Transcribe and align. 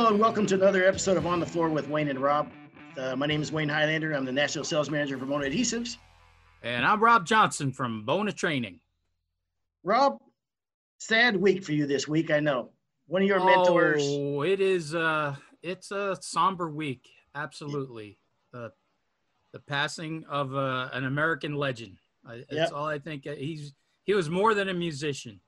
Hello 0.00 0.12
and 0.12 0.18
welcome 0.18 0.46
to 0.46 0.54
another 0.54 0.86
episode 0.86 1.18
of 1.18 1.26
On 1.26 1.40
the 1.40 1.44
Floor 1.44 1.68
with 1.68 1.86
Wayne 1.90 2.08
and 2.08 2.18
Rob. 2.18 2.50
Uh, 2.96 3.14
my 3.14 3.26
name 3.26 3.42
is 3.42 3.52
Wayne 3.52 3.68
Highlander. 3.68 4.14
I'm 4.14 4.24
the 4.24 4.32
National 4.32 4.64
Sales 4.64 4.88
Manager 4.88 5.18
for 5.18 5.26
Bona 5.26 5.44
Adhesives. 5.44 5.98
And 6.62 6.86
I'm 6.86 7.04
Rob 7.04 7.26
Johnson 7.26 7.70
from 7.70 8.06
Bona 8.06 8.32
Training. 8.32 8.80
Rob, 9.84 10.16
sad 10.96 11.36
week 11.36 11.62
for 11.62 11.72
you 11.72 11.86
this 11.86 12.08
week, 12.08 12.30
I 12.30 12.40
know. 12.40 12.70
One 13.08 13.20
of 13.20 13.28
your 13.28 13.44
mentors. 13.44 14.02
Oh, 14.02 14.40
it 14.40 14.62
is 14.62 14.94
uh 14.94 15.36
it's 15.62 15.90
a 15.90 16.16
somber 16.22 16.70
week. 16.70 17.06
Absolutely. 17.34 18.16
The 18.54 18.72
the 19.52 19.60
passing 19.60 20.24
of 20.30 20.56
uh, 20.56 20.88
an 20.94 21.04
American 21.04 21.56
legend. 21.56 21.98
I, 22.26 22.36
that's 22.48 22.52
Yep. 22.52 22.72
all 22.72 22.86
I 22.86 23.00
think. 23.00 23.24
He's 23.24 23.74
he 24.04 24.14
was 24.14 24.30
more 24.30 24.54
than 24.54 24.70
a 24.70 24.74
musician. 24.74 25.40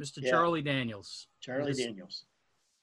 Mr. 0.00 0.18
Yeah. 0.22 0.30
Charlie 0.30 0.62
Daniels. 0.62 1.26
Charlie. 1.40 1.72
Daniels. 1.74 2.24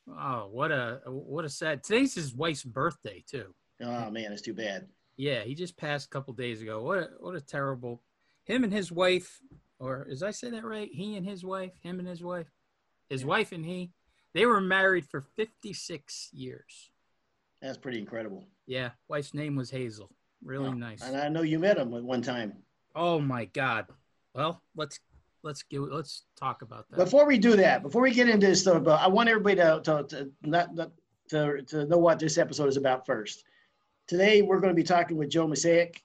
Oh, 0.09 0.47
what 0.51 0.71
a 0.71 1.01
what 1.05 1.45
a 1.45 1.49
sad. 1.49 1.83
Today's 1.83 2.13
his 2.15 2.33
wife's 2.35 2.63
birthday 2.63 3.23
too. 3.25 3.53
Oh 3.81 4.09
man, 4.09 4.31
it's 4.31 4.41
too 4.41 4.53
bad. 4.53 4.87
Yeah, 5.15 5.41
he 5.43 5.55
just 5.55 5.77
passed 5.77 6.07
a 6.07 6.09
couple 6.09 6.33
days 6.33 6.61
ago. 6.61 6.81
What 6.83 6.97
a, 6.99 7.09
what 7.19 7.35
a 7.35 7.41
terrible. 7.41 8.01
Him 8.45 8.63
and 8.63 8.73
his 8.73 8.91
wife, 8.91 9.39
or 9.79 10.05
is 10.09 10.21
I 10.23 10.31
say 10.31 10.49
that 10.49 10.65
right? 10.65 10.89
He 10.91 11.15
and 11.15 11.25
his 11.25 11.45
wife, 11.45 11.71
him 11.81 11.99
and 11.99 12.07
his 12.07 12.21
wife, 12.23 12.47
his 13.09 13.21
Yeah. 13.21 13.27
wife 13.27 13.51
and 13.53 13.65
he, 13.65 13.91
they 14.33 14.45
were 14.45 14.59
married 14.59 15.05
for 15.05 15.21
56 15.21 16.29
years. 16.33 16.91
That's 17.61 17.77
pretty 17.77 17.99
incredible. 17.99 18.45
Yeah, 18.65 18.89
wife's 19.07 19.33
name 19.33 19.55
was 19.55 19.69
Hazel. 19.69 20.09
Really 20.43 20.69
Oh, 20.69 20.73
nice. 20.73 21.01
And 21.01 21.15
I 21.15 21.29
know 21.29 21.43
you 21.43 21.59
met 21.59 21.77
him 21.77 21.93
at 21.93 22.03
one 22.03 22.21
time. 22.21 22.57
Oh 22.95 23.19
my 23.21 23.45
God. 23.45 23.85
Well, 24.35 24.61
let's 24.75 24.99
let's 25.43 25.63
give 25.63 25.83
let's 25.83 26.23
talk 26.35 26.61
about 26.61 26.89
that. 26.89 26.97
Before 26.97 27.25
we 27.25 27.37
do 27.37 27.55
that, 27.57 27.83
before 27.83 28.01
we 28.01 28.11
get 28.11 28.29
into 28.29 28.47
this 28.47 28.61
stuff, 28.61 28.87
I 28.87 29.07
want 29.07 29.29
everybody 29.29 29.57
to, 29.57 29.81
to, 29.83 30.03
to 30.03 30.31
not, 30.43 30.73
not 30.73 30.91
to, 31.29 31.61
to 31.63 31.85
know 31.85 31.97
what 31.97 32.19
this 32.19 32.37
episode 32.37 32.69
is 32.69 32.77
about 32.77 33.05
first. 33.05 33.43
Today, 34.07 34.41
we're 34.41 34.59
going 34.59 34.73
to 34.73 34.75
be 34.75 34.83
talking 34.83 35.17
with 35.17 35.29
Joe 35.29 35.47
Masaic 35.47 35.97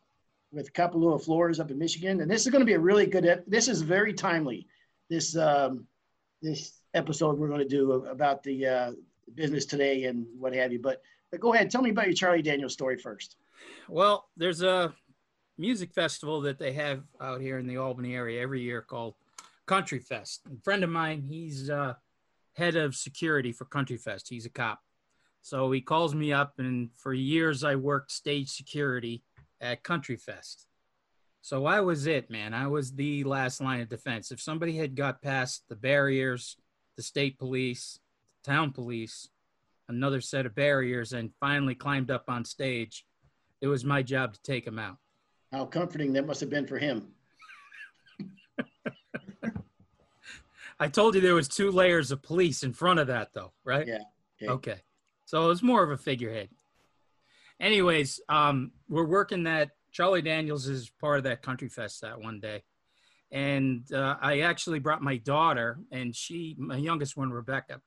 with 0.53 0.73
Kapalua 0.73 1.23
Floors 1.23 1.61
up 1.61 1.71
in 1.71 1.79
Michigan, 1.79 2.21
and 2.21 2.31
this 2.31 2.47
is 2.47 2.53
going 2.53 2.61
to 2.61 2.67
be 2.67 2.75
a 2.75 2.79
really 2.79 3.07
good. 3.07 3.45
This 3.47 3.69
is 3.69 3.83
very 3.83 4.13
timely. 4.13 4.67
This 5.09 5.37
um, 5.37 5.87
this 6.43 6.73
episode 6.95 7.39
we're 7.39 7.49
going 7.49 7.61
to 7.61 7.69
do 7.69 7.93
about 7.93 8.43
the 8.43 8.67
uh, 8.67 8.93
business 9.35 9.67
today 9.67 10.05
and 10.05 10.27
what 10.39 10.55
have 10.55 10.73
you. 10.73 10.81
But 10.81 11.03
but 11.31 11.41
go 11.41 11.55
ahead, 11.55 11.71
tell 11.71 11.83
me 11.83 11.91
about 11.91 12.07
your 12.07 12.15
Charlie 12.15 12.43
Daniels 12.43 12.73
story 12.73 12.97
first. 12.97 13.37
Well, 13.89 14.29
there's 14.37 14.63
a 14.63 14.95
music 15.59 15.93
festival 15.93 16.41
that 16.43 16.59
they 16.59 16.73
have 16.73 17.03
out 17.21 17.41
here 17.41 17.59
in 17.59 17.67
the 17.67 17.77
Albany 17.77 18.15
area 18.15 18.41
every 18.41 18.61
year 18.61 18.81
called 18.81 19.15
Country 19.69 19.99
Fest. 20.01 20.41
A 20.47 20.61
friend 20.65 20.83
of 20.83 20.91
mine, 20.91 21.23
he's 21.29 21.69
uh, 21.69 21.93
head 22.57 22.75
of 22.75 22.97
security 22.97 23.53
for 23.53 23.67
Country 23.67 23.99
Fest. 23.99 24.27
He's 24.29 24.47
a 24.47 24.51
cop. 24.51 24.81
So 25.43 25.71
he 25.71 25.83
calls 25.83 26.15
me 26.15 26.33
up, 26.33 26.55
and 26.59 26.89
for 26.97 27.13
years 27.13 27.63
I 27.63 27.77
worked 27.77 28.11
stage 28.11 28.51
security 28.51 29.23
at 29.61 29.85
Country 29.85 30.17
Fest. 30.17 30.67
So 31.43 31.67
I 31.67 31.81
was 31.81 32.07
it, 32.07 32.31
man. 32.31 32.55
I 32.55 32.67
was 32.67 32.93
the 32.93 33.25
last 33.25 33.61
line 33.61 33.81
of 33.81 33.89
defense. 33.89 34.33
If 34.33 34.41
somebody 34.41 34.77
had 34.77 34.97
got 34.97 35.23
past 35.23 35.63
the 35.69 35.77
barriers, 35.77 36.57
the 36.97 37.03
state 37.03 37.39
police, 37.39 38.01
the 38.43 38.51
town 38.51 38.73
police, 38.73 39.29
another 39.89 40.21
set 40.21 40.47
of 40.47 40.55
barriers, 40.55 41.13
and 41.13 41.31
finally 41.41 41.75
climbed 41.75 42.11
up 42.11 42.25
on 42.29 42.45
stage, 42.45 43.05
it 43.61 43.67
was 43.67 43.85
my 43.85 44.03
job 44.03 44.33
to 44.33 44.43
take 44.43 44.67
him 44.67 44.79
out. 44.79 44.97
How 45.53 45.67
comforting 45.67 46.15
that 46.15 46.27
must 46.27 46.41
have 46.41 46.51
been 46.51 46.67
for 46.67 46.79
him. 46.79 47.09
I 50.81 50.89
told 50.89 51.15
you 51.15 51.21
there 51.21 51.35
was 51.35 51.49
two 51.49 51.71
layers 51.71 52.13
of 52.13 52.23
police 52.23 52.63
in 52.63 52.73
front 52.73 53.01
of 53.01 53.09
that, 53.09 53.33
though, 53.35 53.53
right? 53.65 53.87
Yeah, 53.87 54.03
okay. 54.43 54.53
Okay. 54.53 54.81
So 55.25 55.45
it 55.45 55.49
was 55.49 55.63
more 55.63 55.83
of 55.83 55.91
a 55.91 55.97
figurehead. 55.97 56.49
Anyways, 57.61 58.21
um, 58.29 58.73
we're 58.89 59.05
working 59.07 59.45
that. 59.45 59.71
Charlie 59.91 60.23
Daniels 60.23 60.69
is 60.69 60.91
part 61.01 61.17
of 61.19 61.25
that 61.25 61.43
Country 61.43 61.69
Fest 61.69 62.03
that 62.03 62.21
one 62.21 62.41
day, 62.41 62.63
and 63.33 63.91
uh, 63.93 64.17
I 64.21 64.41
actually 64.41 64.79
brought 64.79 65.03
my 65.03 65.17
daughter, 65.17 65.79
and 65.91 66.15
she, 66.15 66.55
my 66.59 66.77
youngest 66.77 67.17
one, 67.17 67.31
Rebecca. 67.31 67.81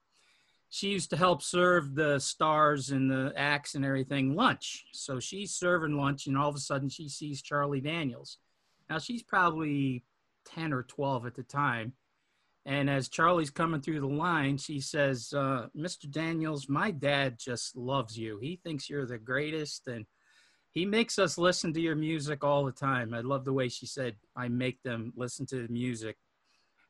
She 0.70 0.90
used 0.90 1.10
to 1.12 1.18
help 1.18 1.44
serve 1.44 1.96
the 1.96 2.18
stars 2.20 2.90
and 2.92 3.12
the 3.12 3.34
acts 3.36 3.76
and 3.76 3.84
everything 3.86 4.36
lunch. 4.36 4.86
So 4.94 5.20
she's 5.20 5.54
serving 5.54 5.96
lunch, 5.96 6.28
and 6.28 6.38
all 6.38 6.50
of 6.50 6.56
a 6.56 6.60
sudden 6.60 6.90
she 6.90 7.08
sees 7.08 7.42
Charlie 7.42 7.82
Daniels. 7.82 8.38
Now 8.90 8.98
she's 8.98 9.22
probably 9.22 10.04
10 10.46 10.74
or 10.74 10.84
12 10.84 11.26
at 11.26 11.36
the 11.36 11.44
time. 11.44 11.94
And 12.66 12.90
as 12.90 13.10
Charlie's 13.10 13.50
coming 13.50 13.82
through 13.82 14.02
the 14.02 14.08
line, 14.08 14.58
she 14.58 14.80
says, 14.80 15.34
uh, 15.36 15.68
Mr. 15.76 16.10
Daniels, 16.10 16.70
my 16.70 16.92
dad 16.92 17.38
just 17.40 17.76
loves 17.76 18.18
you. 18.18 18.38
He 18.40 18.60
thinks 18.64 18.90
you're 18.90 19.08
the 19.08 19.18
greatest, 19.18 19.88
and 19.88 20.06
he 20.72 20.86
makes 20.86 21.18
us 21.18 21.40
listen 21.40 21.74
to 21.74 21.82
your 21.82 21.96
music 21.96 22.44
all 22.44 22.64
the 22.64 22.72
time. 22.72 23.14
I 23.14 23.22
love 23.22 23.46
the 23.46 23.54
way 23.54 23.68
she 23.68 23.88
said, 23.88 24.16
I 24.36 24.48
make 24.48 24.82
them 24.84 25.12
listen 25.16 25.48
to 25.48 25.68
the 25.68 25.74
music. 25.74 26.18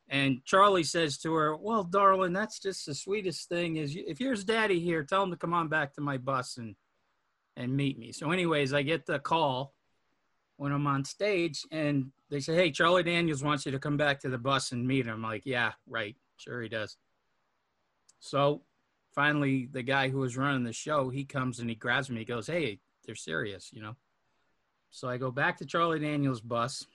And 0.09 0.43
Charlie 0.43 0.83
says 0.83 1.17
to 1.19 1.33
her, 1.33 1.55
Well, 1.55 1.85
darling, 1.85 2.33
that's 2.33 2.59
just 2.59 2.85
the 2.85 2.93
sweetest 2.93 3.47
thing 3.47 3.77
is 3.77 3.95
if 3.95 4.17
here's 4.17 4.43
daddy 4.43 4.79
here, 4.79 5.03
tell 5.03 5.23
him 5.23 5.31
to 5.31 5.37
come 5.37 5.53
on 5.53 5.69
back 5.69 5.93
to 5.93 6.01
my 6.01 6.17
bus 6.17 6.57
and 6.57 6.75
and 7.55 7.75
meet 7.75 7.97
me. 7.97 8.11
So, 8.11 8.31
anyways, 8.31 8.73
I 8.73 8.81
get 8.81 9.05
the 9.05 9.19
call 9.19 9.73
when 10.57 10.71
I'm 10.71 10.87
on 10.87 11.05
stage 11.05 11.65
and 11.71 12.11
they 12.31 12.39
say, 12.39 12.55
Hey, 12.55 12.71
Charlie 12.71 13.03
Daniels 13.03 13.43
wants 13.43 13.65
you 13.65 13.71
to 13.73 13.79
come 13.79 13.97
back 13.97 14.19
to 14.21 14.29
the 14.29 14.37
bus 14.37 14.71
and 14.71 14.87
meet 14.87 15.05
him. 15.05 15.13
I'm 15.13 15.21
like, 15.21 15.45
Yeah, 15.45 15.73
right. 15.87 16.15
Sure 16.37 16.61
he 16.61 16.69
does. 16.69 16.97
So 18.19 18.63
finally 19.13 19.67
the 19.71 19.83
guy 19.83 20.09
who 20.09 20.19
was 20.19 20.37
running 20.37 20.63
the 20.63 20.73
show, 20.73 21.09
he 21.09 21.25
comes 21.25 21.59
and 21.59 21.69
he 21.69 21.75
grabs 21.75 22.09
me, 22.09 22.19
he 22.19 22.25
goes, 22.25 22.47
Hey, 22.47 22.79
they're 23.05 23.15
serious, 23.15 23.69
you 23.73 23.81
know. 23.81 23.95
So 24.89 25.09
I 25.09 25.17
go 25.17 25.29
back 25.29 25.57
to 25.57 25.65
Charlie 25.65 25.99
Daniels' 25.99 26.41
bus. 26.41 26.87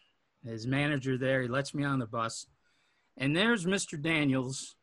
His 0.45 0.67
manager 0.67 1.19
there, 1.19 1.43
he 1.43 1.49
lets 1.49 1.75
me 1.75 1.85
on 1.85 1.99
the 1.99 2.07
bus. 2.07 2.47
And 3.17 3.37
there's 3.37 3.65
Mr. 3.65 4.01
Daniels, 4.01 4.77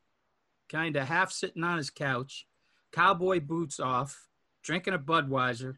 kind 0.70 0.96
of 0.96 1.08
half 1.08 1.32
sitting 1.32 1.64
on 1.64 1.78
his 1.78 1.90
couch, 1.90 2.48
cowboy 2.92 3.40
boots 3.40 3.80
off, 3.80 4.28
drinking 4.64 4.96
a 4.96 5.00
Budweiser, 5.00 5.78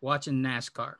watching 0.00 0.42
NASCAR. 0.42 0.94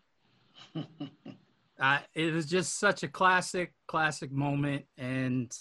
uh, 1.81 1.98
it 2.14 2.32
was 2.32 2.47
just 2.47 2.78
such 2.78 3.03
a 3.03 3.09
classic, 3.09 3.72
classic 3.87 4.32
moment. 4.32 4.84
And 4.97 5.53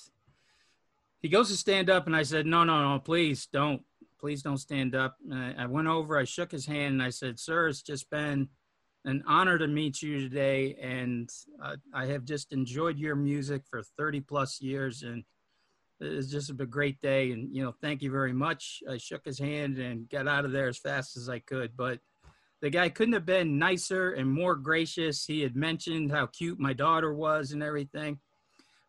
he 1.22 1.30
goes 1.30 1.50
to 1.50 1.58
stand 1.58 1.90
up, 1.90 2.08
and 2.08 2.16
I 2.16 2.24
said, 2.24 2.46
No, 2.46 2.64
no, 2.64 2.82
no, 2.82 3.00
please 3.00 3.48
don't. 3.52 3.82
Please 4.20 4.42
don't 4.42 4.58
stand 4.58 4.96
up. 4.96 5.18
I, 5.32 5.54
I 5.60 5.66
went 5.66 5.88
over, 5.88 6.18
I 6.18 6.24
shook 6.24 6.52
his 6.52 6.66
hand, 6.66 6.94
and 6.94 7.04
I 7.04 7.10
said, 7.10 7.40
Sir, 7.40 7.68
it's 7.68 7.82
just 7.82 8.10
been 8.10 8.50
an 9.04 9.24
honor 9.28 9.58
to 9.58 9.68
meet 9.68 10.02
you 10.02 10.20
today. 10.20 10.76
And 10.82 11.30
uh, 11.64 11.76
I 11.94 12.06
have 12.08 12.26
just 12.26 12.52
enjoyed 12.52 12.98
your 12.98 13.16
music 13.16 13.64
for 13.70 13.84
30 13.98 14.22
plus 14.22 14.62
years. 14.62 15.04
And 15.04 15.24
it's 16.00 16.32
just 16.32 16.50
a 16.50 16.54
great 16.54 17.00
day. 17.02 17.32
And, 17.32 17.56
you 17.56 17.64
know, 17.64 17.74
thank 17.82 18.02
you 18.02 18.10
very 18.10 18.34
much. 18.34 18.82
I 18.90 18.98
shook 18.98 19.24
his 19.26 19.40
hand 19.40 19.78
and 19.78 20.10
got 20.10 20.28
out 20.28 20.46
of 20.46 20.52
there 20.52 20.68
as 20.68 20.80
fast 20.80 21.18
as 21.18 21.30
I 21.30 21.40
could. 21.40 21.78
But 21.78 22.00
the 22.66 22.72
guy 22.72 22.90
couldn't 22.90 23.14
have 23.14 23.28
been 23.28 23.60
nicer 23.60 24.14
and 24.14 24.28
more 24.28 24.56
gracious. 24.56 25.24
He 25.24 25.42
had 25.42 25.56
mentioned 25.56 26.12
how 26.12 26.26
cute 26.26 26.60
my 26.60 26.74
daughter 26.74 27.14
was 27.14 27.52
and 27.52 27.62
everything. 27.62 28.18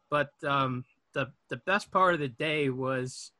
But 0.08 0.30
um, 0.42 0.86
the, 1.12 1.30
the 1.50 1.58
best 1.58 1.90
part 1.90 2.14
of 2.14 2.20
the 2.20 2.28
day 2.28 2.70
was 2.70 3.32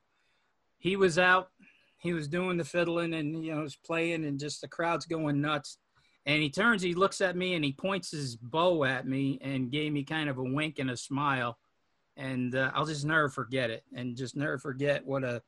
he 0.78 0.94
was 0.94 1.18
out, 1.18 1.48
he 1.96 2.12
was 2.12 2.28
doing 2.28 2.58
the 2.58 2.64
fiddling 2.64 3.14
and, 3.14 3.42
you 3.42 3.54
know, 3.54 3.62
was 3.62 3.76
playing 3.76 4.26
and 4.26 4.38
just 4.38 4.60
the 4.60 4.68
crowd's 4.68 5.06
going 5.06 5.40
nuts. 5.40 5.78
And 6.26 6.42
he 6.42 6.50
turns, 6.50 6.82
he 6.82 6.92
looks 6.92 7.22
at 7.22 7.34
me 7.34 7.54
and 7.54 7.64
he 7.64 7.72
points 7.72 8.10
his 8.10 8.36
bow 8.36 8.84
at 8.84 9.08
me 9.08 9.38
and 9.40 9.72
gave 9.72 9.90
me 9.90 10.04
kind 10.04 10.28
of 10.28 10.36
a 10.36 10.44
wink 10.44 10.78
and 10.78 10.90
a 10.90 10.98
smile. 10.98 11.56
And 12.18 12.54
uh, 12.54 12.72
I'll 12.74 12.84
just 12.84 13.06
never 13.06 13.30
forget 13.30 13.70
it 13.70 13.84
and 13.94 14.14
just 14.14 14.36
never 14.36 14.58
forget 14.58 15.06
what 15.06 15.24
a, 15.24 15.40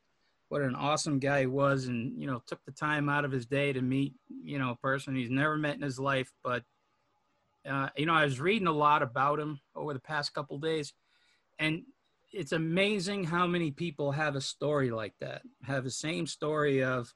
what 0.48 0.62
an 0.62 0.74
awesome 0.74 1.18
guy 1.18 1.40
he 1.40 1.46
was 1.46 1.86
and, 1.86 2.20
you 2.20 2.26
know, 2.26 2.42
took 2.46 2.64
the 2.64 2.72
time 2.72 3.08
out 3.08 3.24
of 3.24 3.32
his 3.32 3.46
day 3.46 3.72
to 3.72 3.82
meet, 3.82 4.14
you 4.42 4.58
know, 4.58 4.70
a 4.70 4.76
person 4.76 5.14
he's 5.14 5.30
never 5.30 5.56
met 5.56 5.76
in 5.76 5.82
his 5.82 5.98
life. 5.98 6.30
But, 6.42 6.62
uh, 7.68 7.88
you 7.96 8.06
know, 8.06 8.14
I 8.14 8.24
was 8.24 8.40
reading 8.40 8.68
a 8.68 8.72
lot 8.72 9.02
about 9.02 9.38
him 9.38 9.60
over 9.74 9.92
the 9.92 10.00
past 10.00 10.32
couple 10.32 10.58
days 10.58 10.92
and 11.58 11.82
it's 12.32 12.52
amazing 12.52 13.24
how 13.24 13.46
many 13.46 13.70
people 13.70 14.12
have 14.12 14.36
a 14.36 14.40
story 14.40 14.90
like 14.90 15.14
that, 15.20 15.42
have 15.64 15.84
the 15.84 15.90
same 15.90 16.26
story 16.26 16.82
of, 16.82 17.12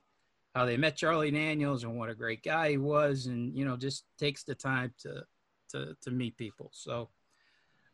how 0.54 0.66
they 0.66 0.76
met 0.76 0.96
Charlie 0.96 1.30
Daniels 1.30 1.84
and 1.84 1.98
what 1.98 2.10
a 2.10 2.14
great 2.14 2.42
guy 2.42 2.70
he 2.70 2.78
was, 2.78 3.26
and 3.26 3.56
you 3.56 3.64
know, 3.64 3.76
just 3.76 4.04
takes 4.18 4.44
the 4.44 4.54
time 4.54 4.92
to 5.00 5.24
to 5.70 5.96
to 6.02 6.10
meet 6.10 6.36
people. 6.36 6.70
So, 6.72 7.08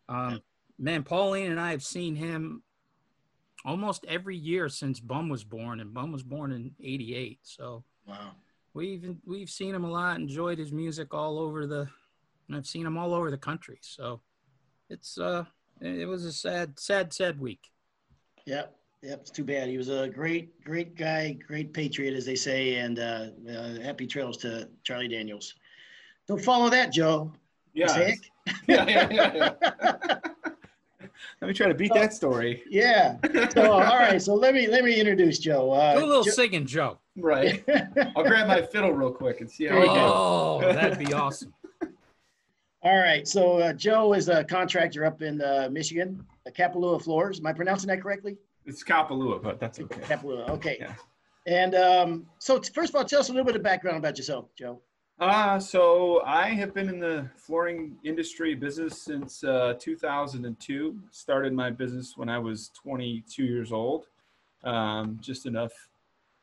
um, 0.08 0.40
man, 0.78 1.04
Pauline 1.04 1.50
and 1.50 1.60
I 1.60 1.70
have 1.70 1.84
seen 1.84 2.16
him 2.16 2.62
almost 3.64 4.04
every 4.08 4.36
year 4.36 4.68
since 4.68 5.00
Bum 5.00 5.28
was 5.28 5.44
born, 5.44 5.80
and 5.80 5.92
Bum 5.94 6.12
was 6.12 6.22
born 6.22 6.52
in 6.52 6.72
'88. 6.82 7.40
So 7.42 7.84
Wow. 8.06 8.32
we've 8.74 9.16
we've 9.24 9.50
seen 9.50 9.74
him 9.74 9.84
a 9.84 9.90
lot, 9.90 10.18
enjoyed 10.18 10.58
his 10.58 10.72
music 10.72 11.12
all 11.14 11.38
over 11.38 11.66
the, 11.66 11.88
and 12.48 12.56
I've 12.56 12.66
seen 12.66 12.86
him 12.86 12.96
all 12.96 13.14
over 13.14 13.30
the 13.30 13.38
country. 13.38 13.78
So 13.82 14.20
it's 14.88 15.18
uh, 15.18 15.44
it 15.80 16.08
was 16.08 16.24
a 16.24 16.32
sad, 16.32 16.78
sad, 16.78 17.12
sad 17.12 17.38
week. 17.38 17.70
Yeah. 18.46 18.64
Yep, 19.02 19.20
it's 19.20 19.30
too 19.30 19.44
bad. 19.44 19.68
He 19.68 19.78
was 19.78 19.90
a 19.90 20.08
great, 20.08 20.60
great 20.64 20.96
guy, 20.96 21.32
great 21.34 21.72
patriot, 21.72 22.14
as 22.14 22.26
they 22.26 22.34
say, 22.34 22.76
and 22.76 22.98
uh, 22.98 23.26
uh, 23.48 23.78
happy 23.80 24.08
trails 24.08 24.36
to 24.38 24.68
Charlie 24.82 25.06
Daniels. 25.06 25.54
Don't 26.26 26.42
follow 26.42 26.68
that, 26.70 26.92
Joe. 26.92 27.32
Yeah. 27.74 27.96
yeah, 28.66 28.84
yeah, 28.88 29.08
yeah, 29.10 29.52
yeah. 29.62 30.18
Let 31.40 31.48
me 31.48 31.54
try 31.54 31.68
to 31.68 31.74
beat 31.74 31.92
that 31.94 32.12
story. 32.12 32.62
Yeah. 32.68 33.16
So, 33.50 33.72
all 33.72 33.80
right. 33.80 34.20
So 34.20 34.34
let 34.34 34.54
me 34.54 34.66
let 34.66 34.84
me 34.84 34.98
introduce 34.98 35.38
Joe. 35.38 35.70
Uh, 35.72 35.98
Do 35.98 36.04
a 36.04 36.06
little 36.06 36.22
Joe- 36.24 36.30
singing, 36.32 36.66
Joe. 36.66 36.98
Right. 37.16 37.64
I'll 38.16 38.22
grab 38.24 38.46
my 38.48 38.62
fiddle 38.62 38.92
real 38.92 39.10
quick 39.12 39.40
and 39.40 39.50
see 39.50 39.66
how 39.66 39.76
we 39.78 39.84
do. 39.86 39.90
Oh, 39.90 40.60
that'd 40.62 40.98
be 40.98 41.12
awesome. 41.12 41.52
All 42.82 42.96
right. 42.98 43.26
So 43.26 43.58
uh, 43.58 43.72
Joe 43.72 44.12
is 44.14 44.28
a 44.28 44.44
contractor 44.44 45.04
up 45.04 45.22
in 45.22 45.40
uh, 45.42 45.68
Michigan, 45.70 46.24
uh, 46.46 46.50
Kapalua 46.50 47.02
Floors. 47.02 47.40
Am 47.40 47.46
I 47.46 47.52
pronouncing 47.52 47.88
that 47.88 48.00
correctly? 48.00 48.36
It's 48.66 48.84
Kapalua, 48.84 49.42
but 49.42 49.58
that's 49.58 49.80
okay. 49.80 50.00
Kapalua. 50.02 50.48
Okay. 50.50 50.76
Yeah. 50.80 50.92
And 51.46 51.74
um, 51.74 52.26
so 52.38 52.58
t- 52.58 52.72
first 52.72 52.90
of 52.90 52.96
all, 52.96 53.04
tell 53.04 53.20
us 53.20 53.28
a 53.30 53.32
little 53.32 53.46
bit 53.46 53.56
of 53.56 53.62
background 53.62 53.96
about 53.96 54.16
yourself, 54.18 54.54
Joe. 54.56 54.80
Uh, 55.20 55.58
so 55.58 56.22
I 56.24 56.50
have 56.50 56.72
been 56.72 56.88
in 56.88 57.00
the 57.00 57.28
flooring 57.34 57.96
industry 58.04 58.54
business 58.54 59.02
since 59.02 59.42
uh, 59.42 59.74
2002. 59.76 60.96
Started 61.10 61.52
my 61.52 61.70
business 61.70 62.16
when 62.16 62.28
I 62.28 62.38
was 62.38 62.70
22 62.80 63.42
years 63.42 63.72
old. 63.72 64.06
Um, 64.62 65.18
just 65.20 65.46
enough 65.46 65.72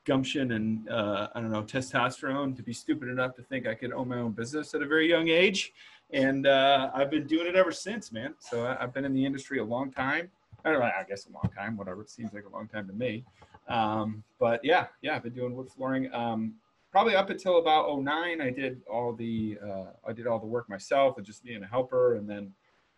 gumption 0.03 0.51
and 0.51 0.89
uh, 0.89 1.29
I 1.33 1.41
don't 1.41 1.51
know 1.51 1.63
testosterone 1.63 2.55
to 2.57 2.63
be 2.63 2.73
stupid 2.73 3.09
enough 3.09 3.33
to 3.35 3.41
think 3.41 3.65
I 3.65 3.73
could 3.73 3.91
own 3.93 4.09
my 4.09 4.19
own 4.19 4.31
business 4.31 4.73
at 4.73 4.81
a 4.81 4.85
very 4.85 5.09
young 5.09 5.29
age, 5.29 5.73
and 6.11 6.45
uh, 6.45 6.91
I've 6.93 7.09
been 7.09 7.25
doing 7.25 7.47
it 7.47 7.55
ever 7.55 7.71
since, 7.71 8.11
man. 8.11 8.35
So 8.39 8.65
I, 8.65 8.83
I've 8.83 8.93
been 8.93 9.03
in 9.03 9.13
the 9.13 9.25
industry 9.25 9.59
a 9.59 9.63
long 9.63 9.91
time. 9.91 10.29
I 10.63 10.71
don't 10.71 10.79
know, 10.79 10.85
I 10.85 11.03
guess 11.07 11.27
a 11.27 11.31
long 11.31 11.49
time, 11.55 11.75
whatever. 11.75 12.01
It 12.01 12.09
seems 12.09 12.33
like 12.33 12.45
a 12.45 12.49
long 12.49 12.67
time 12.67 12.87
to 12.87 12.93
me. 12.93 13.23
Um, 13.67 14.23
but 14.39 14.63
yeah, 14.63 14.87
yeah, 15.01 15.15
I've 15.15 15.23
been 15.23 15.33
doing 15.33 15.55
wood 15.55 15.69
flooring. 15.69 16.13
Um, 16.13 16.55
probably 16.95 17.13
up 17.13 17.29
until 17.29 17.57
about 17.57 17.93
09 17.93 18.39
i 18.39 18.49
did 18.49 18.81
all 18.89 19.11
the 19.11 19.57
uh, 19.61 19.87
i 20.07 20.13
did 20.13 20.27
all 20.27 20.39
the 20.39 20.45
work 20.45 20.69
myself 20.69 21.17
and 21.17 21.25
just 21.25 21.43
being 21.43 21.61
a 21.61 21.67
helper 21.67 22.15
and 22.15 22.29
then 22.29 22.53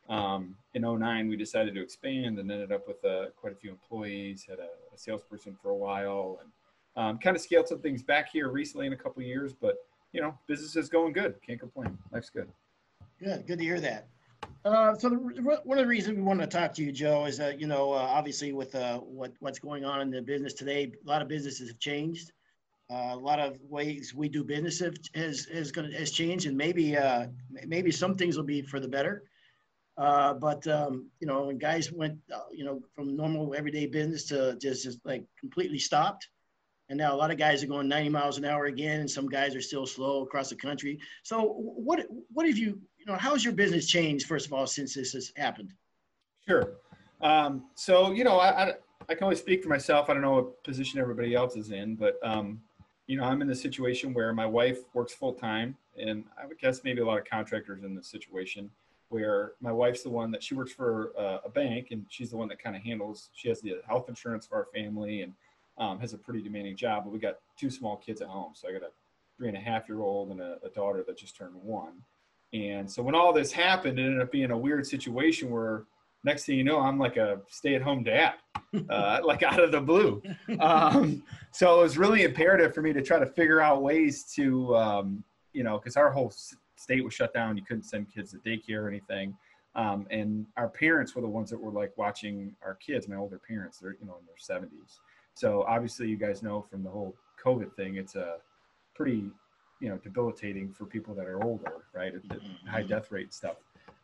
um, 0.08 0.56
in 0.76 0.84
09 0.84 1.28
we 1.28 1.36
decided 1.36 1.74
to 1.74 1.82
expand 1.82 2.38
and 2.38 2.52
ended 2.52 2.72
up 2.72 2.88
with 2.88 3.04
uh, 3.04 3.32
quite 3.36 3.54
a 3.54 3.56
few 3.56 3.72
employees 3.72 4.46
had 4.48 4.60
a, 4.60 4.70
a 4.94 4.98
salesperson 4.98 5.58
for 5.60 5.72
a 5.72 5.76
while 5.76 6.40
and 6.44 6.52
um, 7.04 7.18
kind 7.18 7.36
of 7.36 7.42
scaled 7.42 7.68
some 7.68 7.80
things 7.80 8.04
back 8.04 8.30
here 8.32 8.50
recently 8.50 8.86
in 8.86 8.94
a 8.94 8.96
couple 8.96 9.24
years 9.24 9.52
but 9.52 9.78
you 10.12 10.22
know 10.22 10.38
business 10.46 10.76
is 10.76 10.90
going 10.90 11.12
good 11.12 11.34
can't 11.42 11.60
complain 11.60 11.98
life's 12.12 12.30
good 12.30 12.48
Good. 13.20 13.48
Good 13.48 13.58
to 13.58 13.66
hear 13.66 13.80
that. 13.82 14.08
Uh, 14.64 14.94
so 14.94 15.10
the, 15.10 15.16
one 15.16 15.80
of 15.80 15.84
the 15.84 15.88
reasons 15.88 16.18
we 16.18 16.22
wanted 16.22 16.52
to 16.52 16.56
talk 16.56 16.72
to 16.76 16.84
you, 16.84 16.92
Joe, 16.92 17.26
is 17.26 17.38
that 17.40 17.60
you 17.60 17.66
know 17.66 17.92
uh, 17.92 17.96
obviously 17.96 18.54
with 18.54 18.76
uh, 18.76 19.00
what 19.00 19.32
what's 19.40 19.58
going 19.58 19.86
on 19.86 20.02
in 20.02 20.12
the 20.12 20.22
business 20.22 20.54
today, 20.54 20.92
a 21.04 21.10
lot 21.10 21.24
of 21.24 21.28
businesses 21.28 21.70
have 21.70 21.80
changed. 21.80 22.32
Uh, 22.90 23.10
a 23.12 23.16
lot 23.16 23.40
of 23.40 23.60
ways 23.70 24.14
we 24.14 24.30
do 24.30 24.44
business 24.44 24.80
have, 24.80 24.96
has 25.14 25.46
has 25.46 25.72
going 25.72 25.92
has 25.92 26.12
changed, 26.12 26.46
and 26.46 26.56
maybe 26.56 26.96
uh, 26.96 27.28
maybe 27.66 27.92
some 27.92 28.16
things 28.16 28.38
will 28.38 28.46
be 28.46 28.62
for 28.62 28.80
the 28.80 28.88
better. 28.88 29.24
Uh, 29.98 30.34
but 30.34 30.66
um, 30.68 31.10
you 31.20 31.28
know, 31.28 31.44
when 31.44 31.58
guys 31.58 31.92
went, 31.92 32.18
uh, 32.34 32.40
you 32.52 32.64
know, 32.64 32.80
from 32.96 33.18
normal 33.18 33.54
everyday 33.56 33.88
business 33.88 34.24
to 34.26 34.56
just, 34.62 34.84
just 34.84 35.00
like 35.06 35.26
completely 35.38 35.80
stopped, 35.80 36.30
and 36.88 36.98
now 36.98 37.14
a 37.14 37.18
lot 37.18 37.30
of 37.30 37.38
guys 37.38 37.62
are 37.62 37.68
going 37.68 37.90
90 37.90 38.10
miles 38.10 38.38
an 38.38 38.46
hour 38.46 38.66
again, 38.66 39.02
and 39.02 39.12
some 39.12 39.28
guys 39.28 39.54
are 39.54 39.62
still 39.62 39.86
slow 39.86 40.24
across 40.24 40.50
the 40.50 40.56
country. 40.56 40.98
So, 41.24 41.56
what 41.58 42.06
what 42.32 42.48
have 42.48 42.58
you, 42.58 42.80
you 42.98 43.06
know, 43.06 43.16
how 43.16 43.34
has 43.34 43.44
your 43.44 43.54
business 43.54 43.86
changed 43.86 44.28
first 44.28 44.46
of 44.46 44.54
all 44.54 44.66
since 44.66 44.94
this 44.94 45.12
has 45.12 45.34
happened? 45.36 45.74
Sure. 46.48 46.76
Um, 47.20 47.66
so 47.76 48.12
you 48.12 48.24
know, 48.24 48.38
I, 48.38 48.70
I 48.70 48.74
I 49.10 49.16
can 49.16 49.26
only 49.26 49.36
speak 49.36 49.62
for 49.62 49.70
myself. 49.70 50.10
I 50.10 50.14
don't 50.14 50.22
know 50.22 50.34
what 50.34 50.64
position 50.64 51.00
everybody 51.00 51.36
else 51.36 51.58
is 51.58 51.72
in, 51.72 51.96
but 51.96 52.18
um, 52.24 52.62
you 53.08 53.18
know, 53.18 53.24
I'm 53.24 53.42
in 53.42 53.48
the 53.48 53.56
situation 53.56 54.14
where 54.14 54.34
my 54.34 54.46
wife 54.46 54.80
works 54.94 55.14
full 55.14 55.34
time, 55.34 55.76
and 55.98 56.26
I 56.42 56.46
would 56.46 56.60
guess 56.60 56.84
maybe 56.84 57.02
a 57.02 57.06
lot 57.06 57.18
of 57.18 57.26
contractors 57.26 57.84
in 57.84 57.96
this 57.96 58.08
situation 58.08 58.70
where 59.10 59.54
my 59.62 59.72
wife's 59.72 60.04
the 60.04 60.10
one 60.10 60.32
that 60.32 60.44
she 60.44 60.54
works 60.54 60.74
for 60.74 61.14
uh, 61.18 61.38
a 61.46 61.50
bank, 61.50 61.88
and 61.92 62.06
she's 62.10 62.32
the 62.32 62.38
one 62.38 62.50
that 62.50 62.62
kind 62.62 62.76
of 62.76 62.82
handles. 62.82 63.30
She 63.34 63.48
has 63.48 63.62
the 63.62 63.78
health 63.88 64.10
insurance 64.10 64.46
for 64.46 64.56
our 64.56 64.68
family, 64.74 65.22
and 65.22 65.34
um, 65.78 66.00
has 66.00 66.14
a 66.14 66.18
pretty 66.18 66.42
demanding 66.42 66.76
job. 66.76 67.06
But 67.06 67.14
we 67.14 67.20
got 67.20 67.38
two 67.58 67.70
small 67.70 67.98
kids 67.98 68.22
at 68.22 68.28
home, 68.28 68.52
so 68.54 68.68
I 68.68 68.74
got 68.74 68.84
a 68.84 68.92
three 69.38 69.48
and 69.48 69.58
a 69.58 69.62
half 69.62 69.88
year 69.88 70.02
old 70.02 70.32
and 70.32 70.42
a, 70.42 70.58
a 70.64 70.70
daughter 70.70 71.04
that 71.08 71.18
just 71.18 71.38
turned 71.38 71.56
one. 71.56 71.94
And 72.54 72.90
so 72.90 73.04
when 73.04 73.14
all 73.16 73.34
this 73.34 73.52
happened, 73.52 74.00
it 74.00 74.04
ended 74.04 74.22
up 74.22 74.32
being 74.32 74.52
a 74.52 74.58
weird 74.58 74.88
situation 74.88 75.50
where 75.50 75.84
next 76.28 76.46
thing 76.46 76.58
you 76.58 76.64
know, 76.64 76.80
I'm 76.80 77.00
like 77.00 77.18
a 77.18 77.40
stay-at-home 77.48 78.04
dad, 78.04 78.34
uh, 78.90 79.22
like 79.24 79.44
out 79.44 79.60
of 79.60 79.72
the 79.72 79.82
blue. 79.82 80.22
Um, 80.60 81.24
so 81.52 81.80
it 81.80 81.84
was 81.84 81.98
really 81.98 82.24
imperative 82.24 82.74
for 82.74 82.82
me 82.82 82.94
to 82.94 83.02
try 83.02 83.18
to 83.18 83.26
figure 83.26 83.62
out 83.62 83.82
ways 83.82 84.26
to, 84.36 84.76
um, 84.76 85.24
you 85.54 85.64
know, 85.64 85.80
because 85.80 85.96
our 85.96 86.12
whole 86.12 86.32
state 86.76 87.04
was 87.04 87.14
shut 87.14 87.34
down. 87.34 87.58
You 87.58 87.64
couldn't 87.64 87.84
send 87.84 88.14
kids 88.14 88.32
to 88.32 88.38
daycare 88.38 88.84
or 88.84 88.88
anything. 88.90 89.36
Um, 89.76 90.08
and 90.10 90.46
our 90.58 90.68
parents 90.68 91.16
were 91.16 91.22
the 91.22 91.28
ones 91.28 91.50
that 91.50 91.60
were 91.60 91.72
like 91.72 91.96
watching 91.98 92.56
our 92.64 92.76
kids. 92.76 93.08
My 93.08 93.16
older 93.16 93.40
parents, 93.40 93.78
they're 93.80 93.96
you 94.00 94.08
know 94.08 94.18
in 94.20 94.26
their 94.26 94.60
70s. 94.60 95.00
So 95.34 95.64
obviously, 95.68 96.08
you 96.10 96.18
guys 96.18 96.42
know 96.42 96.66
from 96.70 96.84
the 96.84 96.90
whole 96.90 97.16
COVID 97.44 97.74
thing, 97.76 97.96
it's 97.96 98.16
a 98.16 98.38
pretty 98.96 99.30
you 99.80 99.90
know 99.90 99.98
debilitating 99.98 100.74
for 100.74 100.86
people 100.86 101.14
that 101.16 101.28
are 101.28 101.44
older, 101.44 101.86
right? 101.94 102.12
The 102.28 102.40
high 102.70 102.84
death 102.84 103.12
rate 103.12 103.34
stuff. 103.34 103.58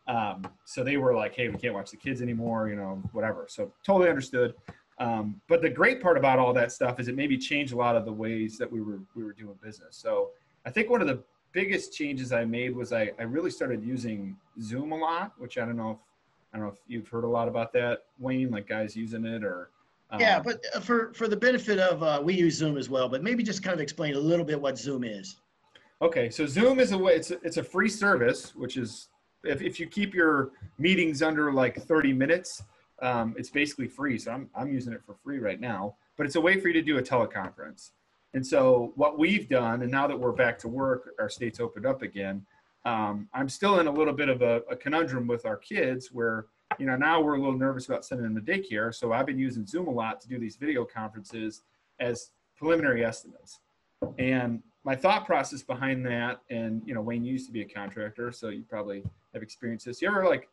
Um, 0.06 0.46
so 0.64 0.84
they 0.84 0.96
were 0.96 1.14
like, 1.14 1.34
hey, 1.34 1.48
we 1.48 1.56
can't 1.56 1.74
watch 1.74 1.90
the 1.90 1.96
kids 1.96 2.20
anymore, 2.20 2.68
you 2.68 2.76
know, 2.76 3.02
whatever. 3.12 3.46
So 3.48 3.72
totally 3.84 4.10
understood. 4.10 4.54
Um, 4.98 5.40
but 5.48 5.62
the 5.62 5.70
great 5.70 6.00
part 6.00 6.16
about 6.16 6.38
all 6.38 6.52
that 6.52 6.70
stuff 6.70 7.00
is 7.00 7.08
it 7.08 7.16
maybe 7.16 7.36
changed 7.36 7.72
a 7.72 7.76
lot 7.76 7.96
of 7.96 8.04
the 8.04 8.12
ways 8.12 8.58
that 8.58 8.70
we 8.70 8.80
were 8.80 9.00
we 9.14 9.24
were 9.24 9.32
doing 9.32 9.56
business. 9.62 9.96
So 9.96 10.30
I 10.64 10.70
think 10.70 10.90
one 10.90 11.00
of 11.00 11.08
the 11.08 11.22
biggest 11.52 11.92
changes 11.92 12.32
I 12.32 12.44
made 12.44 12.76
was 12.76 12.92
I, 12.92 13.12
I 13.18 13.22
really 13.22 13.50
started 13.50 13.82
using 13.82 14.36
Zoom 14.60 14.92
a 14.92 14.96
lot, 14.96 15.32
which 15.38 15.58
I 15.58 15.64
don't 15.64 15.76
know 15.76 15.92
if 15.92 15.98
I 16.52 16.58
don't 16.58 16.66
know 16.66 16.72
if 16.72 16.78
you've 16.86 17.08
heard 17.08 17.24
a 17.24 17.28
lot 17.28 17.48
about 17.48 17.72
that, 17.72 18.04
Wayne, 18.18 18.50
like 18.50 18.68
guys 18.68 18.94
using 18.94 19.24
it 19.24 19.42
or 19.42 19.70
um, 20.10 20.20
Yeah, 20.20 20.38
but 20.38 20.64
uh, 20.74 20.80
for 20.80 21.12
for 21.14 21.26
the 21.26 21.36
benefit 21.36 21.78
of 21.78 22.02
uh, 22.02 22.20
we 22.22 22.34
use 22.34 22.54
Zoom 22.54 22.76
as 22.76 22.88
well, 22.88 23.08
but 23.08 23.22
maybe 23.22 23.42
just 23.42 23.62
kind 23.62 23.74
of 23.74 23.80
explain 23.80 24.14
a 24.14 24.20
little 24.20 24.44
bit 24.44 24.60
what 24.60 24.78
Zoom 24.78 25.02
is. 25.02 25.36
Okay, 26.02 26.30
so 26.30 26.46
Zoom 26.46 26.78
is 26.78 26.92
a 26.92 26.98
way. 26.98 27.14
It's 27.14 27.30
a, 27.30 27.40
it's 27.42 27.56
a 27.56 27.64
free 27.64 27.88
service, 27.88 28.54
which 28.54 28.76
is 28.76 29.08
if, 29.44 29.62
if 29.62 29.78
you 29.78 29.86
keep 29.86 30.14
your 30.14 30.50
meetings 30.78 31.22
under 31.22 31.52
like 31.52 31.80
30 31.80 32.12
minutes, 32.12 32.62
um, 33.02 33.34
it's 33.36 33.50
basically 33.50 33.88
free. 33.88 34.18
So 34.18 34.32
I'm 34.32 34.48
I'm 34.54 34.72
using 34.72 34.92
it 34.92 35.02
for 35.04 35.14
free 35.14 35.38
right 35.38 35.60
now. 35.60 35.96
But 36.16 36.26
it's 36.26 36.36
a 36.36 36.40
way 36.40 36.60
for 36.60 36.68
you 36.68 36.74
to 36.74 36.82
do 36.82 36.98
a 36.98 37.02
teleconference. 37.02 37.90
And 38.34 38.46
so 38.46 38.92
what 38.96 39.18
we've 39.18 39.48
done, 39.48 39.82
and 39.82 39.90
now 39.90 40.06
that 40.06 40.18
we're 40.18 40.32
back 40.32 40.58
to 40.60 40.68
work, 40.68 41.10
our 41.18 41.28
state's 41.28 41.60
opened 41.60 41.86
up 41.86 42.02
again. 42.02 42.44
Um, 42.84 43.28
I'm 43.32 43.48
still 43.48 43.80
in 43.80 43.86
a 43.86 43.90
little 43.90 44.12
bit 44.12 44.28
of 44.28 44.42
a, 44.42 44.62
a 44.70 44.76
conundrum 44.76 45.26
with 45.26 45.46
our 45.46 45.56
kids, 45.56 46.10
where 46.12 46.46
you 46.78 46.86
know 46.86 46.96
now 46.96 47.20
we're 47.20 47.36
a 47.36 47.38
little 47.38 47.58
nervous 47.58 47.86
about 47.86 48.04
sending 48.04 48.32
them 48.32 48.44
to 48.44 48.52
daycare. 48.52 48.94
So 48.94 49.12
I've 49.12 49.26
been 49.26 49.38
using 49.38 49.66
Zoom 49.66 49.86
a 49.86 49.90
lot 49.90 50.20
to 50.20 50.28
do 50.28 50.38
these 50.38 50.56
video 50.56 50.84
conferences 50.84 51.62
as 52.00 52.30
preliminary 52.56 53.04
estimates. 53.04 53.60
And 54.18 54.62
my 54.84 54.94
thought 54.94 55.24
process 55.24 55.62
behind 55.62 56.04
that, 56.06 56.40
and 56.50 56.82
you 56.84 56.94
know, 56.94 57.00
Wayne 57.00 57.24
used 57.24 57.46
to 57.46 57.52
be 57.52 57.62
a 57.62 57.68
contractor, 57.68 58.30
so 58.30 58.50
you 58.50 58.62
probably 58.68 59.02
have 59.32 59.42
experienced 59.42 59.86
this. 59.86 60.02
You 60.02 60.08
ever 60.08 60.26
like 60.26 60.48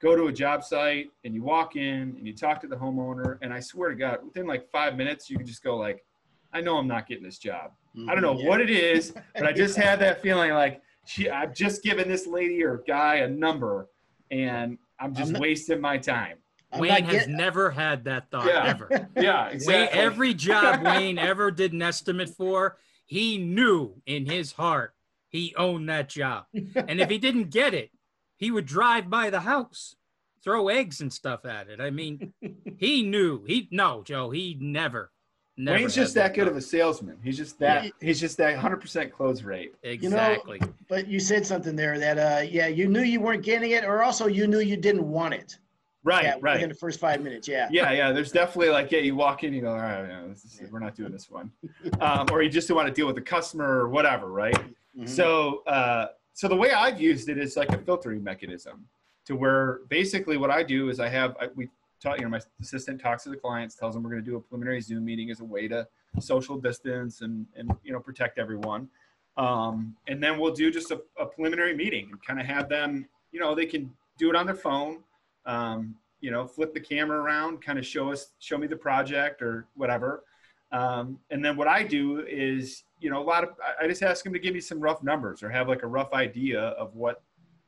go 0.00 0.16
to 0.16 0.26
a 0.26 0.32
job 0.32 0.64
site 0.64 1.10
and 1.24 1.34
you 1.34 1.42
walk 1.42 1.76
in 1.76 2.14
and 2.16 2.26
you 2.26 2.34
talk 2.34 2.60
to 2.60 2.66
the 2.66 2.76
homeowner, 2.76 3.38
and 3.40 3.52
I 3.52 3.60
swear 3.60 3.90
to 3.90 3.94
God, 3.94 4.18
within 4.24 4.46
like 4.46 4.68
five 4.70 4.96
minutes, 4.96 5.30
you 5.30 5.36
can 5.36 5.46
just 5.46 5.62
go 5.62 5.76
like, 5.76 6.04
I 6.52 6.60
know 6.60 6.76
I'm 6.76 6.88
not 6.88 7.06
getting 7.06 7.24
this 7.24 7.38
job. 7.38 7.72
I 8.08 8.14
don't 8.14 8.22
know 8.22 8.38
yeah. 8.38 8.48
what 8.48 8.60
it 8.60 8.70
is, 8.70 9.12
but 9.34 9.44
I 9.44 9.52
just 9.52 9.76
had 9.86 9.98
that 10.00 10.22
feeling 10.22 10.52
like 10.52 10.82
she, 11.06 11.30
I've 11.30 11.54
just 11.54 11.82
given 11.82 12.08
this 12.08 12.26
lady 12.26 12.62
or 12.62 12.82
guy 12.86 13.16
a 13.16 13.28
number, 13.28 13.88
and 14.30 14.76
I'm 15.00 15.14
just 15.14 15.32
not- 15.32 15.40
wasting 15.40 15.80
my 15.80 15.98
time. 15.98 16.38
I'm 16.70 16.80
Wayne 16.80 17.04
has 17.04 17.26
get- 17.26 17.30
never 17.30 17.70
had 17.70 18.04
that 18.04 18.30
thought 18.30 18.46
Yeah. 18.46 18.66
ever. 18.66 19.08
Yeah, 19.16 19.56
Wayne, 19.64 19.88
every 19.90 20.34
job 20.34 20.82
Wayne 20.84 21.18
ever 21.18 21.50
did 21.50 21.72
an 21.72 21.80
estimate 21.80 22.28
for, 22.28 22.76
he 23.08 23.38
knew 23.38 23.94
in 24.06 24.26
his 24.26 24.52
heart 24.52 24.92
he 25.30 25.54
owned 25.56 25.88
that 25.88 26.08
job. 26.10 26.44
And 26.76 27.00
if 27.00 27.08
he 27.10 27.18
didn't 27.18 27.50
get 27.50 27.74
it, 27.74 27.90
he 28.36 28.50
would 28.50 28.66
drive 28.66 29.10
by 29.10 29.30
the 29.30 29.40
house, 29.40 29.96
throw 30.44 30.68
eggs 30.68 31.00
and 31.00 31.12
stuff 31.12 31.44
at 31.44 31.68
it. 31.68 31.80
I 31.80 31.90
mean, 31.90 32.34
he 32.76 33.02
knew. 33.02 33.44
He 33.46 33.66
no, 33.72 34.02
Joe, 34.04 34.30
he 34.30 34.58
never. 34.60 35.10
never 35.56 35.78
Wayne's 35.78 35.94
just 35.94 36.14
that 36.14 36.34
good 36.34 36.48
of 36.48 36.56
a 36.56 36.60
salesman. 36.60 37.16
He's 37.24 37.38
just 37.38 37.58
that. 37.60 37.90
He's 38.00 38.20
just 38.20 38.36
that 38.36 38.58
100% 38.58 39.10
close 39.10 39.42
rate. 39.42 39.72
exactly. 39.82 40.60
But 40.88 41.08
you 41.08 41.18
said 41.18 41.46
something 41.46 41.74
there 41.74 41.98
that 41.98 42.18
uh, 42.18 42.42
yeah, 42.42 42.66
you 42.66 42.88
knew 42.88 43.02
you 43.02 43.20
weren't 43.20 43.42
getting 43.42 43.70
it, 43.70 43.84
or 43.84 44.02
also 44.02 44.26
you 44.26 44.46
knew 44.46 44.60
you 44.60 44.76
didn't 44.76 45.08
want 45.08 45.32
it. 45.32 45.58
Right, 46.04 46.24
yeah, 46.24 46.36
right. 46.40 46.54
Within 46.54 46.68
the 46.68 46.74
first 46.74 47.00
five 47.00 47.22
minutes, 47.22 47.48
yeah. 47.48 47.68
yeah, 47.70 47.90
yeah. 47.92 48.12
There's 48.12 48.30
definitely 48.30 48.70
like, 48.70 48.90
yeah, 48.92 49.00
you 49.00 49.16
walk 49.16 49.42
in, 49.44 49.52
you 49.52 49.62
go, 49.62 49.72
all 49.72 49.78
right, 49.78 50.30
is, 50.30 50.62
we're 50.70 50.78
not 50.78 50.94
doing 50.94 51.10
this 51.12 51.28
one, 51.30 51.50
um, 52.00 52.26
or 52.30 52.42
you 52.42 52.48
just 52.48 52.68
don't 52.68 52.76
want 52.76 52.88
to 52.88 52.94
deal 52.94 53.06
with 53.06 53.16
the 53.16 53.22
customer 53.22 53.66
or 53.80 53.88
whatever, 53.88 54.28
right? 54.28 54.56
Mhm. 54.96 55.08
So, 55.08 55.62
uh, 55.66 56.08
so 56.34 56.46
the 56.48 56.56
way 56.56 56.72
I've 56.72 57.00
used 57.00 57.28
it 57.28 57.36
is 57.36 57.56
like 57.56 57.70
a 57.70 57.78
filtering 57.78 58.22
mechanism, 58.22 58.86
to 59.26 59.34
where 59.36 59.80
basically 59.88 60.36
what 60.38 60.50
I 60.50 60.62
do 60.62 60.88
is 60.88 61.00
I 61.00 61.08
have 61.08 61.36
I, 61.40 61.48
we 61.54 61.68
talk, 62.00 62.18
you 62.18 62.24
know, 62.24 62.30
my 62.30 62.40
assistant 62.60 63.00
talks 63.00 63.24
to 63.24 63.28
the 63.30 63.36
clients, 63.36 63.74
tells 63.74 63.94
them 63.94 64.02
we're 64.04 64.10
going 64.10 64.24
to 64.24 64.30
do 64.30 64.36
a 64.36 64.40
preliminary 64.40 64.80
Zoom 64.80 65.04
meeting 65.04 65.30
as 65.30 65.40
a 65.40 65.44
way 65.44 65.66
to 65.68 65.86
social 66.20 66.56
distance 66.58 67.20
and, 67.22 67.44
and 67.56 67.72
you 67.82 67.92
know, 67.92 68.00
protect 68.00 68.38
everyone. 68.38 68.88
Um, 69.36 69.96
and 70.06 70.22
then 70.22 70.38
we'll 70.38 70.54
do 70.54 70.70
just 70.70 70.90
a, 70.90 71.00
a 71.18 71.26
preliminary 71.26 71.74
meeting 71.76 72.08
and 72.10 72.22
kind 72.24 72.40
of 72.40 72.46
have 72.46 72.68
them, 72.68 73.06
you 73.32 73.38
know, 73.40 73.54
they 73.54 73.66
can 73.66 73.92
do 74.16 74.30
it 74.30 74.36
on 74.36 74.46
their 74.46 74.54
phone. 74.54 75.02
Um, 75.46 75.94
you 76.20 76.30
know, 76.30 76.46
flip 76.46 76.74
the 76.74 76.80
camera 76.80 77.20
around, 77.20 77.62
kind 77.62 77.78
of 77.78 77.86
show 77.86 78.10
us, 78.10 78.32
show 78.40 78.58
me 78.58 78.66
the 78.66 78.76
project 78.76 79.40
or 79.40 79.66
whatever. 79.76 80.24
Um, 80.72 81.18
and 81.30 81.44
then 81.44 81.56
what 81.56 81.68
I 81.68 81.82
do 81.82 82.24
is, 82.28 82.84
you 83.00 83.08
know, 83.08 83.22
a 83.22 83.24
lot 83.24 83.44
of, 83.44 83.50
I 83.80 83.86
just 83.86 84.02
ask 84.02 84.24
them 84.24 84.32
to 84.32 84.38
give 84.38 84.52
me 84.52 84.60
some 84.60 84.80
rough 84.80 85.02
numbers 85.02 85.42
or 85.42 85.48
have 85.48 85.68
like 85.68 85.82
a 85.82 85.86
rough 85.86 86.12
idea 86.12 86.60
of 86.60 86.94
what, 86.94 87.22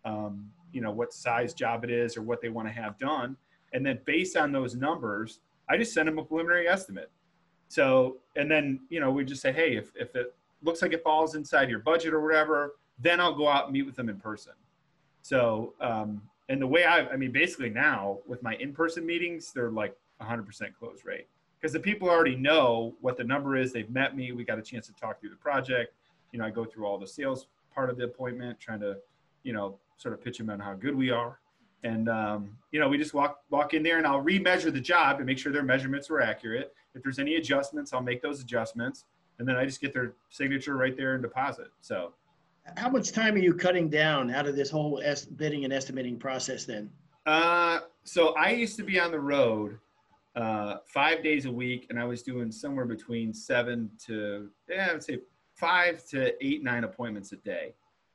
um, 0.04 0.50
you 0.72 0.80
know, 0.80 0.90
what 0.90 1.12
size 1.12 1.54
job 1.54 1.84
it 1.84 1.90
is 1.90 2.16
or 2.16 2.22
what 2.22 2.40
they 2.40 2.48
want 2.48 2.68
to 2.68 2.72
have 2.72 2.98
done. 2.98 3.36
And 3.72 3.86
then 3.86 4.00
based 4.04 4.36
on 4.36 4.52
those 4.52 4.74
numbers, 4.74 5.38
I 5.68 5.76
just 5.76 5.94
send 5.94 6.08
them 6.08 6.18
a 6.18 6.24
preliminary 6.24 6.68
estimate. 6.68 7.10
So, 7.68 8.16
and 8.34 8.50
then, 8.50 8.80
you 8.88 8.98
know, 8.98 9.12
we 9.12 9.24
just 9.24 9.40
say, 9.40 9.52
hey, 9.52 9.76
if, 9.76 9.92
if 9.94 10.16
it 10.16 10.34
looks 10.62 10.82
like 10.82 10.92
it 10.92 11.04
falls 11.04 11.36
inside 11.36 11.70
your 11.70 11.78
budget 11.78 12.12
or 12.12 12.20
whatever, 12.20 12.74
then 12.98 13.20
I'll 13.20 13.34
go 13.34 13.48
out 13.48 13.64
and 13.64 13.72
meet 13.72 13.86
with 13.86 13.94
them 13.94 14.08
in 14.08 14.18
person. 14.18 14.52
So, 15.22 15.74
um, 15.80 16.20
and 16.50 16.60
the 16.60 16.66
way 16.66 16.84
I, 16.84 17.06
I 17.06 17.16
mean, 17.16 17.30
basically 17.30 17.70
now 17.70 18.18
with 18.26 18.42
my 18.42 18.56
in-person 18.56 19.06
meetings, 19.06 19.52
they're 19.52 19.70
like 19.70 19.96
100% 20.20 20.44
close 20.76 21.04
rate 21.04 21.28
because 21.58 21.72
the 21.72 21.78
people 21.78 22.10
already 22.10 22.34
know 22.34 22.94
what 23.00 23.16
the 23.16 23.22
number 23.22 23.56
is. 23.56 23.72
They've 23.72 23.88
met 23.88 24.16
me. 24.16 24.32
We 24.32 24.44
got 24.44 24.58
a 24.58 24.62
chance 24.62 24.88
to 24.88 24.92
talk 24.94 25.20
through 25.20 25.30
the 25.30 25.36
project. 25.36 25.94
You 26.32 26.40
know, 26.40 26.44
I 26.44 26.50
go 26.50 26.64
through 26.64 26.86
all 26.86 26.98
the 26.98 27.06
sales 27.06 27.46
part 27.72 27.88
of 27.88 27.96
the 27.96 28.04
appointment, 28.04 28.58
trying 28.58 28.80
to, 28.80 28.96
you 29.44 29.52
know, 29.52 29.78
sort 29.96 30.12
of 30.12 30.24
pitch 30.24 30.38
them 30.38 30.50
on 30.50 30.58
how 30.58 30.74
good 30.74 30.96
we 30.96 31.10
are. 31.10 31.38
And 31.84 32.08
um, 32.08 32.50
you 32.72 32.80
know, 32.80 32.88
we 32.88 32.98
just 32.98 33.14
walk 33.14 33.40
walk 33.48 33.72
in 33.72 33.82
there, 33.82 33.98
and 33.98 34.06
I'll 34.06 34.22
remeasure 34.22 34.72
the 34.72 34.80
job 34.80 35.18
and 35.18 35.26
make 35.26 35.38
sure 35.38 35.52
their 35.52 35.62
measurements 35.62 36.10
were 36.10 36.20
accurate. 36.20 36.74
If 36.94 37.02
there's 37.02 37.18
any 37.18 37.36
adjustments, 37.36 37.92
I'll 37.92 38.02
make 38.02 38.20
those 38.20 38.40
adjustments, 38.40 39.04
and 39.38 39.48
then 39.48 39.56
I 39.56 39.64
just 39.64 39.80
get 39.80 39.94
their 39.94 40.12
signature 40.28 40.76
right 40.76 40.96
there 40.96 41.14
and 41.14 41.22
deposit. 41.22 41.68
So 41.80 42.12
How 42.76 42.88
much 42.88 43.12
time 43.12 43.34
are 43.34 43.38
you 43.38 43.54
cutting 43.54 43.88
down 43.88 44.30
out 44.30 44.46
of 44.46 44.56
this 44.56 44.70
whole 44.70 45.00
es- 45.04 45.24
bidding 45.24 45.64
and 45.64 45.72
estimating 45.72 46.18
process 46.18 46.64
then? 46.64 46.90
Uh, 47.26 47.80
so 48.04 48.34
I 48.34 48.50
used 48.50 48.76
to 48.76 48.82
be 48.82 48.98
on 48.98 49.10
the 49.10 49.20
road 49.20 49.78
uh, 50.36 50.76
five 50.86 51.22
days 51.22 51.46
a 51.46 51.50
week, 51.50 51.86
and 51.90 51.98
I 51.98 52.04
was 52.04 52.22
doing 52.22 52.50
somewhere 52.50 52.84
between 52.84 53.32
seven 53.34 53.90
to 54.06 54.48
yeah, 54.68 54.88
I 54.90 54.92
would 54.92 55.02
say 55.02 55.18
five 55.54 56.04
to 56.08 56.32
eight, 56.44 56.62
nine 56.62 56.84
appointments 56.84 57.32
a 57.32 57.36
day. 57.36 57.74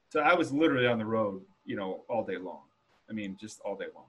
So 0.10 0.22
I 0.22 0.34
was 0.34 0.52
literally 0.52 0.88
on 0.88 0.98
the 0.98 1.06
road, 1.06 1.42
you 1.66 1.76
know, 1.76 2.04
all 2.10 2.24
day 2.24 2.38
long. 2.38 2.62
I 3.10 3.14
mean, 3.14 3.38
just 3.40 3.60
all 3.62 3.76
day 3.76 3.88
long. 3.94 4.06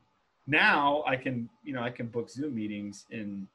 Now 0.47 1.03
I 1.07 1.17
can, 1.17 1.49
you 1.65 1.73
know, 1.73 1.83
I 1.83 1.91
can 1.91 2.07
book 2.07 2.31
Zoom 2.31 2.55
meetings 2.55 3.07
in 3.11 3.49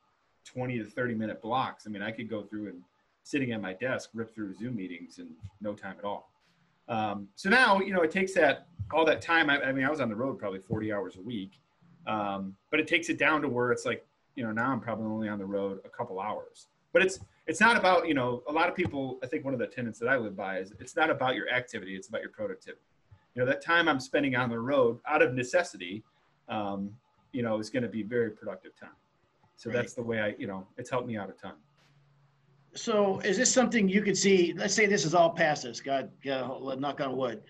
20 0.45 0.79
to 0.79 0.86
30 0.86 1.15
minute 1.15 1.41
blocks. 1.41 1.88
I 1.88 1.89
mean, 1.89 2.01
I 2.01 2.12
could 2.12 2.29
go 2.29 2.43
through 2.43 2.67
and 2.67 2.81
sitting 3.24 3.51
at 3.51 3.62
my 3.62 3.74
desk, 3.74 4.10
rip 4.13 4.33
through 4.33 4.55
Zoom 4.55 4.75
meetings 4.75 5.19
in 5.19 5.29
no 5.62 5.74
time 5.74 5.95
at 5.98 6.05
all. 6.05 6.30
Um, 6.88 7.27
so 7.35 7.50
now, 7.50 7.79
you 7.79 7.93
know, 7.93 8.01
it 8.01 8.11
takes 8.11 8.33
that 8.33 8.67
all 8.93 9.05
that 9.05 9.21
time. 9.21 9.50
I, 9.50 9.61
I 9.61 9.71
mean, 9.71 9.85
I 9.85 9.89
was 9.89 10.01
on 10.01 10.09
the 10.09 10.15
road 10.15 10.38
probably 10.39 10.59
40 10.59 10.91
hours 10.91 11.15
a 11.15 11.21
week, 11.21 11.59
um, 12.07 12.55
but 12.69 12.79
it 12.79 12.88
takes 12.88 13.09
it 13.09 13.17
down 13.17 13.41
to 13.41 13.47
where 13.47 13.71
it's 13.71 13.85
like, 13.85 14.05
you 14.35 14.43
know, 14.43 14.51
now 14.51 14.71
I'm 14.71 14.79
probably 14.79 15.05
only 15.05 15.29
on 15.29 15.39
the 15.39 15.45
road 15.45 15.79
a 15.85 15.89
couple 15.89 16.19
hours. 16.19 16.67
But 16.93 17.01
it's 17.01 17.19
it's 17.47 17.59
not 17.59 17.77
about, 17.77 18.07
you 18.07 18.13
know, 18.13 18.43
a 18.47 18.51
lot 18.51 18.69
of 18.69 18.75
people. 18.75 19.19
I 19.23 19.27
think 19.27 19.45
one 19.45 19.53
of 19.53 19.59
the 19.59 19.67
tenets 19.67 19.97
that 20.00 20.07
I 20.07 20.17
live 20.17 20.35
by 20.35 20.59
is 20.59 20.73
it's 20.79 20.95
not 20.95 21.09
about 21.09 21.35
your 21.35 21.50
activity; 21.50 21.95
it's 21.95 22.09
about 22.09 22.21
your 22.21 22.31
productivity. 22.31 22.83
You 23.33 23.41
know, 23.41 23.45
that 23.50 23.63
time 23.63 23.88
I'm 23.88 24.00
spending 24.00 24.35
on 24.35 24.50
the 24.50 24.59
road 24.59 25.00
out 25.07 25.21
of 25.21 25.33
necessity, 25.33 26.03
um, 26.50 26.91
you 27.31 27.43
know, 27.43 27.59
is 27.59 27.69
going 27.69 27.83
to 27.83 27.89
be 27.89 28.03
very 28.03 28.31
productive 28.31 28.75
time. 28.77 28.89
So 29.55 29.69
Right. 29.69 29.77
that's 29.77 29.93
the 29.93 30.03
way 30.03 30.19
I, 30.19 30.35
you 30.38 30.47
know, 30.47 30.67
it's 30.77 30.89
helped 30.89 31.07
me 31.07 31.17
out 31.17 31.29
a 31.29 31.33
ton. 31.33 31.53
So 32.73 33.19
is 33.19 33.37
this 33.37 33.53
something 33.53 33.89
you 33.89 34.01
could 34.01 34.17
see, 34.17 34.53
let's 34.55 34.73
say 34.73 34.85
this 34.85 35.05
is 35.05 35.13
all 35.13 35.29
past 35.29 35.65
us, 35.65 35.79
God, 35.79 36.09
God, 36.23 36.79
knock 36.79 37.01
on 37.01 37.17
wood. 37.17 37.41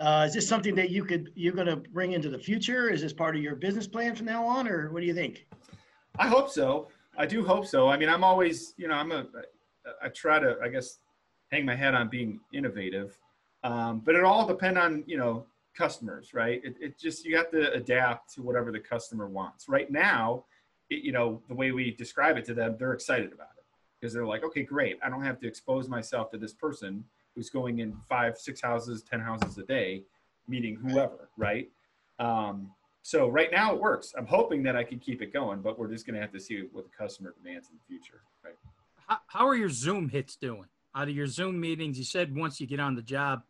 Uh, 0.00 0.24
is 0.26 0.34
this 0.34 0.48
something 0.48 0.74
that 0.74 0.90
you 0.90 1.04
could, 1.04 1.30
you're 1.36 1.52
gonna 1.52 1.76
bring 1.76 2.12
into 2.12 2.28
the 2.28 2.38
future? 2.38 2.90
Is 2.90 3.00
this 3.00 3.12
part 3.12 3.36
of 3.36 3.42
your 3.42 3.54
business 3.54 3.86
plan 3.86 4.16
from 4.16 4.26
now 4.26 4.44
on, 4.44 4.66
or 4.66 4.90
what 4.90 5.00
do 5.00 5.06
you 5.06 5.14
think? 5.14 5.46
I 6.18 6.26
hope 6.26 6.50
so. 6.50 6.88
I 7.16 7.26
do 7.26 7.44
hope 7.44 7.66
so. 7.66 7.88
I 7.88 7.96
mean, 7.96 8.08
I'm 8.08 8.24
always, 8.24 8.74
you 8.76 8.88
know, 8.88 8.94
I'm 8.94 9.12
a, 9.12 9.26
I 10.02 10.08
try 10.08 10.40
to, 10.40 10.56
I 10.60 10.68
guess, 10.68 10.98
hang 11.52 11.64
my 11.64 11.76
head 11.76 11.94
on 11.94 12.08
being 12.08 12.40
innovative, 12.52 13.16
um, 13.62 14.00
but 14.00 14.16
it 14.16 14.24
all 14.24 14.44
depend 14.46 14.76
on, 14.76 15.04
you 15.06 15.16
know, 15.16 15.46
customers, 15.76 16.34
right? 16.34 16.60
It, 16.64 16.76
it 16.80 16.98
just 16.98 17.24
you 17.24 17.36
have 17.36 17.50
to 17.52 17.72
adapt 17.72 18.34
to 18.34 18.42
whatever 18.42 18.72
the 18.72 18.80
customer 18.80 19.28
wants. 19.28 19.68
Right 19.68 19.90
now, 19.90 20.44
it, 20.90 21.04
you 21.04 21.12
know, 21.12 21.40
the 21.48 21.54
way 21.54 21.70
we 21.70 21.92
describe 21.92 22.36
it 22.36 22.44
to 22.46 22.54
them, 22.54 22.74
they're 22.76 22.92
excited 22.92 23.32
about 23.32 23.50
it 23.50 23.53
because 24.04 24.12
they're 24.12 24.26
like, 24.26 24.44
okay, 24.44 24.62
great. 24.62 24.98
I 25.02 25.08
don't 25.08 25.24
have 25.24 25.40
to 25.40 25.48
expose 25.48 25.88
myself 25.88 26.30
to 26.32 26.36
this 26.36 26.52
person 26.52 27.02
who's 27.34 27.48
going 27.48 27.78
in 27.78 27.96
five, 28.06 28.36
six 28.36 28.60
houses, 28.60 29.02
ten 29.02 29.18
houses 29.18 29.56
a 29.56 29.62
day, 29.62 30.02
meeting 30.46 30.76
whoever, 30.76 31.30
right? 31.38 31.70
Um, 32.18 32.70
so 33.00 33.28
right 33.28 33.50
now 33.50 33.72
it 33.74 33.80
works. 33.80 34.12
I'm 34.18 34.26
hoping 34.26 34.62
that 34.64 34.76
I 34.76 34.84
can 34.84 34.98
keep 34.98 35.22
it 35.22 35.32
going, 35.32 35.62
but 35.62 35.78
we're 35.78 35.88
just 35.88 36.06
going 36.06 36.16
to 36.16 36.20
have 36.20 36.32
to 36.32 36.38
see 36.40 36.64
what 36.72 36.84
the 36.84 36.90
customer 36.94 37.34
demands 37.42 37.70
in 37.70 37.76
the 37.78 37.84
future. 37.88 38.20
Right. 38.44 38.56
How, 39.08 39.16
how 39.28 39.48
are 39.48 39.56
your 39.56 39.70
Zoom 39.70 40.10
hits 40.10 40.36
doing? 40.36 40.66
Out 40.94 41.08
of 41.08 41.14
your 41.16 41.26
Zoom 41.26 41.58
meetings, 41.58 41.96
you 41.96 42.04
said 42.04 42.36
once 42.36 42.60
you 42.60 42.66
get 42.66 42.80
on 42.80 42.94
the 42.96 43.02
job, 43.02 43.40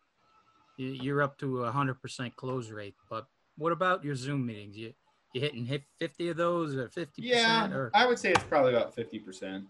you- 0.77 0.87
you're 0.87 1.21
up 1.21 1.37
to 1.39 1.65
a 1.65 1.73
hundred 1.73 2.01
percent 2.01 2.37
close 2.37 2.71
rate. 2.71 2.95
But 3.11 3.27
what 3.59 3.73
about 3.73 4.05
your 4.05 4.15
Zoom 4.15 4.47
meetings? 4.47 4.77
You 4.77 4.95
you 5.33 5.41
hitting 5.41 5.67
hit 5.67 5.83
fifty 5.99 6.29
of 6.29 6.37
those 6.37 6.77
or 6.77 6.89
fifty 6.91 7.23
Yeah, 7.23 7.63
percent? 7.63 7.73
Or 7.75 7.91
I 7.93 8.07
would 8.07 8.21
say 8.21 8.31
it's 8.31 8.45
probably 8.45 8.73
about 8.73 8.95
50%. 8.95 9.65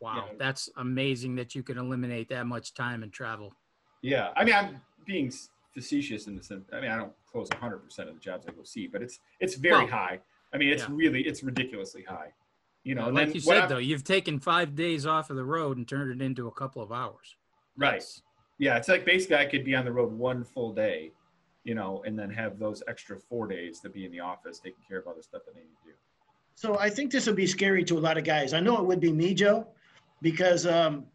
Wow, 0.00 0.24
yeah. 0.28 0.34
that's 0.38 0.68
amazing 0.76 1.34
that 1.36 1.54
you 1.54 1.62
can 1.62 1.78
eliminate 1.78 2.28
that 2.28 2.46
much 2.46 2.74
time 2.74 3.02
and 3.02 3.12
travel. 3.12 3.54
Yeah. 4.02 4.30
I 4.36 4.44
mean, 4.44 4.54
I'm 4.54 4.80
being 5.06 5.32
facetious 5.74 6.26
in 6.26 6.36
the 6.36 6.42
sense, 6.42 6.68
I 6.72 6.80
mean, 6.80 6.90
I 6.90 6.96
don't 6.96 7.12
close 7.30 7.48
100% 7.50 7.98
of 8.00 8.14
the 8.14 8.20
jobs 8.20 8.46
I 8.46 8.52
go 8.52 8.62
see, 8.62 8.86
but 8.86 9.02
it's, 9.02 9.18
it's 9.40 9.54
very 9.56 9.84
Well, 9.84 9.86
high. 9.88 10.20
I 10.52 10.58
mean, 10.58 10.68
it's 10.70 10.82
yeah. 10.82 10.88
really, 10.90 11.22
it's 11.22 11.42
ridiculously 11.42 12.02
high. 12.02 12.32
You 12.84 12.94
know, 12.94 13.08
like 13.08 13.34
you 13.34 13.40
said 13.40 13.58
I'm- 13.58 13.68
though, 13.68 13.78
you've 13.78 14.04
taken 14.04 14.38
five 14.38 14.74
days 14.76 15.06
off 15.06 15.30
of 15.30 15.36
the 15.36 15.44
road 15.44 15.76
and 15.76 15.88
turned 15.88 16.20
it 16.20 16.24
into 16.24 16.46
a 16.46 16.52
couple 16.52 16.82
of 16.82 16.92
hours. 16.92 17.36
right. 17.76 17.92
That's- 17.92 18.22
Yeah. 18.58 18.76
It's 18.76 18.88
like 18.88 19.04
basically 19.04 19.36
I 19.36 19.46
could 19.46 19.64
be 19.64 19.74
on 19.74 19.84
the 19.84 19.92
road 19.92 20.12
one 20.12 20.44
full 20.44 20.72
day, 20.72 21.12
you 21.64 21.74
know, 21.74 22.02
and 22.06 22.18
then 22.18 22.30
have 22.30 22.58
those 22.58 22.82
extra 22.88 23.18
four 23.18 23.46
days 23.48 23.80
to 23.80 23.88
be 23.90 24.04
in 24.06 24.12
the 24.12 24.20
office 24.20 24.60
taking 24.60 24.82
care 24.88 24.98
of 24.98 25.06
other 25.08 25.20
stuff 25.22 25.42
that 25.46 25.52
I 25.56 25.58
need 25.58 25.74
to 25.84 25.90
do. 25.90 25.92
So 26.54 26.78
I 26.78 26.88
think 26.88 27.12
this 27.12 27.26
would 27.26 27.36
be 27.36 27.46
scary 27.46 27.84
to 27.84 27.98
a 27.98 28.00
lot 28.00 28.16
of 28.16 28.24
guys. 28.24 28.54
I 28.54 28.60
know 28.60 28.78
it 28.78 28.84
would 28.86 29.00
be 29.00 29.12
me, 29.12 29.34
Joe, 29.34 29.66
because, 30.22 30.66
um, 30.66 31.06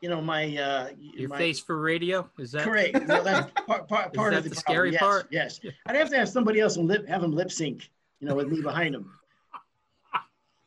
you 0.00 0.08
know, 0.08 0.20
my, 0.20 0.56
uh, 0.56 0.90
Your 0.98 1.28
my- 1.28 1.38
face 1.38 1.60
for 1.60 1.80
radio 1.80 2.28
is 2.38 2.52
that 2.52 2.62
Correct. 2.62 3.06
Well, 3.06 3.22
that's 3.22 3.50
part, 3.66 3.88
part, 3.88 4.12
Is 4.12 4.16
part 4.16 4.32
that 4.32 4.38
of 4.38 4.44
the, 4.44 4.50
the 4.50 4.56
scary 4.56 4.92
yes, 4.92 5.00
part? 5.00 5.28
Yes. 5.30 5.60
I'd 5.86 5.96
have 5.96 6.10
to 6.10 6.16
have 6.16 6.28
somebody 6.28 6.60
else 6.60 6.76
and 6.76 6.86
lip, 6.86 7.06
have 7.08 7.22
them 7.22 7.32
lip 7.32 7.50
sync, 7.50 7.90
you 8.20 8.28
know, 8.28 8.34
with 8.34 8.48
me 8.48 8.60
behind 8.60 8.94
them. 8.94 9.12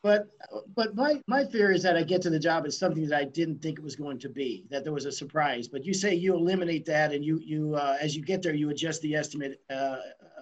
But, 0.04 0.30
but 0.76 0.96
my, 0.96 1.22
my 1.28 1.46
fear 1.46 1.72
is 1.72 1.84
that 1.84 1.96
I 1.96 2.02
get 2.02 2.24
to 2.24 2.32
the 2.32 2.40
job 2.40 2.66
as 2.66 2.76
something 2.76 3.08
that 3.08 3.16
I 3.16 3.24
didn't 3.24 3.62
think 3.62 3.78
it 3.78 3.84
was 3.84 3.96
going 3.96 4.18
to 4.18 4.30
be, 4.30 4.66
that 4.72 4.84
there 4.84 4.94
was 4.94 5.06
a 5.06 5.12
surprise. 5.12 5.68
But 5.68 5.86
you 5.86 5.94
say 5.94 6.16
you 6.16 6.34
eliminate 6.34 6.88
that 6.88 7.14
and 7.14 7.24
you, 7.24 7.40
you, 7.44 7.76
uh, 7.76 7.98
as 8.02 8.16
you 8.16 8.24
get 8.24 8.42
there, 8.42 8.56
you 8.56 8.72
adjust 8.72 9.04
the 9.04 9.14
estimate, 9.14 9.62
uh, 9.70 9.74
uh, 9.74 9.98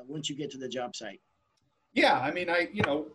once 0.08 0.30
you 0.30 0.36
get 0.38 0.50
to 0.52 0.58
the 0.58 0.70
job 0.70 0.96
site. 0.96 1.20
Yeah, 1.94 2.20
I 2.20 2.32
mean, 2.32 2.50
I 2.50 2.70
you 2.72 2.84
know, 2.84 3.08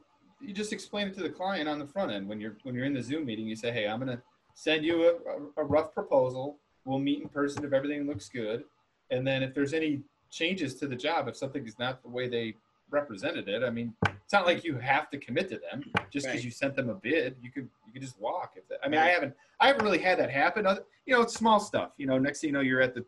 you 0.46 0.54
just 0.54 0.72
explain 0.72 1.08
it 1.08 1.14
to 1.14 1.22
the 1.22 1.30
client 1.30 1.68
on 1.68 1.78
the 1.78 1.86
front 1.86 2.12
end 2.12 2.28
when 2.28 2.40
you're 2.40 2.56
when 2.62 2.74
you're 2.74 2.84
in 2.84 2.94
the 2.94 3.02
Zoom 3.02 3.26
meeting. 3.26 3.46
You 3.46 3.56
say, 3.56 3.72
hey, 3.72 3.86
I'm 3.86 3.98
gonna 3.98 4.22
send 4.54 4.84
you 4.84 5.18
a, 5.56 5.60
a, 5.60 5.64
rough 5.64 5.92
proposal. 5.92 6.58
We'll 6.84 6.98
meet 6.98 7.22
in 7.22 7.28
person 7.28 7.64
if 7.64 7.72
everything 7.72 8.06
looks 8.06 8.28
good, 8.28 8.64
and 9.10 9.26
then 9.26 9.42
if 9.42 9.54
there's 9.54 9.72
any 9.72 10.02
changes 10.30 10.74
to 10.76 10.86
the 10.86 10.96
job, 10.96 11.28
if 11.28 11.36
something 11.36 11.66
is 11.66 11.78
not 11.78 12.02
the 12.02 12.08
way 12.08 12.28
they 12.28 12.54
represented 12.90 13.48
it, 13.48 13.62
I 13.62 13.70
mean, 13.70 13.94
it's 14.06 14.32
not 14.32 14.46
like 14.46 14.64
you 14.64 14.76
have 14.76 15.08
to 15.10 15.18
commit 15.18 15.48
to 15.48 15.58
them 15.58 15.84
just 16.10 16.26
because 16.26 16.38
Right. 16.38 16.44
you 16.44 16.50
sent 16.50 16.76
them 16.76 16.90
a 16.90 16.94
bid. 16.94 17.36
You 17.42 17.50
could 17.50 17.68
you 17.86 17.92
could 17.92 18.02
just 18.02 18.18
walk. 18.20 18.54
If 18.56 18.68
that, 18.68 18.78
I 18.84 18.88
mean, 18.88 19.00
I 19.00 19.08
haven't 19.08 19.34
I 19.60 19.68
haven't 19.68 19.84
really 19.84 19.98
had 19.98 20.18
that 20.18 20.30
happen. 20.30 20.66
Other, 20.66 20.84
you 21.06 21.14
know, 21.14 21.22
it's 21.22 21.34
small 21.34 21.60
stuff. 21.60 21.92
You 21.96 22.06
know, 22.06 22.18
next 22.18 22.40
thing 22.40 22.48
you 22.48 22.54
know, 22.54 22.60
you're 22.60 22.82
at 22.82 22.94
the 22.94 23.04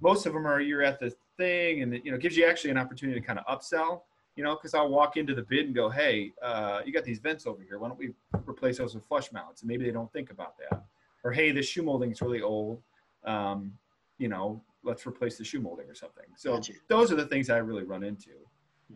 most 0.00 0.26
of 0.26 0.32
them 0.32 0.46
are 0.46 0.60
you're 0.60 0.82
at 0.82 1.00
the 1.00 1.14
thing, 1.36 1.82
and 1.82 1.94
it, 1.94 2.04
you 2.04 2.12
know, 2.12 2.18
gives 2.18 2.36
you 2.36 2.46
actually 2.46 2.70
an 2.70 2.78
opportunity 2.78 3.18
to 3.18 3.26
kind 3.26 3.38
of 3.38 3.46
upsell 3.46 4.02
you 4.38 4.44
know, 4.44 4.54
because 4.54 4.72
I'll 4.72 4.88
walk 4.88 5.16
into 5.16 5.34
the 5.34 5.42
bid 5.42 5.66
and 5.66 5.74
go, 5.74 5.90
hey, 5.90 6.32
uh, 6.40 6.80
you 6.86 6.92
got 6.92 7.02
these 7.02 7.18
vents 7.18 7.44
over 7.44 7.60
here. 7.60 7.80
Why 7.80 7.88
don't 7.88 7.98
we 7.98 8.12
replace 8.46 8.78
those 8.78 8.94
with 8.94 9.04
flush 9.04 9.32
mounts? 9.32 9.62
And 9.62 9.68
maybe 9.68 9.84
they 9.84 9.90
don't 9.90 10.12
think 10.12 10.30
about 10.30 10.54
that. 10.58 10.84
Or, 11.24 11.32
hey, 11.32 11.50
this 11.50 11.66
shoe 11.66 11.82
molding 11.82 12.12
is 12.12 12.22
really 12.22 12.40
old. 12.40 12.80
Um, 13.24 13.72
you 14.16 14.28
know, 14.28 14.62
let's 14.84 15.08
replace 15.08 15.38
the 15.38 15.44
shoe 15.44 15.60
molding 15.60 15.90
or 15.90 15.94
something. 15.96 16.26
So 16.36 16.52
Gotcha. 16.52 16.74
those 16.86 17.10
are 17.10 17.16
the 17.16 17.26
things 17.26 17.50
I 17.50 17.56
really 17.56 17.82
run 17.82 18.04
into. 18.04 18.30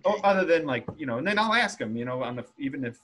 Oh, 0.04 0.12
Okay. 0.12 0.20
other 0.22 0.44
than 0.44 0.64
like, 0.64 0.86
you 0.96 1.06
know, 1.06 1.18
and 1.18 1.26
then 1.26 1.40
I'll 1.40 1.54
ask 1.54 1.76
them, 1.76 1.96
you 1.96 2.04
know, 2.04 2.22
on 2.22 2.36
the, 2.36 2.44
even 2.60 2.84
if 2.84 3.00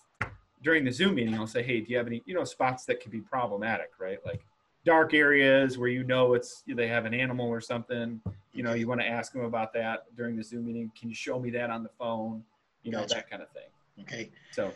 during 0.63 0.85
the 0.85 0.93
Zoom 0.93 1.17
meeting, 1.17 1.35
I'll 1.35 1.49
say, 1.49 1.65
hey, 1.65 1.81
do 1.81 1.91
you 1.91 1.97
have 1.97 2.07
any, 2.07 2.23
you 2.25 2.35
know, 2.35 2.45
spots 2.45 2.85
that 2.85 3.03
could 3.03 3.11
be 3.11 3.21
problematic, 3.21 3.91
right? 3.99 4.21
Like 4.25 4.47
dark 4.85 5.15
areas 5.15 5.77
where 5.79 5.89
you 5.89 6.05
know 6.05 6.35
it's, 6.35 6.63
they 6.67 6.89
have 6.89 7.05
an 7.05 7.15
animal 7.15 7.49
or 7.49 7.61
something 7.61 8.21
you 8.59 8.65
know, 8.65 8.75
you 8.75 8.89
want 8.89 9.01
to 9.01 9.07
ask 9.07 9.33
them 9.33 9.45
about 9.45 9.73
that 9.75 10.07
during 10.17 10.35
the 10.35 10.43
Zoom 10.43 10.67
meeting. 10.67 10.91
Can 10.99 11.09
you 11.09 11.15
show 11.15 11.39
me 11.39 11.49
that 11.51 11.71
on 11.71 11.85
the 11.85 11.91
phone? 11.97 12.43
You 12.83 12.91
know, 12.91 13.03
Gotcha. 13.03 13.15
that 13.15 13.31
kind 13.31 13.41
of 13.41 13.49
thing. 13.51 13.69
Okay. 14.01 14.31
So, 14.51 14.73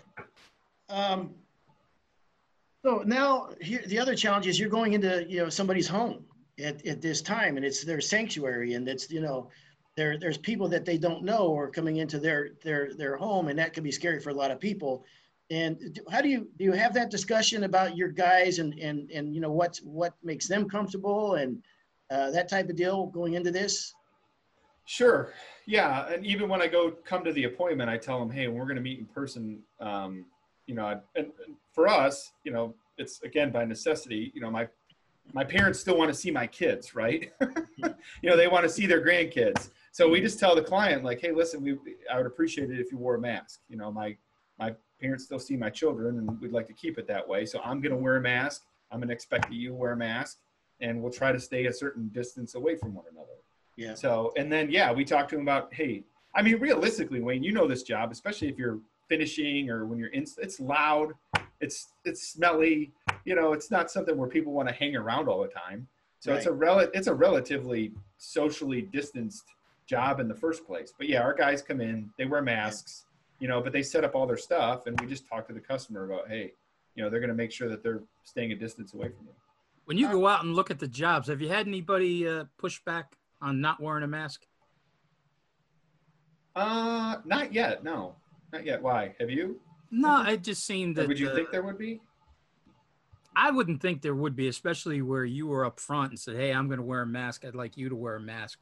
Um, 0.89 1.35
so 2.85 3.03
now 3.05 3.51
here, 3.61 3.83
the 3.87 3.99
other 3.99 4.15
challenge 4.15 4.47
is 4.47 4.57
you're 4.57 4.69
going 4.69 4.93
into, 4.93 5.27
you 5.29 5.39
know, 5.39 5.49
somebody's 5.49 5.89
home 5.89 6.25
at, 6.63 6.87
at 6.87 7.03
this 7.03 7.23
time 7.23 7.57
and 7.57 7.67
it's 7.67 7.85
their 7.85 8.01
sanctuary 8.01 8.75
and 8.75 8.87
it's, 8.89 9.11
you 9.11 9.21
know, 9.21 9.49
there, 9.97 10.17
there's 10.17 10.39
people 10.39 10.69
that 10.69 10.85
they 10.85 10.97
don't 10.97 11.25
know 11.25 11.49
or 11.49 11.69
coming 11.69 11.97
into 11.97 12.21
their, 12.21 12.51
their, 12.63 12.95
their 12.95 13.17
home 13.17 13.49
and 13.49 13.59
that 13.59 13.73
can 13.73 13.83
be 13.83 13.91
scary 13.91 14.21
for 14.21 14.31
a 14.31 14.35
lot 14.35 14.53
of 14.53 14.61
people. 14.61 15.05
And 15.53 16.01
how 16.11 16.23
do 16.23 16.31
you, 16.31 16.49
do 16.57 16.65
you 16.65 16.73
have 16.73 16.95
that 16.95 17.11
discussion 17.11 17.65
about 17.65 17.95
your 17.95 18.09
guys 18.09 18.59
and, 18.59 18.73
and, 18.79 19.11
and, 19.11 19.35
you 19.35 19.41
know, 19.43 19.53
what's, 19.53 19.81
what 19.81 20.15
makes 20.23 20.49
them 20.49 20.67
comfortable 20.67 21.35
and 21.35 21.63
uh, 22.11 22.31
that 22.31 22.49
type 22.49 22.71
of 22.71 22.77
deal 22.77 23.07
going 23.07 23.35
into 23.35 23.51
this? 23.51 23.93
Sure. 24.87 25.35
Yeah. 25.67 26.09
And 26.09 26.25
even 26.25 26.49
when 26.49 26.63
I 26.63 26.69
go 26.69 26.93
come 27.05 27.23
to 27.25 27.35
the 27.35 27.45
appointment, 27.45 27.91
I 27.91 27.99
tell 27.99 28.19
them, 28.19 28.31
hey, 28.31 28.49
we're 28.49 28.65
going 28.65 28.77
to 28.77 28.83
meet 28.83 28.99
in 28.99 29.05
person, 29.05 29.61
um, 29.79 30.25
you 30.67 30.75
know, 30.75 30.89
and, 30.89 31.27
and 31.45 31.57
for 31.71 31.87
us, 31.87 32.33
you 32.45 32.53
know, 32.53 32.75
it's 32.97 33.23
again 33.23 33.51
by 33.51 33.65
necessity, 33.65 34.33
you 34.35 34.41
know, 34.41 34.51
my 34.51 34.69
my 35.33 35.45
parents 35.45 35.79
still 35.79 35.97
want 35.97 36.11
to 36.11 36.15
see 36.15 36.31
my 36.31 36.47
kids, 36.47 36.95
right? 36.95 37.33
you 37.77 38.31
know, 38.31 38.37
they 38.37 38.49
want 38.49 38.65
to 38.65 38.69
see 38.69 38.87
their 38.87 39.05
grandkids. 39.05 39.71
So 39.93 40.09
we 40.09 40.21
just 40.21 40.39
tell 40.39 40.55
the 40.55 40.63
client, 40.63 41.05
like, 41.05 41.21
hey, 41.21 41.31
listen, 41.31 41.63
we 41.63 41.79
I 42.13 42.17
would 42.17 42.27
appreciate 42.27 42.71
it 42.71 42.81
if 42.81 42.91
you 42.91 42.99
wore 42.99 43.15
a 43.15 43.21
mask. 43.21 43.61
You 43.69 43.77
know, 43.77 43.93
my 43.93 44.17
my 44.59 44.75
parents 45.03 45.25
still 45.25 45.39
see 45.39 45.57
my 45.57 45.69
children 45.69 46.19
and 46.19 46.41
we'd 46.41 46.53
like 46.53 46.67
to 46.69 46.73
keep 46.73 46.99
it 46.99 47.07
that 47.09 47.27
way. 47.27 47.45
So 47.45 47.61
I'm 47.65 47.81
gonna 47.81 47.97
wear 47.97 48.17
a 48.17 48.21
mask. 48.21 48.63
I'm 48.91 49.01
gonna 49.01 49.13
expect 49.13 49.49
that 49.49 49.55
you 49.55 49.75
wear 49.75 49.93
a 49.93 49.97
mask 49.97 50.39
and 50.81 51.03
we'll 51.03 51.13
try 51.13 51.33
to 51.33 51.41
stay 51.41 51.67
a 51.67 51.73
certain 51.73 52.09
distance 52.09 52.55
away 52.55 52.77
from 52.77 52.95
one 52.95 53.05
another. 53.11 53.29
Yeah. 53.77 53.95
So 53.95 54.33
and 54.37 54.51
then 54.51 54.71
yeah, 54.71 54.93
we 54.93 55.05
talk 55.05 55.29
to 55.29 55.37
him 55.37 55.43
about, 55.43 55.75
hey, 55.75 56.05
I 56.35 56.41
mean, 56.43 56.59
realistically, 56.61 57.21
Wayne, 57.21 57.43
you 57.43 57.53
know 57.53 57.67
this 57.67 57.83
job, 57.83 58.11
especially 58.11 58.49
if 58.49 58.59
you're 58.59 58.79
finishing 59.13 59.69
or 59.69 59.85
when 59.85 59.99
you're 59.99 60.09
in 60.09 60.25
it's 60.39 60.59
loud 60.59 61.13
it's 61.61 61.89
it's 62.07 62.29
smelly 62.29 62.91
you 63.27 63.35
know 63.35 63.53
it's 63.53 63.71
not 63.71 63.91
something 63.91 64.17
where 64.17 64.29
people 64.29 64.53
want 64.53 64.67
to 64.67 64.75
hang 64.75 64.97
around 64.97 65.29
all 65.29 65.43
the 65.43 65.49
time 65.49 65.87
so 66.19 66.31
right. 66.31 66.39
it's 66.39 66.47
a 66.47 66.53
rel- 66.53 66.79
it's 66.79 67.09
a 67.09 67.15
relatively 67.15 67.93
socially 68.17 68.83
distanced 68.83 69.45
job 69.87 70.19
in 70.19 70.29
the 70.29 70.35
first 70.35 70.67
place 70.67 70.95
but 70.97 71.09
yeah 71.09 71.21
our 71.21 71.35
guys 71.35 71.61
come 71.61 71.81
in 71.83 72.09
they 72.17 72.25
wear 72.25 72.41
masks 72.41 73.05
you 73.43 73.49
know 73.49 73.61
but 73.61 73.73
they 73.73 73.83
set 73.83 74.05
up 74.05 74.15
all 74.15 74.27
their 74.27 74.37
stuff 74.37 74.87
and 74.87 74.99
we 75.01 75.07
just 75.07 75.27
talk 75.29 75.47
to 75.47 75.53
the 75.53 75.61
customer 75.61 76.05
about 76.05 76.29
hey 76.29 76.53
you 76.95 77.03
know 77.03 77.11
they're 77.11 77.21
going 77.21 77.29
to 77.29 77.35
make 77.35 77.53
sure 77.53 77.69
that 77.69 77.83
they're 77.83 78.03
staying 78.25 78.53
a 78.53 78.57
distance 78.57 78.95
away 78.95 79.09
from 79.09 79.27
you 79.27 79.33
when 79.85 79.99
you 79.99 80.09
go 80.11 80.27
out 80.27 80.45
and 80.45 80.55
look 80.55 80.71
at 80.71 80.79
the 80.79 80.89
jobs 80.89 81.29
have 81.29 81.41
you 81.43 81.49
had 81.49 81.67
anybody 81.67 82.27
uh, 82.27 82.45
push 82.57 82.81
back 82.85 83.17
on 83.41 83.61
not 83.61 83.81
wearing 83.81 84.05
a 84.05 84.09
mask 84.09 84.47
uh 86.57 87.17
not 87.25 87.53
yet 87.53 87.83
no 87.83 88.15
not 88.53 88.67
yet. 88.67 88.83
Why? 88.83 89.15
Have 89.19 89.31
you? 89.31 89.61
No, 89.91 90.23
it 90.25 90.43
just 90.43 90.67
seemed 90.67 90.97
that. 90.97 91.09
Would 91.09 91.19
you 91.19 91.31
uh, 91.31 91.35
think 91.35 91.51
there 91.51 91.63
would 91.63 91.79
be? 91.79 92.01
I 93.35 93.51
wouldn't 93.51 93.81
think 93.81 94.03
there 94.03 94.15
would 94.15 94.37
be, 94.37 94.49
especially 94.49 95.01
where 95.01 95.25
you 95.25 95.47
were 95.47 95.65
up 95.65 95.81
front 95.81 96.11
and 96.11 96.21
said, 96.21 96.37
"Hey, 96.37 96.53
I'm 96.53 96.67
going 96.67 96.79
to 96.79 96.85
wear 96.85 97.03
a 97.03 97.07
mask. 97.07 97.45
I'd 97.45 97.55
like 97.55 97.77
you 97.77 97.89
to 97.89 97.97
wear 97.97 98.17
a 98.17 98.21
mask." 98.21 98.59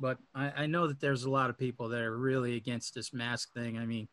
But 0.00 0.18
I, 0.34 0.52
I 0.56 0.66
know 0.66 0.88
that 0.88 1.00
there's 1.00 1.24
a 1.24 1.30
lot 1.30 1.50
of 1.50 1.58
people 1.58 1.88
that 1.90 2.00
are 2.00 2.16
really 2.16 2.56
against 2.56 2.94
this 2.94 3.12
mask 3.12 3.52
thing. 3.54 3.78
I 3.78 3.86
mean, 3.86 4.08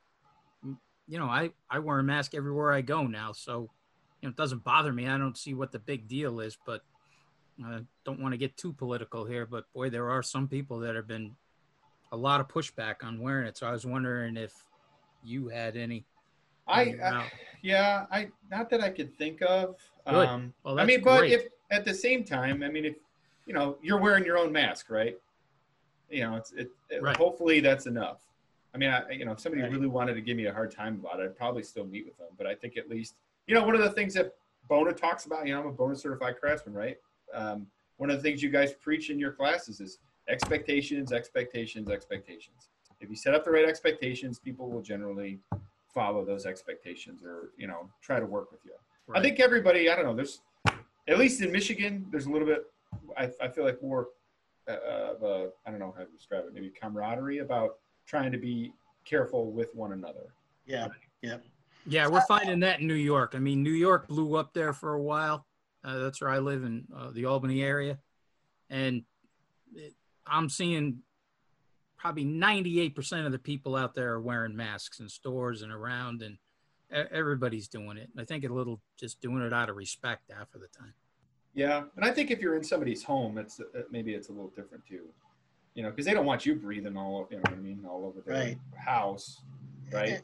you 1.07 1.19
know, 1.19 1.25
I 1.25 1.51
I 1.69 1.79
wear 1.79 1.99
a 1.99 2.03
mask 2.03 2.35
everywhere 2.35 2.71
I 2.71 2.81
go 2.81 3.07
now, 3.07 3.31
so 3.31 3.69
you 4.21 4.27
know, 4.27 4.29
it 4.29 4.37
doesn't 4.37 4.63
bother 4.63 4.93
me. 4.93 5.07
I 5.07 5.17
don't 5.17 5.37
see 5.37 5.53
what 5.53 5.71
the 5.71 5.79
big 5.79 6.07
deal 6.07 6.39
is, 6.39 6.57
but 6.65 6.81
I 7.65 7.79
don't 8.05 8.19
want 8.19 8.33
to 8.33 8.37
get 8.37 8.55
too 8.57 8.73
political 8.73 9.25
here. 9.25 9.45
But 9.45 9.65
boy, 9.73 9.89
there 9.89 10.09
are 10.09 10.23
some 10.23 10.47
people 10.47 10.79
that 10.79 10.95
have 10.95 11.07
been 11.07 11.35
a 12.11 12.17
lot 12.17 12.39
of 12.39 12.47
pushback 12.47 13.03
on 13.03 13.19
wearing 13.19 13.47
it. 13.47 13.57
So 13.57 13.67
I 13.67 13.71
was 13.71 13.85
wondering 13.85 14.37
if 14.37 14.53
you 15.23 15.47
had 15.47 15.75
any. 15.75 16.05
I, 16.67 16.81
I 17.03 17.31
yeah, 17.61 18.05
I 18.11 18.29
not 18.49 18.69
that 18.69 18.81
I 18.81 18.89
could 18.89 19.17
think 19.17 19.41
of. 19.41 19.75
Good. 20.07 20.27
Um, 20.27 20.53
well, 20.63 20.79
I 20.79 20.85
mean, 20.85 21.01
but 21.03 21.25
if 21.25 21.47
at 21.71 21.85
the 21.85 21.93
same 21.93 22.23
time, 22.23 22.63
I 22.63 22.69
mean, 22.69 22.85
if 22.85 22.95
you 23.45 23.53
know, 23.53 23.77
you're 23.81 23.99
wearing 23.99 24.23
your 24.23 24.37
own 24.37 24.51
mask, 24.51 24.89
right? 24.89 25.17
You 26.11 26.21
know, 26.21 26.35
it's 26.35 26.51
it. 26.51 26.71
it 26.89 27.01
right. 27.01 27.15
Hopefully, 27.15 27.59
that's 27.59 27.85
enough. 27.85 28.19
I 28.73 28.77
mean, 28.77 28.89
I, 28.89 29.09
you 29.11 29.25
know, 29.25 29.33
if 29.33 29.39
somebody 29.39 29.63
right. 29.63 29.71
really 29.71 29.87
wanted 29.87 30.13
to 30.13 30.21
give 30.21 30.37
me 30.37 30.45
a 30.45 30.53
hard 30.53 30.71
time 30.71 31.01
about 31.03 31.19
it, 31.19 31.23
I'd 31.23 31.37
probably 31.37 31.63
still 31.63 31.85
meet 31.85 32.05
with 32.05 32.17
them. 32.17 32.29
But 32.37 32.47
I 32.47 32.55
think 32.55 32.77
at 32.77 32.89
least, 32.89 33.15
you 33.47 33.55
know, 33.55 33.63
one 33.63 33.75
of 33.75 33.81
the 33.81 33.91
things 33.91 34.13
that 34.13 34.33
Bona 34.69 34.93
talks 34.93 35.25
about, 35.25 35.45
you 35.45 35.53
know, 35.53 35.61
I'm 35.61 35.67
a 35.67 35.71
Bona 35.71 35.95
certified 35.95 36.39
craftsman, 36.39 36.73
right? 36.73 36.97
Um, 37.33 37.67
one 37.97 38.09
of 38.09 38.15
the 38.17 38.23
things 38.23 38.41
you 38.41 38.49
guys 38.49 38.73
preach 38.73 39.09
in 39.09 39.19
your 39.19 39.31
classes 39.31 39.81
is 39.81 39.99
expectations, 40.29 41.11
expectations, 41.11 41.89
expectations 41.89 42.69
if 43.01 43.09
you 43.09 43.15
set 43.15 43.33
up 43.33 43.43
the 43.43 43.51
right 43.51 43.67
expectations, 43.67 44.39
people 44.39 44.69
will 44.69 44.81
generally 44.81 45.39
follow 45.93 46.23
those 46.23 46.45
expectations 46.45 47.23
or, 47.23 47.49
you 47.57 47.67
know, 47.67 47.89
try 48.01 48.19
to 48.19 48.25
work 48.25 48.51
with 48.51 48.61
you. 48.63 48.73
Right. 49.07 49.19
I 49.19 49.21
think 49.21 49.39
everybody, 49.39 49.89
I 49.89 49.95
don't 49.95 50.05
know, 50.05 50.15
there's, 50.15 50.41
at 51.07 51.17
least 51.17 51.41
in 51.41 51.51
Michigan, 51.51 52.05
there's 52.11 52.27
a 52.27 52.29
little 52.29 52.47
bit, 52.47 52.65
I, 53.17 53.29
I 53.41 53.47
feel 53.49 53.65
like 53.65 53.81
more 53.81 54.09
of 54.79 55.23
a, 55.23 55.49
I 55.65 55.71
don't 55.71 55.79
know 55.79 55.93
how 55.97 56.03
to 56.03 56.11
describe 56.11 56.45
it, 56.45 56.53
maybe 56.53 56.69
camaraderie 56.69 57.39
about 57.39 57.77
trying 58.05 58.31
to 58.31 58.37
be 58.37 58.73
careful 59.05 59.51
with 59.51 59.73
one 59.75 59.93
another. 59.93 60.33
Yeah. 60.65 60.87
Yeah. 61.21 61.37
Yeah, 61.87 62.07
we're 62.07 62.21
finding 62.21 62.59
that 62.59 62.79
in 62.79 62.87
New 62.87 62.93
York. 62.93 63.33
I 63.35 63.39
mean, 63.39 63.63
New 63.63 63.71
York 63.71 64.07
blew 64.07 64.35
up 64.35 64.53
there 64.53 64.71
for 64.71 64.93
a 64.93 65.01
while. 65.01 65.47
Uh, 65.83 65.97
that's 65.97 66.21
where 66.21 66.29
I 66.29 66.37
live 66.37 66.63
in 66.63 66.85
uh, 66.95 67.09
the 67.11 67.25
Albany 67.25 67.63
area, 67.63 67.97
and 68.69 69.03
it, 69.73 69.95
I'm 70.27 70.47
seeing 70.47 70.99
probably 71.97 72.25
98% 72.25 73.25
of 73.25 73.31
the 73.31 73.39
people 73.39 73.75
out 73.75 73.95
there 73.95 74.13
are 74.13 74.21
wearing 74.21 74.55
masks 74.55 74.99
in 74.99 75.09
stores 75.09 75.61
and 75.61 75.71
around 75.71 76.23
and 76.23 76.37
everybody's 76.91 77.67
doing 77.67 77.97
it. 77.97 78.09
I 78.17 78.25
think 78.25 78.43
a 78.43 78.49
little 78.49 78.81
just 78.99 79.21
doing 79.21 79.43
it 79.43 79.53
out 79.53 79.69
of 79.69 79.75
respect 79.75 80.31
half 80.35 80.53
of 80.55 80.61
the 80.61 80.67
time. 80.67 80.93
Yeah. 81.53 81.83
And 81.95 82.05
I 82.05 82.11
think 82.11 82.31
if 82.31 82.39
you're 82.39 82.55
in 82.55 82.63
somebody's 82.63 83.03
home, 83.03 83.37
it's 83.37 83.59
uh, 83.59 83.81
maybe 83.91 84.13
it's 84.13 84.29
a 84.29 84.31
little 84.31 84.51
different 84.55 84.85
too, 84.85 85.01
you 85.75 85.83
know, 85.83 85.91
cause 85.91 86.05
they 86.05 86.13
don't 86.13 86.25
want 86.25 86.45
you 86.45 86.55
breathing 86.55 86.95
all, 86.97 87.27
you 87.29 87.37
know 87.37 87.43
what 87.43 87.53
I 87.53 87.57
mean? 87.57 87.85
All 87.89 88.05
over 88.05 88.21
their 88.21 88.45
right. 88.45 88.57
house. 88.75 89.41
Right. 89.91 90.21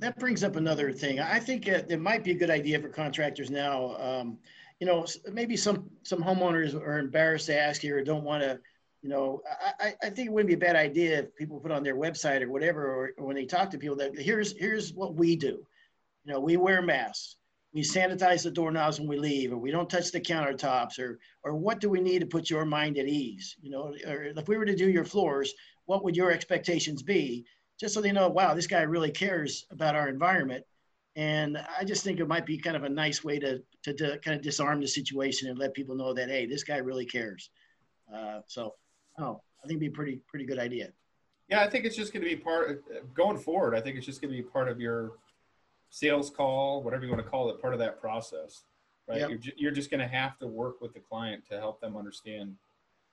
That 0.00 0.18
brings 0.18 0.44
up 0.44 0.56
another 0.56 0.92
thing. 0.92 1.20
I 1.20 1.38
think 1.38 1.66
it, 1.66 1.86
it 1.88 2.00
might 2.00 2.24
be 2.24 2.32
a 2.32 2.34
good 2.34 2.50
idea 2.50 2.80
for 2.80 2.88
contractors 2.88 3.50
now. 3.50 3.96
Um, 3.96 4.38
you 4.80 4.86
know, 4.86 5.06
maybe 5.32 5.56
some, 5.56 5.90
some 6.02 6.22
homeowners 6.22 6.74
are 6.74 6.98
embarrassed 6.98 7.46
to 7.46 7.58
ask 7.58 7.82
you 7.82 7.96
or 7.96 8.02
don't 8.02 8.24
want 8.24 8.42
to, 8.42 8.60
you 9.02 9.08
know, 9.08 9.40
I, 9.80 9.94
I 10.02 10.10
think 10.10 10.26
it 10.26 10.32
wouldn't 10.32 10.48
be 10.48 10.54
a 10.54 10.58
bad 10.58 10.74
idea 10.74 11.20
if 11.20 11.36
people 11.36 11.60
put 11.60 11.70
on 11.70 11.84
their 11.84 11.94
website 11.94 12.42
or 12.42 12.50
whatever, 12.50 12.84
or, 12.84 13.10
or 13.16 13.26
when 13.26 13.36
they 13.36 13.44
talk 13.44 13.70
to 13.70 13.78
people 13.78 13.96
that 13.96 14.18
here's 14.18 14.58
here's 14.58 14.92
what 14.92 15.14
we 15.14 15.36
do. 15.36 15.64
You 16.24 16.32
know, 16.32 16.40
we 16.40 16.56
wear 16.56 16.82
masks, 16.82 17.36
we 17.78 17.84
sanitize 17.84 18.42
the 18.42 18.50
doorknobs 18.50 18.98
when 18.98 19.08
we 19.08 19.18
leave, 19.18 19.52
or 19.52 19.58
we 19.58 19.70
don't 19.70 19.88
touch 19.88 20.10
the 20.10 20.20
countertops, 20.20 20.98
or 20.98 21.20
or 21.44 21.54
what 21.54 21.80
do 21.80 21.88
we 21.88 22.00
need 22.00 22.18
to 22.18 22.26
put 22.26 22.50
your 22.50 22.64
mind 22.64 22.98
at 22.98 23.06
ease? 23.06 23.56
You 23.60 23.70
know, 23.70 23.94
or 24.06 24.24
if 24.24 24.48
we 24.48 24.56
were 24.56 24.66
to 24.66 24.74
do 24.74 24.90
your 24.90 25.04
floors, 25.04 25.54
what 25.86 26.02
would 26.02 26.16
your 26.16 26.32
expectations 26.32 27.02
be? 27.02 27.46
Just 27.78 27.94
so 27.94 28.00
they 28.00 28.10
know, 28.10 28.28
wow, 28.28 28.54
this 28.54 28.66
guy 28.66 28.82
really 28.82 29.12
cares 29.12 29.64
about 29.70 29.94
our 29.94 30.08
environment. 30.08 30.64
And 31.14 31.56
I 31.78 31.84
just 31.84 32.02
think 32.02 32.18
it 32.18 32.26
might 32.26 32.46
be 32.46 32.58
kind 32.58 32.76
of 32.76 32.82
a 32.82 32.88
nice 32.88 33.22
way 33.22 33.38
to, 33.38 33.62
to, 33.84 33.94
to 33.94 34.18
kind 34.18 34.36
of 34.36 34.42
disarm 34.42 34.80
the 34.80 34.88
situation 34.88 35.48
and 35.48 35.58
let 35.58 35.74
people 35.74 35.94
know 35.94 36.12
that, 36.14 36.28
hey, 36.28 36.46
this 36.46 36.64
guy 36.64 36.78
really 36.78 37.06
cares. 37.06 37.50
Uh, 38.12 38.40
so 38.46 38.74
Oh, 39.18 39.40
I 39.62 39.66
think 39.66 39.80
it'd 39.80 39.92
be 39.92 39.94
pretty 39.94 40.20
pretty 40.28 40.46
good 40.46 40.58
idea. 40.58 40.90
Yeah, 41.48 41.62
I 41.62 41.70
think 41.70 41.84
it's 41.84 41.96
just 41.96 42.12
going 42.12 42.22
to 42.22 42.28
be 42.28 42.36
part 42.36 42.84
going 43.14 43.38
forward. 43.38 43.74
I 43.74 43.80
think 43.80 43.96
it's 43.96 44.06
just 44.06 44.20
going 44.20 44.34
to 44.34 44.36
be 44.36 44.48
part 44.48 44.68
of 44.68 44.80
your 44.80 45.12
sales 45.90 46.30
call, 46.30 46.82
whatever 46.82 47.04
you 47.04 47.10
want 47.10 47.22
to 47.22 47.28
call 47.28 47.50
it, 47.50 47.60
part 47.60 47.72
of 47.72 47.78
that 47.80 48.00
process, 48.00 48.64
right? 49.08 49.20
Yep. 49.20 49.28
You're, 49.28 49.38
ju- 49.38 49.52
you're 49.56 49.72
just 49.72 49.90
going 49.90 50.00
to 50.00 50.06
have 50.06 50.38
to 50.38 50.46
work 50.46 50.80
with 50.80 50.94
the 50.94 51.00
client 51.00 51.44
to 51.50 51.58
help 51.58 51.80
them 51.80 51.96
understand. 51.96 52.54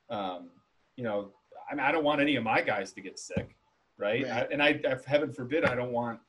Um, 0.09 0.49
you 0.95 1.03
know, 1.03 1.31
I, 1.69 1.75
mean, 1.75 1.83
I 1.83 1.91
don't 1.91 2.03
want 2.03 2.21
any 2.21 2.35
of 2.35 2.43
my 2.43 2.61
guys 2.61 2.93
to 2.93 3.01
get 3.01 3.17
sick, 3.19 3.55
right? 3.97 4.23
right. 4.23 4.31
I, 4.31 4.47
and 4.51 4.61
I, 4.61 4.79
I, 4.87 4.95
heaven 5.05 5.31
forbid, 5.31 5.65
I 5.65 5.75
don't 5.75 5.91
want 5.91 6.19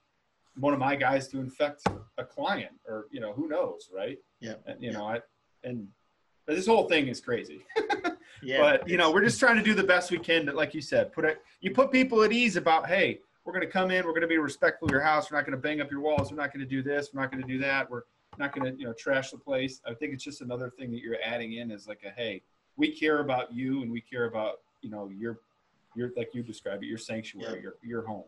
one 0.59 0.73
of 0.73 0.79
my 0.79 0.97
guys 0.97 1.29
to 1.29 1.39
infect 1.39 1.83
a 2.17 2.25
client, 2.25 2.73
or 2.87 3.07
you 3.11 3.21
know, 3.21 3.33
who 3.33 3.49
knows, 3.49 3.91
right? 3.95 4.19
Yeah. 4.41 4.55
And, 4.67 4.83
you 4.83 4.93
know, 4.93 5.05
I 5.05 5.21
and 5.65 5.87
this 6.47 6.67
whole 6.67 6.89
thing 6.89 7.09
is 7.09 7.21
crazy. 7.21 7.61
Yeah. 8.43 8.61
But 8.61 8.89
you 8.89 8.97
know, 8.97 9.11
we're 9.11 9.25
just 9.25 9.41
trying 9.41 9.57
to 9.57 9.63
do 9.63 9.75
the 9.75 9.83
best 9.83 10.11
we 10.11 10.19
can. 10.19 10.47
To, 10.47 10.53
like 10.53 10.75
you 10.75 10.81
said, 10.81 11.13
put 11.13 11.25
it. 11.25 11.43
You 11.61 11.71
put 11.71 11.91
people 11.91 12.23
at 12.23 12.33
ease 12.33 12.57
about, 12.57 12.87
hey, 12.87 13.21
we're 13.47 13.53
going 13.53 13.65
to 13.65 13.73
come 13.73 13.93
in. 13.93 14.05
We're 14.05 14.11
going 14.11 14.23
to 14.23 14.29
be 14.29 14.39
respectful 14.39 14.89
of 14.89 14.93
your 14.93 15.01
house. 15.01 15.31
We're 15.31 15.39
not 15.39 15.47
going 15.47 15.57
to 15.57 15.63
bang 15.63 15.81
up 15.81 15.91
your 15.91 16.01
walls. 16.01 16.31
We're 16.31 16.37
not 16.37 16.53
going 16.53 16.67
to 16.67 16.69
do 16.69 16.83
this. 16.83 17.11
We're 17.15 17.21
not 17.23 17.31
going 17.31 17.43
to 17.43 17.49
do 17.49 17.59
that. 17.61 17.89
We're 17.89 18.03
not 18.39 18.53
going 18.53 18.73
to, 18.73 18.79
you 18.79 18.87
know, 18.87 18.93
trash 18.93 19.31
the 19.31 19.39
place. 19.39 19.81
I 19.87 19.95
think 19.95 20.13
it's 20.13 20.25
just 20.25 20.41
another 20.41 20.69
thing 20.69 20.91
that 20.91 21.01
you're 21.01 21.17
adding 21.25 21.55
in 21.55 21.71
is 21.71 21.87
like 21.87 22.01
a, 22.05 22.11
hey, 22.11 22.43
we 22.77 22.91
care 22.91 23.21
about 23.21 23.55
you 23.55 23.83
and 23.83 23.91
we 23.91 24.01
care 24.01 24.25
about, 24.25 24.57
you 24.83 24.91
know, 24.91 25.09
your, 25.17 25.39
your, 25.95 26.11
like 26.17 26.35
you 26.35 26.43
described 26.43 26.83
it, 26.83 26.89
your 26.89 26.99
sanctuary, 26.99 27.55
yeah. 27.55 27.63
your, 27.63 27.75
your 27.83 28.07
home. 28.07 28.25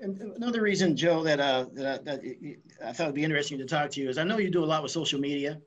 And 0.00 0.20
another 0.36 0.62
reason, 0.62 0.96
Joe, 0.96 1.22
that, 1.24 1.38
uh, 1.38 1.66
that, 1.74 2.04
that 2.06 2.22
I 2.84 2.92
thought 2.92 3.08
would 3.08 3.14
be 3.14 3.24
interesting 3.24 3.58
to 3.58 3.66
talk 3.66 3.90
to 3.90 4.00
you 4.00 4.08
is 4.08 4.16
I 4.16 4.24
know 4.24 4.38
you 4.38 4.50
do 4.50 4.64
a 4.64 4.66
lot 4.66 4.82
with 4.82 4.90
social 4.90 5.20
media 5.20 5.60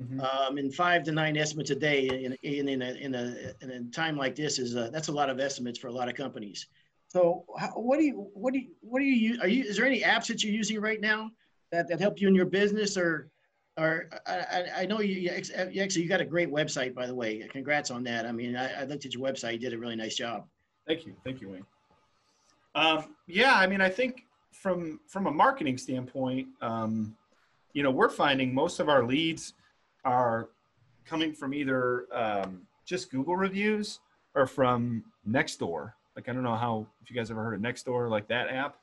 Mm-hmm. 0.00 0.20
Um, 0.20 0.58
in 0.58 0.70
five 0.70 1.02
to 1.04 1.12
nine 1.12 1.36
estimates 1.36 1.70
a 1.70 1.74
day 1.74 2.06
in, 2.06 2.32
in, 2.44 2.68
in, 2.68 2.82
a, 2.82 2.92
in, 2.92 3.14
a, 3.16 3.34
in 3.62 3.70
a 3.70 3.82
time 3.90 4.16
like 4.16 4.36
this 4.36 4.60
is 4.60 4.76
uh, 4.76 4.90
that's 4.92 5.08
a 5.08 5.12
lot 5.12 5.28
of 5.28 5.40
estimates 5.40 5.76
for 5.76 5.88
a 5.88 5.92
lot 5.92 6.08
of 6.08 6.14
companies. 6.14 6.68
So 7.08 7.44
how, 7.58 7.68
what 7.68 7.98
do 7.98 8.04
you, 8.04 8.28
what 8.34 8.52
do 8.52 8.60
you, 8.60 8.68
what 8.80 9.00
do 9.00 9.04
you, 9.04 9.40
are 9.40 9.48
you, 9.48 9.64
is 9.64 9.76
there 9.76 9.86
any 9.86 10.02
apps 10.02 10.26
that 10.26 10.44
you're 10.44 10.52
using 10.52 10.80
right 10.80 11.00
now 11.00 11.30
that, 11.72 11.88
that 11.88 12.00
help 12.00 12.20
you 12.20 12.28
in 12.28 12.34
your 12.34 12.46
business 12.46 12.96
or, 12.96 13.30
or 13.78 14.08
I, 14.26 14.66
I, 14.76 14.86
know 14.86 15.00
you, 15.00 15.14
you 15.14 15.30
actually, 15.30 16.02
you 16.02 16.08
got 16.08 16.20
a 16.20 16.24
great 16.24 16.50
website, 16.50 16.94
by 16.94 17.06
the 17.06 17.14
way. 17.14 17.46
Congrats 17.50 17.90
on 17.90 18.02
that. 18.04 18.26
I 18.26 18.32
mean, 18.32 18.56
I, 18.56 18.82
I 18.82 18.84
looked 18.84 19.06
at 19.06 19.14
your 19.14 19.22
website. 19.22 19.52
You 19.54 19.58
did 19.58 19.72
a 19.72 19.78
really 19.78 19.96
nice 19.96 20.16
job. 20.16 20.46
Thank 20.86 21.06
you. 21.06 21.14
Thank 21.24 21.40
you, 21.40 21.50
Wayne. 21.50 21.66
Um, 22.74 23.14
yeah, 23.26 23.54
I 23.54 23.66
mean, 23.66 23.80
I 23.80 23.88
think 23.88 24.24
from 24.52 25.00
from 25.06 25.26
a 25.26 25.30
marketing 25.30 25.78
standpoint, 25.78 26.48
um, 26.60 27.16
you 27.72 27.82
know, 27.82 27.90
we're 27.90 28.08
finding 28.08 28.54
most 28.54 28.80
of 28.80 28.88
our 28.88 29.04
leads 29.04 29.54
are 30.04 30.48
coming 31.04 31.32
from 31.32 31.54
either 31.54 32.06
um, 32.12 32.62
just 32.84 33.10
Google 33.10 33.36
reviews 33.36 34.00
or 34.34 34.46
from 34.46 35.04
Nextdoor. 35.28 35.92
Like 36.18 36.28
I 36.28 36.32
don't 36.32 36.42
know 36.42 36.56
how 36.56 36.84
if 37.00 37.08
you 37.08 37.14
guys 37.14 37.30
ever 37.30 37.44
heard 37.44 37.54
of 37.54 37.60
Nextdoor, 37.60 38.10
like 38.10 38.26
that 38.26 38.48
app, 38.48 38.78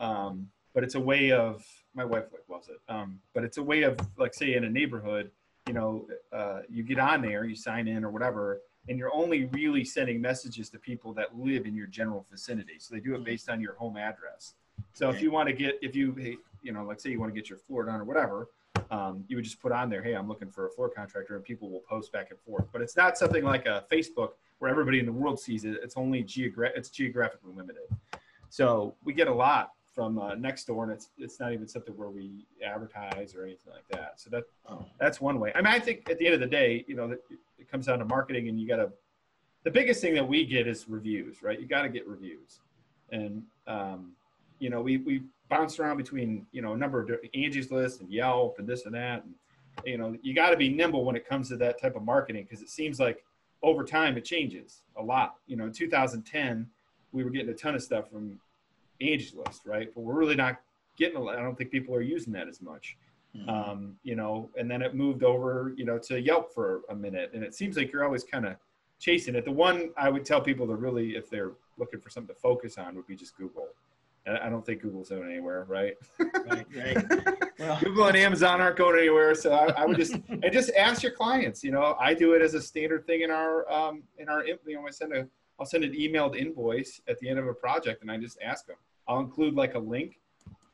um, 0.00 0.50
but 0.74 0.84
it's 0.84 0.96
a 0.96 1.00
way 1.00 1.32
of 1.32 1.64
my 1.94 2.04
wife 2.04 2.24
like 2.30 2.42
loves 2.46 2.68
it. 2.68 2.76
Um, 2.90 3.20
but 3.32 3.42
it's 3.42 3.56
a 3.56 3.62
way 3.62 3.84
of 3.84 3.96
like 4.18 4.34
say 4.34 4.52
in 4.52 4.64
a 4.64 4.68
neighborhood, 4.68 5.30
you 5.66 5.72
know, 5.72 6.06
uh, 6.30 6.60
you 6.68 6.82
get 6.82 6.98
on 6.98 7.22
there, 7.22 7.46
you 7.46 7.56
sign 7.56 7.88
in 7.88 8.04
or 8.04 8.10
whatever, 8.10 8.60
and 8.86 8.98
you're 8.98 9.14
only 9.14 9.46
really 9.46 9.82
sending 9.82 10.20
messages 10.20 10.68
to 10.68 10.78
people 10.78 11.14
that 11.14 11.38
live 11.38 11.64
in 11.64 11.74
your 11.74 11.86
general 11.86 12.26
vicinity. 12.30 12.74
So 12.80 12.94
they 12.94 13.00
do 13.00 13.14
it 13.14 13.24
based 13.24 13.48
on 13.48 13.62
your 13.62 13.72
home 13.76 13.96
address. 13.96 14.52
So 14.92 15.08
if 15.08 15.22
you 15.22 15.30
want 15.30 15.48
to 15.48 15.54
get, 15.54 15.78
if 15.80 15.96
you, 15.96 16.38
you 16.60 16.72
know, 16.74 16.84
like 16.84 17.00
say 17.00 17.08
you 17.08 17.18
want 17.18 17.34
to 17.34 17.40
get 17.40 17.48
your 17.48 17.60
floor 17.60 17.84
done 17.84 17.98
or 17.98 18.04
whatever, 18.04 18.48
um, 18.90 19.24
you 19.28 19.36
would 19.36 19.44
just 19.44 19.60
put 19.60 19.72
on 19.72 19.88
there, 19.90 20.02
hey, 20.02 20.14
I'm 20.14 20.28
looking 20.28 20.50
for 20.50 20.66
a 20.66 20.70
floor 20.70 20.88
contractor, 20.88 21.34
and 21.36 21.44
people 21.44 21.70
will 21.70 21.80
post 21.88 22.12
back 22.12 22.30
and 22.30 22.38
forth. 22.40 22.66
But 22.72 22.82
it's 22.82 22.96
not 22.96 23.16
something 23.18 23.44
like 23.44 23.66
a 23.66 23.84
Facebook 23.90 24.30
where 24.58 24.70
everybody 24.70 24.98
in 24.98 25.06
the 25.06 25.12
world 25.12 25.38
sees 25.38 25.64
it. 25.64 25.78
It's 25.82 25.96
only 25.96 26.22
geogra- 26.24 26.72
it's 26.76 26.90
geographically 26.90 27.52
limited. 27.54 27.84
So 28.50 28.94
we 29.04 29.12
get 29.12 29.28
a 29.28 29.34
lot 29.34 29.72
from 29.94 30.18
uh, 30.18 30.34
Nextdoor, 30.36 30.84
and 30.84 30.92
it's 30.92 31.10
it's 31.18 31.40
not 31.40 31.52
even 31.52 31.66
something 31.66 31.96
where 31.96 32.08
we 32.08 32.46
advertise 32.64 33.34
or 33.34 33.44
anything 33.44 33.72
like 33.72 33.86
that. 33.90 34.20
So 34.20 34.30
that 34.30 34.44
Oh. 34.68 34.84
that's 35.00 35.20
one 35.20 35.38
way. 35.40 35.52
I 35.54 35.58
mean, 35.58 35.72
I 35.72 35.78
think 35.78 36.08
at 36.10 36.18
the 36.18 36.26
end 36.26 36.34
of 36.34 36.40
the 36.40 36.46
day, 36.46 36.84
you 36.88 36.94
know, 36.94 37.10
it, 37.10 37.22
it 37.58 37.70
comes 37.70 37.86
down 37.86 37.98
to 37.98 38.04
marketing, 38.04 38.48
and 38.48 38.60
you 38.60 38.66
got 38.68 38.76
to. 38.76 38.90
The 39.64 39.70
biggest 39.72 40.00
thing 40.00 40.14
that 40.14 40.26
we 40.26 40.46
get 40.46 40.66
is 40.68 40.88
reviews, 40.88 41.42
right? 41.42 41.60
You 41.60 41.66
got 41.66 41.82
to 41.82 41.88
get 41.88 42.06
reviews, 42.06 42.60
and 43.10 43.42
um, 43.66 44.12
you 44.60 44.70
know, 44.70 44.80
we 44.80 44.98
we 44.98 45.22
bounce 45.48 45.78
around 45.78 45.96
between 45.96 46.46
you 46.52 46.62
know 46.62 46.72
a 46.72 46.76
number 46.76 47.00
of 47.00 47.10
Angie's 47.34 47.70
List 47.70 48.00
and 48.00 48.10
Yelp 48.10 48.58
and 48.58 48.68
this 48.68 48.86
and 48.86 48.94
that, 48.94 49.24
and 49.24 49.34
you 49.84 49.96
know, 49.96 50.16
you 50.22 50.34
got 50.34 50.50
to 50.50 50.56
be 50.56 50.68
nimble 50.68 51.04
when 51.04 51.14
it 51.16 51.28
comes 51.28 51.48
to 51.48 51.56
that 51.56 51.80
type 51.80 51.94
of 51.96 52.02
marketing 52.02 52.44
because 52.44 52.62
it 52.62 52.68
seems 52.68 52.98
like 52.98 53.24
over 53.62 53.84
time 53.84 54.16
it 54.16 54.24
changes 54.24 54.82
a 54.96 55.02
lot. 55.02 55.36
You 55.46 55.56
know, 55.56 55.64
in 55.66 55.72
2010, 55.72 56.66
we 57.12 57.22
were 57.24 57.30
getting 57.30 57.48
a 57.50 57.54
ton 57.54 57.74
of 57.74 57.82
stuff 57.82 58.10
from 58.10 58.40
Angie's 59.00 59.34
List, 59.34 59.62
right? 59.66 59.88
But 59.94 60.00
we're 60.00 60.14
really 60.14 60.34
not 60.36 60.60
getting. 60.96 61.16
A 61.16 61.20
lot. 61.20 61.38
I 61.38 61.42
don't 61.42 61.56
think 61.56 61.70
people 61.70 61.94
are 61.94 62.00
using 62.02 62.32
that 62.32 62.48
as 62.48 62.60
much 62.60 62.96
Mhm. 63.36 63.48
um, 63.48 63.98
you 64.02 64.16
know, 64.16 64.48
and 64.56 64.70
then 64.70 64.80
it 64.80 64.94
moved 64.94 65.22
over, 65.22 65.74
you 65.76 65.84
know, 65.84 65.98
to 65.98 66.18
Yelp 66.18 66.52
for 66.54 66.80
a 66.88 66.94
minute. 66.94 67.30
And 67.34 67.44
it 67.44 67.54
seems 67.54 67.76
like 67.76 67.92
you're 67.92 68.02
always 68.02 68.24
kind 68.24 68.46
of 68.46 68.56
chasing 68.98 69.34
it. 69.34 69.44
The 69.44 69.52
one 69.52 69.90
I 69.98 70.08
would 70.08 70.24
tell 70.24 70.40
people 70.40 70.66
to 70.66 70.74
really, 70.74 71.14
if 71.14 71.28
they're 71.28 71.52
looking 71.76 72.00
for 72.00 72.08
something 72.08 72.34
to 72.34 72.40
focus 72.40 72.78
on, 72.78 72.96
would 72.96 73.06
be 73.06 73.14
just 73.14 73.36
Google. 73.36 73.68
I 74.28 74.48
don't 74.48 74.64
think 74.64 74.82
Google's 74.82 75.08
going 75.08 75.30
anywhere, 75.30 75.64
right? 75.68 75.94
Right, 76.18 76.66
right. 76.76 77.34
Well, 77.58 77.76
Google 77.80 78.06
and 78.06 78.16
Amazon 78.16 78.60
aren't 78.60 78.76
going 78.76 78.96
anywhere. 78.96 79.34
So 79.34 79.52
I, 79.52 79.82
I 79.82 79.84
would 79.84 79.96
just 79.96 80.12
and 80.28 80.52
just 80.52 80.70
ask 80.76 81.02
your 81.02 81.10
clients. 81.10 81.64
You 81.64 81.72
know, 81.72 81.96
I 81.98 82.14
do 82.14 82.34
it 82.34 82.42
as 82.42 82.54
a 82.54 82.62
standard 82.62 83.04
thing 83.04 83.22
in 83.22 83.32
our 83.32 83.68
um, 83.70 84.04
in 84.18 84.28
our 84.28 84.46
you 84.46 84.58
know 84.66 84.86
I 84.86 84.90
send 84.90 85.12
a 85.12 85.26
I'll 85.58 85.66
send 85.66 85.82
an 85.82 85.92
emailed 85.92 86.36
invoice 86.36 87.00
at 87.08 87.18
the 87.18 87.28
end 87.28 87.38
of 87.38 87.48
a 87.48 87.54
project, 87.54 88.02
and 88.02 88.10
I 88.10 88.16
just 88.16 88.38
ask 88.40 88.66
them. 88.66 88.76
I'll 89.08 89.18
include 89.18 89.54
like 89.54 89.74
a 89.74 89.78
link 89.78 90.20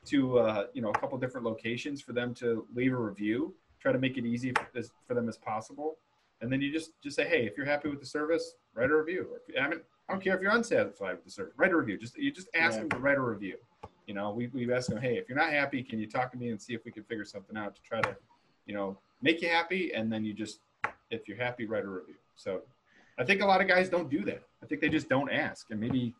to 0.06 0.38
uh, 0.38 0.66
you 0.74 0.82
know 0.82 0.90
a 0.90 0.98
couple 0.98 1.16
different 1.18 1.46
locations 1.46 2.02
for 2.02 2.12
them 2.12 2.34
to 2.34 2.66
leave 2.74 2.92
a 2.92 2.96
review. 2.96 3.54
Try 3.80 3.92
to 3.92 3.98
make 3.98 4.16
it 4.16 4.26
easy 4.26 4.52
for, 4.52 4.78
as, 4.78 4.92
for 5.06 5.14
them 5.14 5.28
as 5.28 5.38
possible, 5.38 5.96
and 6.42 6.52
then 6.52 6.60
you 6.60 6.70
just 6.70 6.90
just 7.02 7.16
say, 7.16 7.26
hey, 7.26 7.46
if 7.46 7.56
you're 7.56 7.66
happy 7.66 7.88
with 7.88 8.00
the 8.00 8.06
service, 8.06 8.56
write 8.74 8.90
a 8.90 8.96
review. 8.96 9.26
Or 9.30 9.38
if, 9.38 9.62
I 9.62 9.68
mean, 9.68 9.80
I 10.08 10.12
don't 10.12 10.22
care 10.22 10.34
if 10.36 10.42
you're 10.42 10.52
unsatisfied 10.52 11.16
with 11.16 11.24
the 11.24 11.30
service, 11.30 11.54
write 11.56 11.72
a 11.72 11.76
review. 11.76 11.96
Just 11.96 12.16
you 12.18 12.30
just 12.30 12.48
ask 12.54 12.74
Yeah. 12.74 12.80
them 12.80 12.90
to 12.90 12.98
write 12.98 13.16
a 13.16 13.22
review. 13.22 13.56
You 14.06 14.14
know, 14.14 14.32
we 14.32 14.48
we've 14.48 14.70
asked 14.70 14.90
them, 14.90 15.00
hey, 15.00 15.16
if 15.16 15.28
you're 15.28 15.38
not 15.38 15.50
happy, 15.50 15.82
can 15.82 15.98
you 15.98 16.06
talk 16.06 16.30
to 16.32 16.38
me 16.38 16.50
and 16.50 16.60
see 16.60 16.74
if 16.74 16.84
we 16.84 16.92
can 16.92 17.04
figure 17.04 17.24
something 17.24 17.56
out 17.56 17.74
to 17.76 17.82
try 17.82 18.00
to, 18.02 18.16
you 18.66 18.74
know, 18.74 18.98
make 19.22 19.40
you 19.40 19.48
happy, 19.48 19.92
and 19.94 20.12
then 20.12 20.24
you 20.24 20.34
just 20.34 20.60
if 21.10 21.26
you're 21.26 21.38
happy, 21.38 21.64
write 21.66 21.84
a 21.84 21.88
review. 21.88 22.16
So 22.36 22.62
I 23.16 23.24
think 23.24 23.40
a 23.40 23.46
lot 23.46 23.60
of 23.62 23.68
guys 23.68 23.88
don't 23.88 24.10
do 24.10 24.24
that. 24.24 24.42
I 24.62 24.66
think 24.66 24.80
they 24.82 24.88
just 24.90 25.08
don't 25.08 25.30
ask, 25.30 25.70
and 25.70 25.80
maybe 25.80 26.14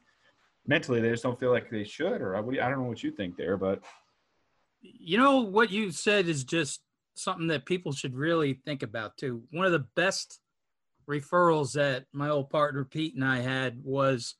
mentally 0.66 1.00
they 1.00 1.10
just 1.10 1.22
don't 1.22 1.38
feel 1.38 1.50
like 1.50 1.68
they 1.68 1.84
should. 1.84 2.22
Or 2.22 2.36
I, 2.36 2.40
what 2.40 2.52
do 2.52 2.56
you- 2.56 2.62
I 2.62 2.70
don't 2.70 2.78
know 2.78 2.88
what 2.88 3.02
you 3.02 3.10
think 3.10 3.36
there, 3.36 3.56
but 3.56 3.82
You 4.86 5.16
know 5.16 5.40
what 5.40 5.70
you 5.70 5.90
said 5.90 6.28
is 6.28 6.44
just 6.44 6.82
something 7.14 7.46
that 7.46 7.64
people 7.64 7.92
should 7.92 8.14
really 8.14 8.52
think 8.66 8.82
about 8.82 9.16
too. 9.16 9.42
One 9.50 9.64
of 9.64 9.72
the 9.72 9.78
best 9.96 10.40
referrals 11.06 11.72
that 11.72 12.06
my 12.12 12.28
old 12.28 12.50
partner 12.50 12.84
Pete 12.84 13.14
and 13.14 13.24
I 13.24 13.40
had 13.40 13.82
was 13.82 14.34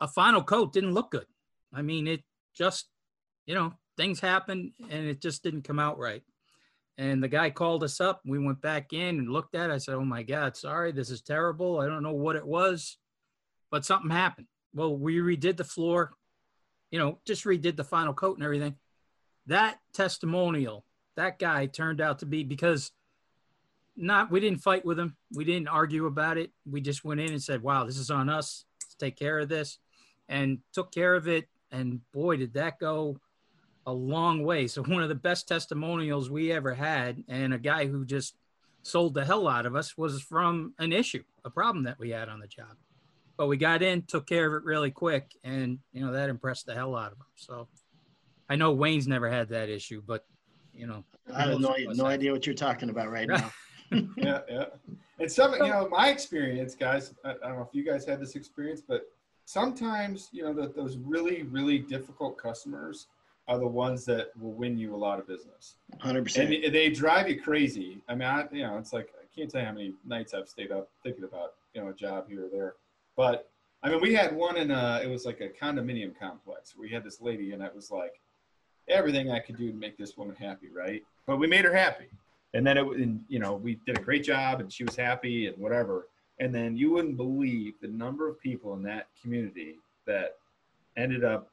a 0.00 0.08
final 0.08 0.42
coat 0.42 0.72
didn't 0.72 0.94
look 0.94 1.10
good. 1.10 1.26
I 1.72 1.82
mean, 1.82 2.06
it 2.06 2.22
just, 2.54 2.86
you 3.46 3.54
know, 3.54 3.72
things 3.96 4.20
happened 4.20 4.72
and 4.90 5.06
it 5.06 5.20
just 5.20 5.42
didn't 5.42 5.62
come 5.62 5.78
out 5.78 5.98
right. 5.98 6.22
And 6.96 7.22
the 7.22 7.28
guy 7.28 7.50
called 7.50 7.82
us 7.82 8.00
up. 8.00 8.20
We 8.24 8.38
went 8.38 8.60
back 8.60 8.92
in 8.92 9.18
and 9.18 9.30
looked 9.30 9.54
at 9.54 9.70
it. 9.70 9.74
I 9.74 9.78
said, 9.78 9.94
Oh 9.94 10.04
my 10.04 10.22
God, 10.22 10.56
sorry, 10.56 10.92
this 10.92 11.10
is 11.10 11.22
terrible. 11.22 11.80
I 11.80 11.86
don't 11.86 12.02
know 12.02 12.12
what 12.12 12.36
it 12.36 12.46
was, 12.46 12.98
but 13.70 13.84
something 13.84 14.10
happened. 14.10 14.46
Well, 14.74 14.96
we 14.96 15.16
redid 15.16 15.56
the 15.56 15.64
floor, 15.64 16.12
you 16.90 16.98
know, 16.98 17.18
just 17.24 17.44
redid 17.44 17.76
the 17.76 17.84
final 17.84 18.14
coat 18.14 18.36
and 18.36 18.44
everything 18.44 18.76
that 19.46 19.78
testimonial 19.92 20.84
that 21.16 21.38
guy 21.38 21.66
turned 21.66 22.00
out 22.00 22.20
to 22.20 22.26
be 22.26 22.42
because 22.42 22.90
not 23.96 24.30
we 24.30 24.40
didn't 24.40 24.62
fight 24.62 24.84
with 24.84 24.98
him. 24.98 25.16
We 25.32 25.44
didn't 25.44 25.68
argue 25.68 26.06
about 26.06 26.38
it. 26.38 26.50
We 26.68 26.80
just 26.80 27.04
went 27.04 27.20
in 27.20 27.30
and 27.30 27.42
said 27.42 27.62
wow 27.62 27.84
this 27.84 27.98
is 27.98 28.10
on 28.10 28.28
us. 28.28 28.64
Let's 28.82 28.94
take 28.96 29.16
care 29.16 29.38
of 29.38 29.48
this 29.48 29.78
and 30.28 30.58
took 30.72 30.92
care 30.92 31.14
of 31.14 31.28
it. 31.28 31.48
And 31.70 32.00
boy 32.12 32.36
did 32.36 32.54
that 32.54 32.78
go 32.78 33.18
a 33.86 33.92
long 33.92 34.44
way. 34.44 34.66
So 34.66 34.82
one 34.82 35.02
of 35.02 35.08
the 35.08 35.14
best 35.14 35.48
testimonials 35.48 36.30
we 36.30 36.52
ever 36.52 36.74
had 36.74 37.22
and 37.28 37.52
a 37.52 37.58
guy 37.58 37.86
who 37.86 38.04
just 38.04 38.36
sold 38.82 39.14
the 39.14 39.24
hell 39.24 39.48
out 39.48 39.66
of 39.66 39.74
us 39.74 39.96
was 39.96 40.20
from 40.20 40.74
an 40.78 40.92
issue 40.92 41.22
a 41.44 41.50
problem 41.50 41.84
that 41.84 41.98
we 41.98 42.10
had 42.10 42.28
on 42.28 42.40
the 42.40 42.46
job. 42.46 42.76
But 43.36 43.48
we 43.48 43.56
got 43.56 43.82
in 43.82 44.02
took 44.02 44.26
care 44.26 44.46
of 44.46 44.62
it 44.62 44.64
really 44.64 44.90
quick 44.90 45.32
and 45.42 45.78
you 45.92 46.04
know 46.04 46.12
that 46.12 46.30
impressed 46.30 46.66
the 46.66 46.74
hell 46.74 46.96
out 46.96 47.12
of 47.12 47.18
him. 47.18 47.26
So 47.34 47.68
I 48.48 48.56
know 48.56 48.72
Wayne's 48.72 49.08
never 49.08 49.30
had 49.30 49.48
that 49.50 49.68
issue, 49.68 50.02
but 50.06 50.24
you 50.72 50.86
know, 50.86 51.04
I 51.32 51.42
have 51.42 51.60
no, 51.60 51.68
most 51.68 51.84
of 51.84 51.90
us 51.90 51.96
no 51.96 52.06
idea 52.06 52.32
what 52.32 52.46
you're 52.46 52.54
talking 52.54 52.90
about 52.90 53.10
right 53.10 53.28
now. 53.28 53.52
yeah, 54.16 54.40
yeah. 54.48 54.64
And 55.18 55.30
some, 55.30 55.52
you 55.54 55.58
know, 55.68 55.88
my 55.90 56.08
experience, 56.10 56.74
guys. 56.74 57.14
I, 57.24 57.30
I 57.30 57.32
don't 57.48 57.56
know 57.56 57.62
if 57.68 57.74
you 57.74 57.84
guys 57.84 58.04
had 58.04 58.20
this 58.20 58.34
experience, 58.36 58.82
but 58.86 59.02
sometimes, 59.44 60.28
you 60.32 60.42
know, 60.42 60.52
the, 60.52 60.68
those 60.68 60.96
really, 60.98 61.42
really 61.44 61.78
difficult 61.78 62.36
customers 62.36 63.06
are 63.46 63.58
the 63.58 63.66
ones 63.66 64.04
that 64.06 64.30
will 64.40 64.52
win 64.52 64.78
you 64.78 64.94
a 64.94 64.96
lot 64.96 65.18
of 65.18 65.26
business, 65.28 65.74
Hundred 66.00 66.18
and 66.18 66.26
percent. 66.26 66.48
they- 66.50 66.68
they 66.70 66.88
drive 66.88 67.28
you 67.28 67.40
crazy. 67.40 68.00
I 68.08 68.14
mean, 68.14 68.26
I, 68.26 68.46
you 68.50 68.62
know, 68.62 68.78
it's 68.78 68.92
like 68.92 69.10
I 69.20 69.24
can't 69.38 69.50
tell 69.50 69.60
you 69.60 69.66
how 69.66 69.72
many 69.72 69.92
nights 70.06 70.32
I've 70.32 70.48
stayed 70.48 70.72
up 70.72 70.88
thinking 71.02 71.24
about, 71.24 71.52
you 71.74 71.82
know, 71.82 71.88
a 71.88 71.92
job 71.94 72.26
here 72.28 72.46
or 72.46 72.48
there. 72.48 72.74
But 73.16 73.50
I 73.82 73.90
mean, 73.90 74.00
we 74.00 74.14
had 74.14 74.34
one 74.34 74.56
in 74.56 74.70
a, 74.70 75.00
it 75.04 75.08
was 75.08 75.26
like 75.26 75.42
a 75.42 75.50
condominium 75.50 76.18
complex. 76.18 76.74
We 76.74 76.88
had 76.88 77.04
this 77.04 77.20
lady, 77.20 77.52
and 77.52 77.62
it 77.62 77.74
was 77.74 77.90
like 77.90 78.18
everything 78.88 79.30
I 79.30 79.40
could 79.40 79.58
do 79.58 79.70
to 79.70 79.76
make 79.76 79.98
this 79.98 80.16
woman 80.16 80.34
happy, 80.36 80.68
right? 80.74 81.02
But 81.26 81.36
we 81.36 81.46
made 81.46 81.66
her 81.66 81.74
happy. 81.74 82.06
And 82.54 82.66
then 82.66 82.78
it, 82.78 82.86
and, 82.86 83.22
you 83.28 83.40
know, 83.40 83.54
we 83.54 83.78
did 83.84 83.98
a 83.98 84.02
great 84.02 84.24
job, 84.24 84.60
and 84.60 84.72
she 84.72 84.84
was 84.84 84.96
happy, 84.96 85.48
and 85.48 85.58
whatever. 85.58 86.06
And 86.38 86.54
then 86.54 86.76
you 86.76 86.90
wouldn't 86.92 87.16
believe 87.16 87.74
the 87.80 87.88
number 87.88 88.28
of 88.28 88.40
people 88.40 88.74
in 88.74 88.82
that 88.84 89.08
community 89.20 89.76
that 90.06 90.36
ended 90.96 91.24
up 91.24 91.50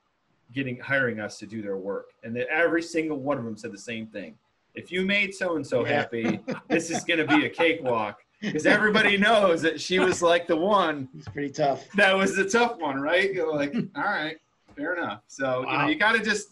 getting 0.54 0.78
hiring 0.80 1.20
us 1.20 1.40
to 1.40 1.46
do 1.46 1.62
their 1.62 1.78
work, 1.78 2.10
and 2.24 2.36
that 2.36 2.48
every 2.50 2.84
single 2.84 3.18
one 3.18 3.38
of 3.38 3.44
them 3.44 3.58
said 3.58 3.72
the 3.72 3.78
same 3.78 4.08
thing. 4.08 4.36
If 4.76 4.92
you 4.92 5.06
made 5.06 5.34
so 5.34 5.56
and 5.56 5.66
so 5.66 5.84
happy, 5.84 6.40
this 6.70 6.90
is 6.90 7.04
going 7.04 7.20
to 7.20 7.28
be 7.28 7.46
a 7.46 7.50
cakewalk 7.62 8.20
because 8.40 8.66
everybody 8.66 9.18
knows 9.18 9.62
that 9.62 9.80
she 9.80 10.00
was 10.00 10.22
like 10.22 10.48
the 10.48 10.56
one 10.56 11.10
It's 11.18 11.28
pretty 11.28 11.50
tough. 11.50 11.88
that 11.96 12.16
was 12.16 12.36
the 12.36 12.46
tough 12.46 12.78
one, 12.80 13.00
right? 13.02 13.32
You're 13.34 13.54
like, 13.54 13.76
all 13.96 14.04
right, 14.04 14.38
fair 14.76 14.96
enough. 14.96 15.22
So 15.28 15.62
you, 15.62 15.78
know, 15.78 15.88
you 15.88 15.96
got 15.96 16.14
to 16.14 16.24
just, 16.24 16.52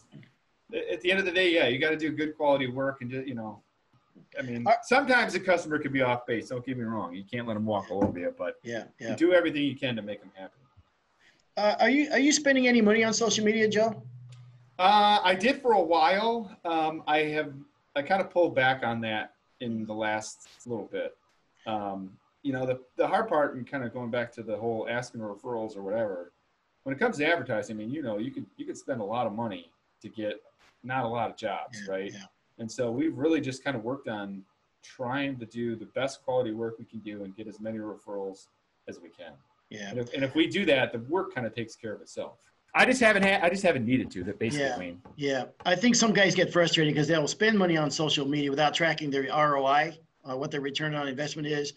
at 0.72 1.00
the 1.00 1.10
end 1.10 1.18
of 1.18 1.24
the 1.24 1.32
day, 1.32 1.50
yeah, 1.50 1.66
you 1.68 1.78
got 1.78 1.90
to 1.90 1.96
do 1.96 2.10
good 2.10 2.36
quality 2.36 2.68
work 2.68 2.98
and 3.00 3.10
just, 3.10 3.26
you 3.26 3.34
know, 3.34 3.62
I 4.38 4.42
mean, 4.42 4.66
Uh, 4.66 4.74
sometimes 4.82 5.32
the 5.32 5.40
customer 5.40 5.78
could 5.78 5.92
be 5.92 6.02
off 6.02 6.26
base. 6.26 6.48
Don't 6.48 6.64
get 6.64 6.76
me 6.78 6.84
wrong. 6.84 7.14
You 7.14 7.24
can't 7.24 7.46
let 7.46 7.54
them 7.54 7.66
walk 7.66 7.90
all 7.90 8.04
over 8.04 8.18
you, 8.18 8.34
but 8.36 8.58
Yeah, 8.62 8.84
you 8.98 9.16
do 9.16 9.32
everything 9.32 9.62
you 9.62 9.76
can 9.76 9.96
to 9.96 10.02
make 10.02 10.20
them 10.20 10.30
happy. 10.34 10.54
Uh, 11.56 11.76
are 11.80 11.90
you 11.90 12.10
are 12.12 12.18
you 12.18 12.32
spending 12.32 12.68
any 12.68 12.80
money 12.80 13.02
on 13.04 13.12
social 13.12 13.44
media, 13.44 13.68
Joe? 13.68 14.02
Uh, 14.78 15.20
I 15.22 15.34
did 15.34 15.60
for 15.60 15.72
a 15.72 15.80
while. 15.82 16.56
Um, 16.64 17.02
I 17.06 17.18
have, 17.24 17.52
I 17.96 18.02
kind 18.02 18.22
of 18.22 18.30
pulled 18.30 18.54
back 18.54 18.82
on 18.82 19.00
that 19.02 19.34
in 19.60 19.84
the 19.84 19.92
last 19.92 20.48
little 20.64 20.86
bit. 20.86 21.14
Um, 21.66 22.16
you 22.42 22.54
know, 22.54 22.64
the, 22.64 22.80
the 22.96 23.06
hard 23.06 23.28
part 23.28 23.56
and 23.56 23.66
kind 23.66 23.84
of 23.84 23.92
going 23.92 24.10
back 24.10 24.32
to 24.32 24.42
the 24.42 24.56
whole 24.56 24.86
asking 24.88 25.20
referrals 25.20 25.76
or 25.76 25.82
whatever, 25.82 26.32
when 26.84 26.96
it 26.96 26.98
comes 26.98 27.18
to 27.18 27.26
advertising, 27.26 27.76
I 27.76 27.78
mean, 27.80 27.90
you 27.90 28.02
know, 28.02 28.16
you 28.16 28.30
could 28.30 28.46
you 28.56 28.64
could 28.64 28.78
spend 28.78 29.02
a 29.02 29.04
lot 29.04 29.26
of 29.26 29.34
money 29.34 29.70
to 30.00 30.08
get 30.08 30.40
not 30.82 31.04
a 31.04 31.08
lot 31.08 31.28
of 31.30 31.36
jobs, 31.36 31.82
Yeah, 31.84 31.92
right? 31.92 32.12
yeah. 32.12 32.24
And 32.60 32.70
so 32.70 32.90
we've 32.90 33.16
really 33.16 33.40
just 33.40 33.64
kind 33.64 33.76
of 33.76 33.82
worked 33.82 34.06
on 34.06 34.42
trying 34.82 35.38
to 35.38 35.46
do 35.46 35.74
the 35.74 35.86
best 35.86 36.22
quality 36.22 36.52
work 36.52 36.78
we 36.78 36.84
can 36.84 37.00
do 37.00 37.24
and 37.24 37.34
get 37.34 37.48
as 37.48 37.58
many 37.58 37.78
referrals 37.78 38.46
as 38.86 39.00
we 39.00 39.08
can. 39.08 39.32
Yeah. 39.70 39.88
And 39.88 39.98
if, 39.98 40.12
and 40.12 40.22
if 40.22 40.34
we 40.34 40.46
do 40.46 40.64
that, 40.66 40.92
the 40.92 40.98
work 41.00 41.34
kind 41.34 41.46
of 41.46 41.54
takes 41.54 41.74
care 41.74 41.94
of 41.94 42.02
itself. 42.02 42.38
I 42.74 42.84
just 42.84 43.00
haven't 43.00 43.24
had, 43.24 43.42
I 43.42 43.48
just 43.48 43.62
haven't 43.62 43.84
needed 43.84 44.10
to. 44.12 44.24
That 44.24 44.38
basically, 44.38 44.66
Yeah. 44.66 44.78
Wayne. 44.78 45.02
Yeah, 45.16 45.44
I 45.64 45.74
think 45.74 45.96
some 45.96 46.12
guys 46.12 46.34
get 46.34 46.52
frustrated 46.52 46.94
because 46.94 47.08
they'll 47.08 47.26
spend 47.26 47.58
money 47.58 47.76
on 47.76 47.90
social 47.90 48.26
media 48.26 48.50
without 48.50 48.74
tracking 48.74 49.10
their 49.10 49.22
ROI, 49.22 49.98
uh, 50.24 50.36
what 50.36 50.50
their 50.50 50.60
return 50.60 50.94
on 50.94 51.08
investment 51.08 51.48
is, 51.48 51.72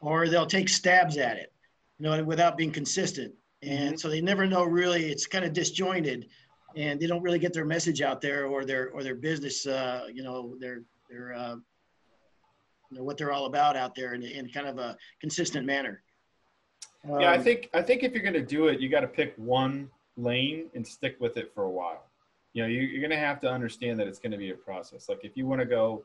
or 0.00 0.28
they'll 0.28 0.46
take 0.46 0.68
stabs 0.68 1.18
at 1.18 1.36
it, 1.36 1.52
you 1.98 2.04
know, 2.04 2.22
without 2.24 2.56
being 2.56 2.70
consistent. 2.70 3.34
And 3.62 3.98
so 3.98 4.08
they 4.08 4.20
never 4.20 4.46
know 4.46 4.62
really. 4.64 5.10
It's 5.10 5.26
kind 5.26 5.44
of 5.44 5.52
disjointed, 5.52 6.28
and 6.76 7.00
they 7.00 7.06
don't 7.06 7.22
really 7.22 7.38
get 7.38 7.52
their 7.52 7.64
message 7.64 8.02
out 8.02 8.20
there 8.20 8.46
or 8.46 8.64
their 8.64 8.90
or 8.90 9.02
their 9.02 9.14
business, 9.14 9.66
uh, 9.66 10.06
you 10.12 10.22
know, 10.22 10.54
their 10.58 10.82
their 11.10 11.34
uh, 11.34 11.54
you 12.90 12.98
know 12.98 13.04
what 13.04 13.16
they're 13.16 13.32
all 13.32 13.46
about 13.46 13.76
out 13.76 13.94
there 13.94 14.14
in, 14.14 14.22
in 14.22 14.48
kind 14.48 14.66
of 14.66 14.78
a 14.78 14.96
consistent 15.20 15.66
manner. 15.66 16.02
Yeah, 17.06 17.30
I 17.30 17.36
Um, 17.36 17.44
think 17.44 17.70
I 17.74 17.82
think 17.82 18.02
if 18.02 18.12
you're 18.12 18.22
going 18.22 18.34
to 18.34 18.42
do 18.42 18.68
it, 18.68 18.80
you 18.80 18.88
got 18.88 19.00
to 19.00 19.08
pick 19.08 19.34
one 19.36 19.90
lane 20.16 20.68
and 20.74 20.86
stick 20.86 21.16
with 21.20 21.36
it 21.36 21.52
for 21.54 21.64
a 21.64 21.70
while. 21.70 22.04
You 22.54 22.62
know, 22.62 22.68
you, 22.68 22.80
you're 22.80 23.00
going 23.00 23.10
to 23.10 23.24
have 23.24 23.40
to 23.42 23.50
understand 23.50 24.00
that 24.00 24.08
it's 24.08 24.18
going 24.18 24.32
to 24.32 24.38
be 24.38 24.50
a 24.50 24.54
process. 24.54 25.08
Like 25.08 25.20
if 25.22 25.36
you 25.36 25.46
want 25.46 25.60
to 25.60 25.66
go 25.66 26.04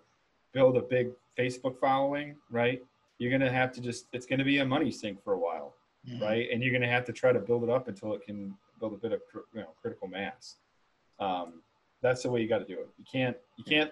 build 0.53 0.77
a 0.77 0.81
big 0.81 1.09
Facebook 1.37 1.79
following, 1.79 2.35
right? 2.51 2.83
You're 3.17 3.31
going 3.31 3.41
to 3.41 3.51
have 3.51 3.71
to 3.73 3.81
just 3.81 4.07
it's 4.13 4.25
going 4.25 4.39
to 4.39 4.45
be 4.45 4.59
a 4.59 4.65
money 4.65 4.91
sink 4.91 5.23
for 5.23 5.33
a 5.33 5.39
while, 5.39 5.73
mhm. 6.09 6.21
right? 6.21 6.47
And 6.51 6.61
you're 6.61 6.71
going 6.71 6.81
to 6.81 6.87
have 6.87 7.05
to 7.05 7.13
try 7.13 7.31
to 7.31 7.39
build 7.39 7.63
it 7.63 7.69
up 7.69 7.87
until 7.87 8.13
it 8.13 8.25
can 8.25 8.55
build 8.79 8.93
a 8.93 8.97
bit 8.97 9.11
of 9.13 9.21
you 9.53 9.61
know 9.61 9.69
critical 9.81 10.07
mass. 10.07 10.55
Um, 11.19 11.61
that's 12.01 12.23
the 12.23 12.29
way 12.29 12.41
you 12.41 12.49
got 12.49 12.59
to 12.59 12.65
do 12.65 12.79
it. 12.79 12.89
You 12.97 13.05
can't 13.09 13.37
you 13.57 13.63
can't 13.63 13.91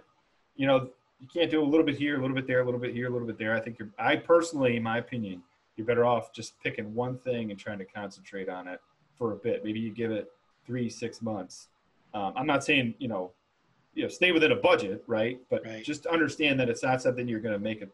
you 0.55 0.67
know 0.67 0.89
you 1.19 1.27
can't 1.33 1.51
do 1.51 1.63
a 1.63 1.65
little 1.65 1.85
bit 1.85 1.95
here, 1.95 2.17
a 2.17 2.21
little 2.21 2.35
bit 2.35 2.47
there, 2.47 2.61
a 2.61 2.65
little 2.65 2.79
bit 2.79 2.93
here, 2.93 3.07
a 3.07 3.09
little 3.09 3.27
bit 3.27 3.37
there. 3.37 3.55
I 3.55 3.59
think 3.59 3.79
you're 3.79 3.89
I 3.99 4.15
personally, 4.15 4.75
in 4.75 4.83
my 4.83 4.97
opinion, 4.97 5.43
you're 5.75 5.87
better 5.87 6.05
off 6.05 6.33
just 6.33 6.59
picking 6.61 6.93
one 6.93 7.17
thing 7.19 7.51
and 7.51 7.59
trying 7.59 7.77
to 7.79 7.85
concentrate 7.85 8.49
on 8.49 8.67
it 8.67 8.81
for 9.17 9.33
a 9.33 9.35
bit. 9.35 9.63
Maybe 9.63 9.79
you 9.79 9.91
give 9.91 10.11
it 10.11 10.31
three, 10.65 10.89
six 10.89 11.21
months. 11.21 11.67
Um, 12.13 12.33
I'm 12.35 12.47
not 12.47 12.63
saying 12.63 12.95
you 12.97 13.07
know, 13.07 13.31
you 13.93 14.03
know, 14.03 14.09
stay 14.09 14.31
within 14.31 14.51
a 14.51 14.55
budget, 14.55 15.03
right? 15.07 15.39
But 15.49 15.63
Right. 15.65 15.83
just 15.83 16.05
understand 16.05 16.59
that 16.59 16.69
it's 16.69 16.83
not 16.83 17.01
something 17.01 17.27
you're 17.27 17.39
going 17.39 17.53
to 17.53 17.59
make 17.59 17.81
a, 17.81 17.87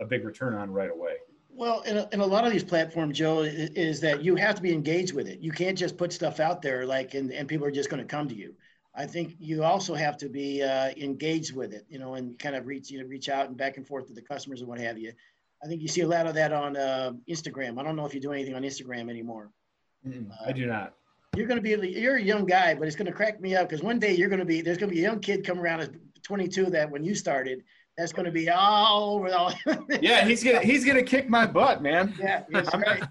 a 0.00 0.06
big 0.06 0.24
return 0.24 0.54
on 0.54 0.70
right 0.72 0.90
away. 0.90 1.16
Well, 1.56 1.82
in 1.82 1.96
a, 1.96 2.08
in 2.12 2.20
a 2.20 2.26
lot 2.26 2.44
of 2.44 2.52
these 2.52 2.64
platforms, 2.64 3.16
Joe, 3.16 3.40
is 3.40 4.00
that 4.00 4.24
you 4.24 4.34
have 4.34 4.56
to 4.56 4.62
be 4.62 4.72
engaged 4.72 5.14
with 5.14 5.28
it. 5.28 5.40
You 5.40 5.52
can't 5.52 5.78
just 5.78 5.96
put 5.96 6.12
stuff 6.12 6.40
out 6.40 6.60
there 6.60 6.84
like, 6.84 7.14
and, 7.14 7.30
and 7.30 7.48
people 7.48 7.64
are 7.66 7.70
just 7.70 7.90
going 7.90 8.02
to 8.02 8.08
come 8.08 8.28
to 8.28 8.34
you. 8.34 8.54
I 8.96 9.06
think 9.06 9.36
you 9.38 9.62
also 9.62 9.94
have 9.94 10.16
to 10.18 10.28
be 10.28 10.62
uh, 10.62 10.90
engaged 10.96 11.54
with 11.54 11.72
it, 11.72 11.84
you 11.88 11.98
know, 11.98 12.14
and 12.14 12.38
kind 12.38 12.56
of 12.56 12.66
reach, 12.66 12.90
you 12.90 13.00
know, 13.00 13.06
reach 13.06 13.28
out 13.28 13.48
and 13.48 13.56
back 13.56 13.76
and 13.76 13.86
forth 13.86 14.06
to 14.08 14.12
the 14.12 14.22
customers 14.22 14.60
and 14.60 14.68
what 14.68 14.80
have 14.80 14.98
you. 14.98 15.12
I 15.62 15.66
think 15.66 15.80
you 15.80 15.88
see 15.88 16.02
a 16.02 16.08
lot 16.08 16.26
of 16.26 16.34
that 16.34 16.52
on 16.52 16.76
uh, 16.76 17.12
Instagram. 17.28 17.78
I 17.78 17.84
don't 17.84 17.96
know 17.96 18.06
if 18.06 18.14
you 18.14 18.20
do 18.20 18.32
anything 18.32 18.54
on 18.54 18.62
Instagram 18.62 19.08
anymore. 19.08 19.50
I 20.46 20.52
do 20.52 20.66
not. 20.66 20.94
You're 21.36 21.46
going 21.46 21.62
to 21.62 21.62
be, 21.62 21.88
you're 21.88 22.16
a 22.16 22.22
young 22.22 22.46
guy, 22.46 22.74
but 22.74 22.86
it's 22.86 22.96
going 22.96 23.06
to 23.06 23.12
crack 23.12 23.40
me 23.40 23.56
up 23.56 23.68
because 23.68 23.82
one 23.82 23.98
day 23.98 24.14
you're 24.14 24.28
going 24.28 24.40
to 24.40 24.44
be, 24.44 24.60
there's 24.60 24.78
going 24.78 24.90
to 24.90 24.94
be 24.94 25.04
a 25.04 25.08
young 25.08 25.20
kid 25.20 25.44
come 25.44 25.58
around 25.58 25.80
at 25.80 25.90
22 26.22 26.66
that 26.66 26.90
when 26.90 27.02
you 27.02 27.14
started, 27.14 27.64
that's 27.96 28.12
going 28.12 28.24
to 28.26 28.32
be 28.32 28.48
all 28.50 29.14
over. 29.16 29.32
All, 29.34 29.52
Yeah, 30.00 30.24
he's 30.24 30.42
gonna 30.42 30.60
he's 30.60 30.84
gonna 30.84 31.02
kick 31.02 31.28
my 31.28 31.46
butt, 31.46 31.82
man. 31.82 32.14
yeah, 32.18 32.42
right. 32.50 33.02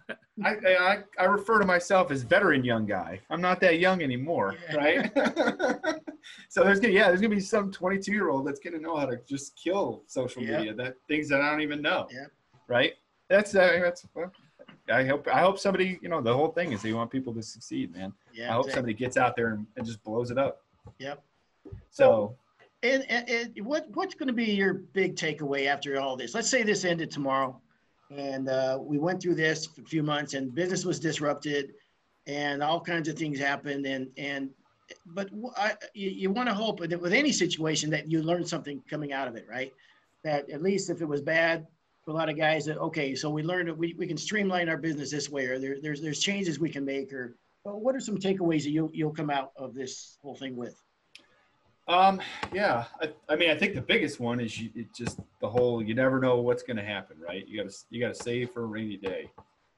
I, 0.44 0.50
I 0.66 0.98
I 1.20 1.24
refer 1.26 1.60
to 1.60 1.66
myself 1.66 2.12
as 2.12 2.24
veteran 2.24 2.64
young 2.64 2.86
guy. 2.86 3.20
I'm 3.30 3.40
not 3.42 3.60
that 3.62 3.80
young 3.80 4.02
anymore, 4.02 4.56
Yeah. 4.70 4.76
right? 4.76 5.12
so 6.50 6.64
there's 6.64 6.80
gonna 6.80 6.94
yeah, 6.94 7.08
there's 7.08 7.22
gonna 7.22 7.36
be 7.36 7.40
some 7.42 7.72
22 7.72 8.12
year 8.12 8.30
old 8.30 8.46
that's 8.48 8.60
gonna 8.60 8.80
know 8.80 8.98
how 8.98 9.06
to 9.06 9.20
just 9.28 9.56
kill 9.56 10.04
social 10.08 10.44
Yeah. 10.44 10.58
media 10.58 10.74
that 10.76 10.96
things 11.08 11.30
that 11.30 11.42
I 11.42 11.50
don't 11.52 11.62
even 11.62 11.82
know. 11.82 12.08
Yeah. 12.12 12.26
Right. 12.68 12.94
That's 13.30 13.56
uh, 13.56 13.80
that's 13.82 14.06
well, 14.16 14.32
I 14.92 15.06
hope 15.06 15.28
I 15.32 15.40
hope 15.40 15.60
somebody 15.60 15.98
you 16.02 16.10
know 16.10 16.22
the 16.22 16.34
whole 16.34 16.50
thing 16.50 16.72
is 16.74 16.82
they 16.82 16.94
want 16.94 17.10
people 17.12 17.34
to 17.36 17.42
succeed, 17.44 17.94
man. 17.94 18.12
Yeah, 18.34 18.50
I 18.50 18.54
hope 18.54 18.66
exactly. 18.66 18.74
somebody 18.74 18.94
gets 18.96 19.18
out 19.18 19.36
there 19.36 19.54
and, 19.54 19.66
and 19.78 19.86
just 19.86 20.04
blows 20.04 20.30
it 20.32 20.38
up. 20.38 20.62
Yep. 21.00 21.24
So 21.90 22.36
And, 22.84 23.10
and, 23.10 23.30
and 23.30 23.66
what 23.66 23.88
what's 23.94 24.14
going 24.14 24.28
to 24.28 24.34
be 24.34 24.52
your 24.52 24.74
big 24.74 25.16
takeaway 25.16 25.68
after 25.68 26.00
all 26.00 26.18
this? 26.18 26.36
Let's 26.36 26.50
say 26.50 26.64
this 26.64 26.84
ended 26.84 27.10
tomorrow, 27.10 27.60
and 28.12 28.50
uh, 28.50 28.78
we 28.82 29.00
went 29.00 29.22
through 29.22 29.36
this 29.36 29.66
for 29.66 29.82
a 29.82 29.86
few 29.86 30.04
months, 30.04 30.34
and 30.34 30.54
business 30.54 30.84
was 30.84 31.00
disrupted, 31.00 31.74
and 32.28 32.62
all 32.62 32.82
kinds 32.82 33.08
of 33.08 33.18
things 33.18 33.40
happened, 33.40 33.86
and 33.86 34.10
and 34.18 34.50
but 35.08 35.30
I, 35.56 35.76
you, 35.94 36.10
you 36.10 36.30
want 36.30 36.50
to 36.50 36.54
hope 36.54 36.82
that 36.82 37.00
with 37.00 37.14
any 37.14 37.32
situation 37.32 37.90
that 37.92 38.12
you 38.12 38.22
learn 38.22 38.46
something 38.46 38.84
coming 38.90 39.14
out 39.14 39.30
of 39.30 39.38
it, 39.38 39.48
right? 39.50 39.72
That 40.26 40.50
at 40.50 40.62
least 40.62 40.90
if 40.90 41.02
it 41.02 41.08
was 41.08 41.22
bad 41.22 41.66
for 42.04 42.12
a 42.12 42.14
lot 42.14 42.28
of 42.28 42.38
guys, 42.38 42.66
that 42.66 42.78
okay, 42.80 43.16
so 43.16 43.30
we 43.30 43.44
learned 43.44 43.70
that 43.70 43.78
we, 43.78 43.96
we 43.98 44.08
can 44.08 44.18
streamline 44.18 44.68
our 44.68 44.78
business 44.78 45.10
this 45.10 45.30
way, 45.30 45.46
or 45.46 45.58
there, 45.58 45.78
there's 45.82 46.02
there's 46.02 46.20
changes 46.20 46.60
we 46.60 46.70
can 46.70 46.84
make, 46.84 47.14
or 47.14 47.38
what 47.64 47.96
are 47.96 48.02
some 48.02 48.18
takeaways 48.18 48.64
that 48.64 48.72
you'll 48.72 48.92
you'll 48.94 49.14
come 49.14 49.30
out 49.30 49.54
of 49.56 49.74
this 49.74 50.18
whole 50.22 50.36
thing 50.36 50.58
with? 50.58 50.83
Um, 51.88 52.22
yeah, 52.54 52.86
I, 53.02 53.10
I 53.28 53.36
mean, 53.36 53.50
I 53.50 53.58
think 53.58 53.76
the 53.76 53.82
biggest 53.82 54.20
one 54.20 54.40
is 54.40 54.58
you, 54.60 54.70
just 54.96 55.20
the 55.42 55.50
whole 55.50 55.82
you 55.82 55.94
never 55.94 56.20
know 56.20 56.38
what's 56.38 56.64
going 56.64 56.78
to 56.78 56.84
happen, 56.84 57.18
right? 57.20 57.46
You 57.46 57.62
got 57.62 57.70
to 57.70 57.78
you 57.90 58.00
got 58.00 58.16
to 58.16 58.24
save 58.24 58.52
for 58.52 58.64
a 58.64 58.68
rainy 58.68 58.98
day. 58.98 59.30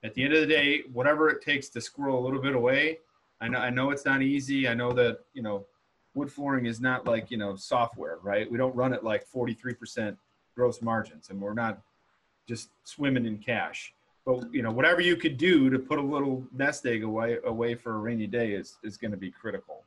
At 0.03 0.13
the 0.13 0.23
end 0.23 0.33
of 0.33 0.41
the 0.41 0.47
day, 0.47 0.83
whatever 0.93 1.29
it 1.29 1.41
takes 1.41 1.69
to 1.69 1.81
squirrel 1.81 2.19
a 2.19 2.23
little 2.23 2.41
bit 2.41 2.55
away. 2.55 2.99
I 3.41 3.47
know 3.47 3.57
I 3.57 3.69
know 3.71 3.89
it's 3.89 4.05
not 4.05 4.21
easy. 4.21 4.67
I 4.67 4.75
know 4.75 4.93
that 4.93 5.19
you 5.33 5.41
know 5.41 5.65
wood 6.13 6.31
flooring 6.31 6.67
is 6.67 6.79
not 6.79 7.07
like 7.07 7.31
you 7.31 7.37
know 7.37 7.55
software, 7.55 8.19
right? 8.21 8.49
We 8.49 8.57
don't 8.57 8.75
run 8.75 8.93
it 8.93 9.03
like 9.03 9.27
43% 9.27 10.15
gross 10.55 10.81
margins, 10.81 11.29
and 11.29 11.41
we're 11.41 11.53
not 11.53 11.81
just 12.47 12.69
swimming 12.83 13.25
in 13.25 13.39
cash. 13.39 13.93
But 14.27 14.53
you 14.53 14.61
know, 14.61 14.71
whatever 14.71 15.01
you 15.01 15.15
could 15.15 15.37
do 15.37 15.71
to 15.71 15.79
put 15.79 15.97
a 15.97 16.03
little 16.03 16.45
nest 16.53 16.85
egg 16.85 17.03
away 17.03 17.39
away 17.45 17.73
for 17.73 17.95
a 17.95 17.97
rainy 17.97 18.27
day 18.27 18.51
is 18.51 18.77
is 18.83 18.95
going 18.95 19.11
to 19.11 19.17
be 19.17 19.31
critical. 19.31 19.83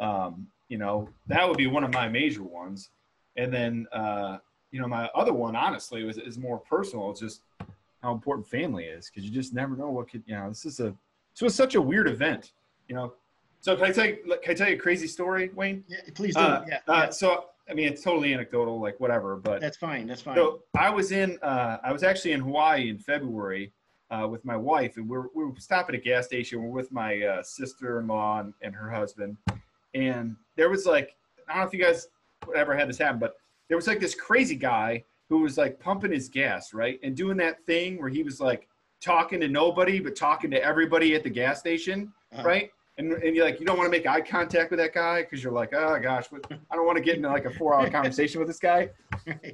Um, 0.00 0.48
you 0.72 0.78
know, 0.78 1.06
that 1.26 1.46
would 1.46 1.58
be 1.58 1.66
one 1.66 1.84
of 1.84 1.92
my 1.92 2.08
major 2.08 2.42
ones. 2.42 2.88
And 3.36 3.52
then, 3.52 3.86
uh, 3.92 4.38
you 4.70 4.80
know, 4.80 4.88
my 4.88 5.04
other 5.14 5.34
one, 5.34 5.54
honestly, 5.54 6.02
was 6.02 6.16
is 6.16 6.38
more 6.38 6.58
personal. 6.60 7.10
It's 7.10 7.20
just 7.20 7.42
how 8.02 8.10
important 8.10 8.46
family 8.46 8.84
is 8.84 9.10
because 9.10 9.22
you 9.28 9.30
just 9.30 9.52
never 9.52 9.76
know 9.76 9.90
what 9.90 10.10
could. 10.10 10.22
You 10.24 10.34
know, 10.34 10.48
this 10.48 10.64
is 10.64 10.80
a 10.80 10.94
this 11.34 11.42
was 11.42 11.54
such 11.54 11.74
a 11.74 11.80
weird 11.80 12.08
event. 12.08 12.52
You 12.88 12.94
know, 12.94 13.12
so 13.60 13.76
can 13.76 13.84
I 13.84 13.92
tell 13.92 14.06
you? 14.06 14.16
Can 14.42 14.52
I 14.52 14.54
tell 14.54 14.68
you 14.70 14.76
a 14.76 14.78
crazy 14.78 15.06
story, 15.06 15.50
Wayne? 15.54 15.84
Yeah, 15.88 15.98
please 16.14 16.34
do. 16.34 16.40
Uh, 16.40 16.64
yeah, 16.66 16.78
uh, 16.88 16.92
yeah, 17.04 17.10
So 17.10 17.44
I 17.68 17.74
mean, 17.74 17.88
it's 17.88 18.02
totally 18.02 18.32
anecdotal, 18.32 18.80
like 18.80 18.98
whatever. 18.98 19.36
But 19.36 19.60
that's 19.60 19.76
fine. 19.76 20.06
That's 20.06 20.22
fine. 20.22 20.36
so 20.36 20.62
I 20.74 20.88
was 20.88 21.12
in, 21.12 21.38
uh, 21.42 21.80
I 21.84 21.92
was 21.92 22.02
actually 22.02 22.32
in 22.32 22.40
Hawaii 22.40 22.88
in 22.88 22.96
February 22.96 23.72
uh, 24.10 24.26
with 24.26 24.42
my 24.46 24.56
wife, 24.56 24.96
and 24.96 25.06
we're 25.06 25.26
we 25.34 25.44
were 25.44 25.52
stopping 25.58 25.94
at 25.96 26.00
a 26.00 26.04
gas 26.04 26.24
station. 26.24 26.62
We're 26.62 26.70
with 26.70 26.90
my 26.92 27.22
uh, 27.22 27.42
sister-in-law 27.42 28.40
and, 28.40 28.54
and 28.62 28.74
her 28.74 28.90
husband, 28.90 29.36
and 29.94 30.36
there 30.56 30.70
was 30.70 30.86
like, 30.86 31.16
I 31.48 31.52
don't 31.54 31.62
know 31.62 31.66
if 31.68 31.74
you 31.74 31.82
guys 31.82 32.06
ever 32.54 32.74
had 32.76 32.88
this 32.88 32.98
happen, 32.98 33.18
but 33.18 33.34
there 33.68 33.76
was 33.76 33.86
like 33.86 34.00
this 34.00 34.14
crazy 34.14 34.56
guy 34.56 35.04
who 35.28 35.38
was 35.38 35.56
like 35.56 35.78
pumping 35.80 36.12
his 36.12 36.28
gas, 36.28 36.74
right, 36.74 36.98
and 37.02 37.16
doing 37.16 37.36
that 37.38 37.64
thing 37.64 37.98
where 37.98 38.08
he 38.08 38.22
was 38.22 38.40
like 38.40 38.68
talking 39.00 39.40
to 39.40 39.48
nobody 39.48 39.98
but 40.00 40.14
talking 40.14 40.50
to 40.50 40.62
everybody 40.62 41.14
at 41.14 41.22
the 41.22 41.30
gas 41.30 41.58
station, 41.58 42.12
Uh-huh. 42.32 42.42
right? 42.42 42.70
And, 42.98 43.10
and 43.14 43.34
you're 43.34 43.46
like, 43.46 43.58
you 43.58 43.64
don't 43.64 43.78
want 43.78 43.86
to 43.86 43.90
make 43.90 44.06
eye 44.06 44.20
contact 44.20 44.70
with 44.70 44.78
that 44.78 44.92
guy 44.92 45.22
because 45.22 45.42
you're 45.42 45.52
like, 45.52 45.72
oh 45.74 45.98
gosh, 46.00 46.26
I 46.70 46.76
don't 46.76 46.84
want 46.84 46.98
to 46.98 47.02
get 47.02 47.16
into 47.16 47.30
like 47.30 47.46
a 47.46 47.50
four-hour 47.50 47.88
conversation 47.98 48.38
with 48.38 48.48
this 48.48 48.58
guy. 48.58 48.90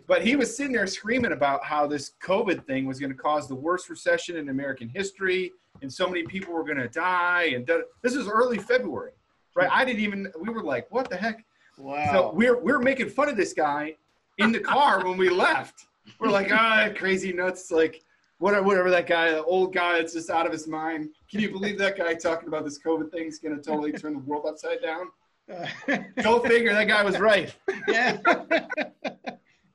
But 0.08 0.26
he 0.26 0.34
was 0.34 0.56
sitting 0.56 0.72
there 0.72 0.88
screaming 0.88 1.30
about 1.30 1.64
how 1.64 1.86
this 1.86 2.12
COVID 2.22 2.66
thing 2.66 2.84
was 2.84 2.98
going 2.98 3.12
to 3.12 3.16
cause 3.16 3.46
the 3.46 3.54
worst 3.54 3.88
recession 3.88 4.36
in 4.36 4.48
American 4.48 4.88
history, 4.88 5.52
and 5.82 5.92
so 5.92 6.08
many 6.08 6.24
people 6.24 6.52
were 6.52 6.64
going 6.64 6.78
to 6.78 6.88
die. 6.88 7.52
And 7.54 7.64
this 8.02 8.16
was 8.16 8.26
early 8.26 8.58
February, 8.58 9.12
right? 9.58 9.70
I 9.70 9.84
didn't 9.84 10.00
even. 10.00 10.32
We 10.40 10.48
were 10.50 10.62
like, 10.62 10.86
"What 10.90 11.10
the 11.10 11.16
heck?" 11.16 11.44
Wow. 11.76 12.12
So 12.12 12.32
we're 12.34 12.58
we're 12.58 12.78
making 12.80 13.08
fun 13.10 13.28
of 13.28 13.36
this 13.36 13.52
guy 13.52 13.96
in 14.38 14.52
the 14.52 14.60
car 14.60 15.04
when 15.04 15.16
we 15.18 15.28
left. 15.28 15.86
We're 16.20 16.30
like, 16.30 16.50
"Ah, 16.52 16.88
crazy 16.96 17.32
nuts!" 17.32 17.70
Like 17.70 18.02
whatever, 18.38 18.64
whatever 18.64 18.90
that 18.90 19.06
guy, 19.06 19.30
the 19.32 19.44
old 19.44 19.74
guy, 19.74 19.98
that's 19.98 20.12
just 20.14 20.30
out 20.30 20.46
of 20.46 20.52
his 20.52 20.66
mind. 20.68 21.10
Can 21.30 21.40
you 21.40 21.50
believe 21.50 21.76
that 21.78 21.96
guy 21.98 22.14
talking 22.14 22.48
about 22.48 22.64
this 22.64 22.78
COVID 22.78 23.10
thing 23.10 23.26
is 23.26 23.38
going 23.38 23.56
to 23.56 23.62
totally 23.62 23.92
turn 23.92 24.12
the 24.14 24.20
world 24.20 24.46
upside 24.48 24.80
down? 24.80 25.06
Go 26.22 26.40
figure. 26.40 26.72
That 26.74 26.84
guy 26.88 27.02
was 27.02 27.18
right. 27.18 27.54
yeah. 27.88 28.18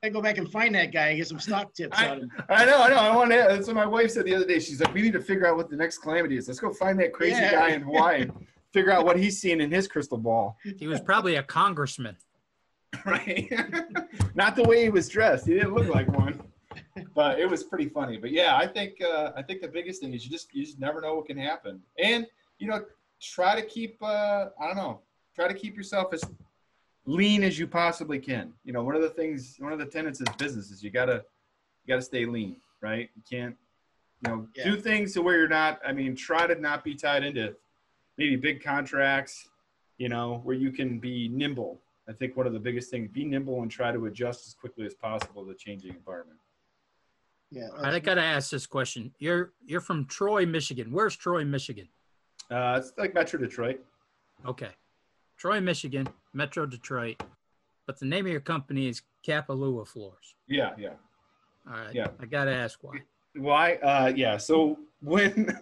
I 0.02 0.10
go 0.10 0.20
back 0.20 0.36
and 0.36 0.50
find 0.52 0.74
that 0.74 0.92
guy 0.92 1.08
and 1.08 1.16
get 1.18 1.26
some 1.28 1.40
stock 1.40 1.72
tips 1.72 1.98
I- 1.98 2.08
on 2.10 2.18
him. 2.20 2.32
I 2.50 2.64
know, 2.66 2.82
I 2.82 2.88
know. 2.90 2.96
I 2.96 3.16
want 3.16 3.30
to. 3.30 3.46
That's 3.48 3.66
what 3.66 3.74
my 3.76 3.86
wife 3.86 4.10
said 4.10 4.26
the 4.26 4.34
other 4.34 4.44
day. 4.46 4.58
She's 4.60 4.78
like, 4.80 4.92
"We 4.92 5.00
need 5.00 5.14
to 5.14 5.20
figure 5.20 5.46
out 5.46 5.56
what 5.56 5.70
the 5.70 5.76
next 5.76 5.98
calamity 5.98 6.36
is. 6.36 6.46
Let's 6.46 6.60
go 6.60 6.72
find 6.74 6.98
that 7.00 7.12
crazy 7.14 7.40
Yeah. 7.40 7.52
guy 7.52 7.70
in 7.70 7.80
Hawaii, 7.82 8.26
figure 8.74 8.90
out 8.92 9.06
what 9.06 9.18
he's 9.18 9.40
seeing 9.40 9.60
in 9.62 9.70
his 9.70 9.88
crystal 9.88 10.18
ball." 10.18 10.58
He 10.76 10.86
was 10.86 11.00
probably 11.00 11.36
a 11.36 11.42
congressman. 11.42 12.16
Right? 13.04 13.50
Not 14.36 14.54
the 14.54 14.62
way 14.62 14.82
he 14.84 14.88
was 14.88 15.08
dressed. 15.08 15.46
He 15.48 15.54
didn't 15.54 15.74
look 15.74 15.88
like 15.92 16.06
one, 16.08 16.40
but 17.12 17.40
it 17.40 17.50
was 17.50 17.64
pretty 17.64 17.88
funny. 17.88 18.18
But 18.18 18.30
yeah, 18.30 18.56
I 18.56 18.68
think 18.68 19.02
uh, 19.02 19.32
I 19.36 19.42
think 19.42 19.62
the 19.62 19.68
biggest 19.68 20.00
thing 20.00 20.14
is 20.14 20.24
you 20.24 20.30
just 20.30 20.54
you 20.54 20.64
just 20.64 20.78
never 20.78 21.00
know 21.00 21.14
what 21.16 21.26
can 21.26 21.36
happen, 21.36 21.80
and 21.98 22.24
you 22.60 22.68
know, 22.68 22.84
try 23.20 23.60
to 23.60 23.66
keep 23.66 24.00
uh, 24.00 24.46
I 24.60 24.66
don't 24.68 24.76
know, 24.76 25.00
try 25.34 25.48
to 25.48 25.54
keep 25.54 25.76
yourself 25.76 26.14
as 26.14 26.22
lean 27.04 27.42
as 27.42 27.58
you 27.58 27.66
possibly 27.66 28.20
can. 28.20 28.52
You 28.64 28.72
know, 28.72 28.84
one 28.84 28.94
of 28.94 29.02
the 29.02 29.10
things, 29.10 29.56
one 29.58 29.72
of 29.72 29.80
the 29.80 29.86
tenets 29.86 30.20
of 30.20 30.28
business 30.38 30.70
is 30.70 30.82
you 30.84 30.90
gotta 30.90 31.24
you 31.84 31.88
gotta 31.92 32.02
stay 32.02 32.26
lean, 32.26 32.56
right? 32.80 33.10
You 33.16 33.22
can't, 33.28 33.56
you 34.22 34.30
know, 34.30 34.46
Yeah. 34.54 34.64
do 34.70 34.76
things 34.80 35.12
to 35.14 35.22
where 35.22 35.36
you're 35.36 35.48
not. 35.48 35.80
I 35.84 35.92
mean, 35.92 36.14
try 36.14 36.46
to 36.46 36.54
not 36.54 36.84
be 36.84 36.94
tied 36.94 37.24
into 37.24 37.56
maybe 38.18 38.36
big 38.36 38.62
contracts. 38.62 39.48
You 39.98 40.08
know, 40.08 40.40
where 40.42 40.56
you 40.56 40.72
can 40.72 40.98
be 40.98 41.28
nimble. 41.28 41.80
I 42.08 42.12
think 42.12 42.36
one 42.36 42.46
of 42.46 42.52
the 42.52 42.58
biggest 42.58 42.90
things: 42.90 43.08
be 43.12 43.24
nimble 43.24 43.62
and 43.62 43.70
try 43.70 43.92
to 43.92 44.06
adjust 44.06 44.46
as 44.46 44.54
quickly 44.54 44.86
as 44.86 44.94
possible 44.94 45.44
to 45.44 45.48
the 45.48 45.56
changing 45.56 45.94
environment. 45.94 46.38
Yeah. 47.50 47.68
I 47.80 48.00
gotta 48.00 48.22
ask 48.22 48.50
this 48.50 48.66
question. 48.66 49.12
You're 49.18 49.52
you're 49.64 49.80
from 49.80 50.06
Troy, 50.06 50.44
Michigan. 50.44 50.90
Where's 50.90 51.16
Troy, 51.16 51.44
Michigan? 51.44 51.88
Uh, 52.50 52.80
it's 52.80 52.92
like 52.98 53.14
Metro 53.14 53.38
Detroit. 53.38 53.80
Okay, 54.44 54.70
Troy, 55.38 55.60
Michigan, 55.60 56.08
Metro 56.32 56.66
Detroit. 56.66 57.22
But 57.86 57.98
the 57.98 58.06
name 58.06 58.26
of 58.26 58.32
your 58.32 58.40
company 58.40 58.88
is 58.88 59.02
Kapalua 59.26 59.86
Floors. 59.86 60.34
Yeah, 60.48 60.72
yeah. 60.78 60.94
All 61.68 61.76
right. 61.76 61.94
Yeah. 61.94 62.08
I 62.20 62.26
gotta 62.26 62.52
ask 62.52 62.82
why. 62.82 62.98
Why? 63.36 63.74
Uh, 63.76 64.12
yeah. 64.14 64.36
So 64.36 64.78
when, 65.00 65.56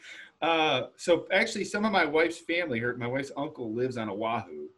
uh, 0.40 0.82
so 0.96 1.26
actually, 1.32 1.64
some 1.64 1.84
of 1.84 1.92
my 1.92 2.04
wife's 2.04 2.38
family, 2.38 2.78
her 2.78 2.96
my 2.96 3.06
wife's 3.06 3.32
uncle 3.36 3.72
lives 3.72 3.96
on 3.96 4.08
Oahu. 4.08 4.68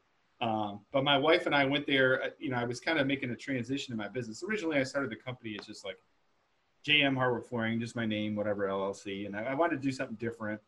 Um, 0.41 0.81
but 0.91 1.05
my 1.05 1.19
wife 1.19 1.45
and 1.45 1.55
I 1.55 1.67
went 1.67 1.87
there. 1.87 2.23
uh, 2.23 2.29
You 2.39 2.51
know, 2.51 2.57
I 2.57 2.65
was 2.65 2.81
kind 2.81 2.99
of 2.99 3.07
making 3.07 3.31
a 3.31 3.37
transition 3.37 3.93
in 3.93 3.99
my 3.99 4.09
business. 4.09 4.43
Originally, 4.43 4.79
I 4.79 4.85
started 4.85 5.11
the 5.11 5.17
company 5.17 5.57
as 5.61 5.67
just 5.67 5.85
like 5.85 5.99
JM 6.87 7.15
Hardwood 7.15 7.45
Flooring, 7.45 7.79
just 7.79 7.95
my 7.95 8.07
name, 8.07 8.35
whatever 8.35 8.67
LLC, 8.67 9.27
and 9.27 9.37
I, 9.37 9.45
I 9.45 9.55
wanted 9.55 9.77
to 9.77 9.83
do 9.83 9.93
something 9.93 10.17
different 10.17 10.61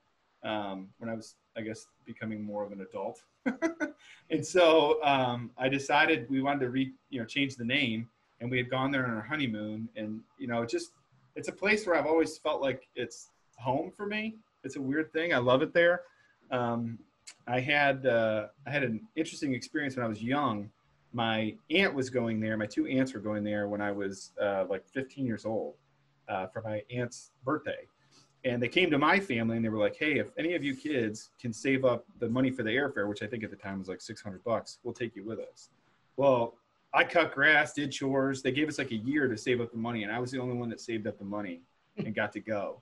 um, 0.42 0.88
when 0.98 1.08
I 1.08 1.14
was, 1.14 1.36
I 1.56 1.62
guess, 1.62 1.86
becoming 2.04 2.42
more 2.42 2.64
of 2.64 2.72
an 2.72 2.82
adult. 2.82 3.22
and 4.30 4.44
so 4.44 5.02
um, 5.02 5.50
I 5.56 5.68
decided 5.70 6.28
we 6.28 6.42
wanted 6.42 6.60
to 6.60 6.70
re, 6.70 6.92
you 7.08 7.20
know, 7.20 7.26
change 7.26 7.56
the 7.56 7.64
name, 7.64 8.08
and 8.40 8.50
we 8.50 8.58
had 8.58 8.68
gone 8.68 8.90
there 8.90 9.06
on 9.06 9.14
our 9.14 9.22
honeymoon, 9.22 9.88
and 9.96 10.20
you 10.38 10.48
know, 10.48 10.66
just 10.66 10.92
it's 11.34 11.48
a 11.48 11.52
place 11.52 11.86
where 11.86 11.96
I've 11.96 12.06
always 12.06 12.36
felt 12.36 12.60
like 12.60 12.88
it's 12.94 13.30
home 13.56 13.90
for 13.96 14.04
me. 14.04 14.36
It's 14.64 14.76
a 14.76 14.80
weird 14.80 15.12
thing. 15.12 15.34
I 15.34 15.38
love 15.38 15.62
it 15.62 15.72
there. 15.72 16.02
Um, 16.50 16.98
I 17.46 17.60
had 17.60 18.06
uh, 18.06 18.46
I 18.66 18.70
had 18.70 18.84
an 18.84 19.00
interesting 19.16 19.54
experience 19.54 19.96
when 19.96 20.04
I 20.04 20.08
was 20.08 20.22
young. 20.22 20.70
My 21.12 21.54
aunt 21.70 21.94
was 21.94 22.08
going 22.08 22.40
there. 22.40 22.56
My 22.56 22.66
two 22.66 22.86
aunts 22.86 23.14
were 23.14 23.20
going 23.20 23.44
there 23.44 23.68
when 23.68 23.80
I 23.80 23.92
was 23.92 24.32
uh, 24.40 24.64
like 24.68 24.86
15 24.88 25.26
years 25.26 25.44
old 25.44 25.74
uh, 26.28 26.46
for 26.46 26.62
my 26.62 26.82
aunt's 26.90 27.32
birthday, 27.44 27.86
and 28.44 28.62
they 28.62 28.68
came 28.68 28.90
to 28.90 28.98
my 28.98 29.20
family 29.20 29.56
and 29.56 29.64
they 29.64 29.68
were 29.68 29.78
like, 29.78 29.96
"Hey, 29.96 30.18
if 30.18 30.28
any 30.38 30.54
of 30.54 30.62
you 30.62 30.74
kids 30.74 31.30
can 31.40 31.52
save 31.52 31.84
up 31.84 32.04
the 32.18 32.28
money 32.28 32.50
for 32.50 32.62
the 32.62 32.70
airfare, 32.70 33.08
which 33.08 33.22
I 33.22 33.26
think 33.26 33.44
at 33.44 33.50
the 33.50 33.56
time 33.56 33.78
was 33.78 33.88
like 33.88 34.00
600 34.00 34.42
bucks, 34.44 34.78
we'll 34.84 34.94
take 34.94 35.16
you 35.16 35.24
with 35.24 35.40
us." 35.40 35.70
Well, 36.16 36.54
I 36.94 37.04
cut 37.04 37.34
grass, 37.34 37.72
did 37.72 37.90
chores. 37.90 38.42
They 38.42 38.52
gave 38.52 38.68
us 38.68 38.78
like 38.78 38.92
a 38.92 38.96
year 38.96 39.26
to 39.26 39.36
save 39.36 39.60
up 39.60 39.72
the 39.72 39.78
money, 39.78 40.04
and 40.04 40.12
I 40.12 40.20
was 40.20 40.30
the 40.30 40.40
only 40.40 40.56
one 40.56 40.68
that 40.70 40.80
saved 40.80 41.06
up 41.06 41.18
the 41.18 41.24
money 41.24 41.60
and 41.98 42.14
got 42.14 42.32
to 42.32 42.40
go 42.40 42.80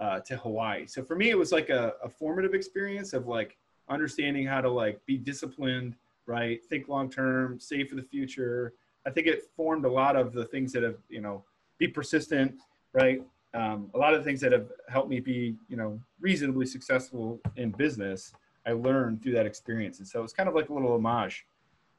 uh, 0.00 0.20
to 0.20 0.36
Hawaii. 0.36 0.86
So 0.86 1.04
for 1.04 1.14
me, 1.14 1.30
it 1.30 1.38
was 1.38 1.52
like 1.52 1.68
a, 1.68 1.94
a 2.02 2.08
formative 2.08 2.54
experience 2.54 3.12
of 3.12 3.26
like 3.26 3.56
understanding 3.88 4.46
how 4.46 4.60
to 4.60 4.70
like 4.70 5.04
be 5.06 5.18
disciplined, 5.18 5.94
right? 6.26 6.64
Think 6.64 6.88
long 6.88 7.10
term, 7.10 7.60
save 7.60 7.88
for 7.88 7.96
the 7.96 8.02
future. 8.02 8.72
I 9.06 9.10
think 9.10 9.26
it 9.26 9.44
formed 9.56 9.84
a 9.84 9.90
lot 9.90 10.16
of 10.16 10.32
the 10.32 10.44
things 10.44 10.72
that 10.72 10.82
have, 10.82 10.96
you 11.08 11.20
know, 11.20 11.44
be 11.78 11.88
persistent, 11.88 12.54
right? 12.92 13.22
Um, 13.52 13.90
a 13.94 13.98
lot 13.98 14.14
of 14.14 14.20
the 14.20 14.24
things 14.24 14.40
that 14.40 14.52
have 14.52 14.68
helped 14.88 15.08
me 15.08 15.20
be, 15.20 15.56
you 15.68 15.76
know, 15.76 16.00
reasonably 16.20 16.66
successful 16.66 17.40
in 17.56 17.70
business. 17.70 18.32
I 18.66 18.72
learned 18.72 19.22
through 19.22 19.32
that 19.32 19.46
experience, 19.46 19.98
and 19.98 20.06
so 20.06 20.22
it's 20.22 20.34
kind 20.34 20.48
of 20.48 20.54
like 20.54 20.68
a 20.68 20.72
little 20.72 20.94
homage 20.94 21.46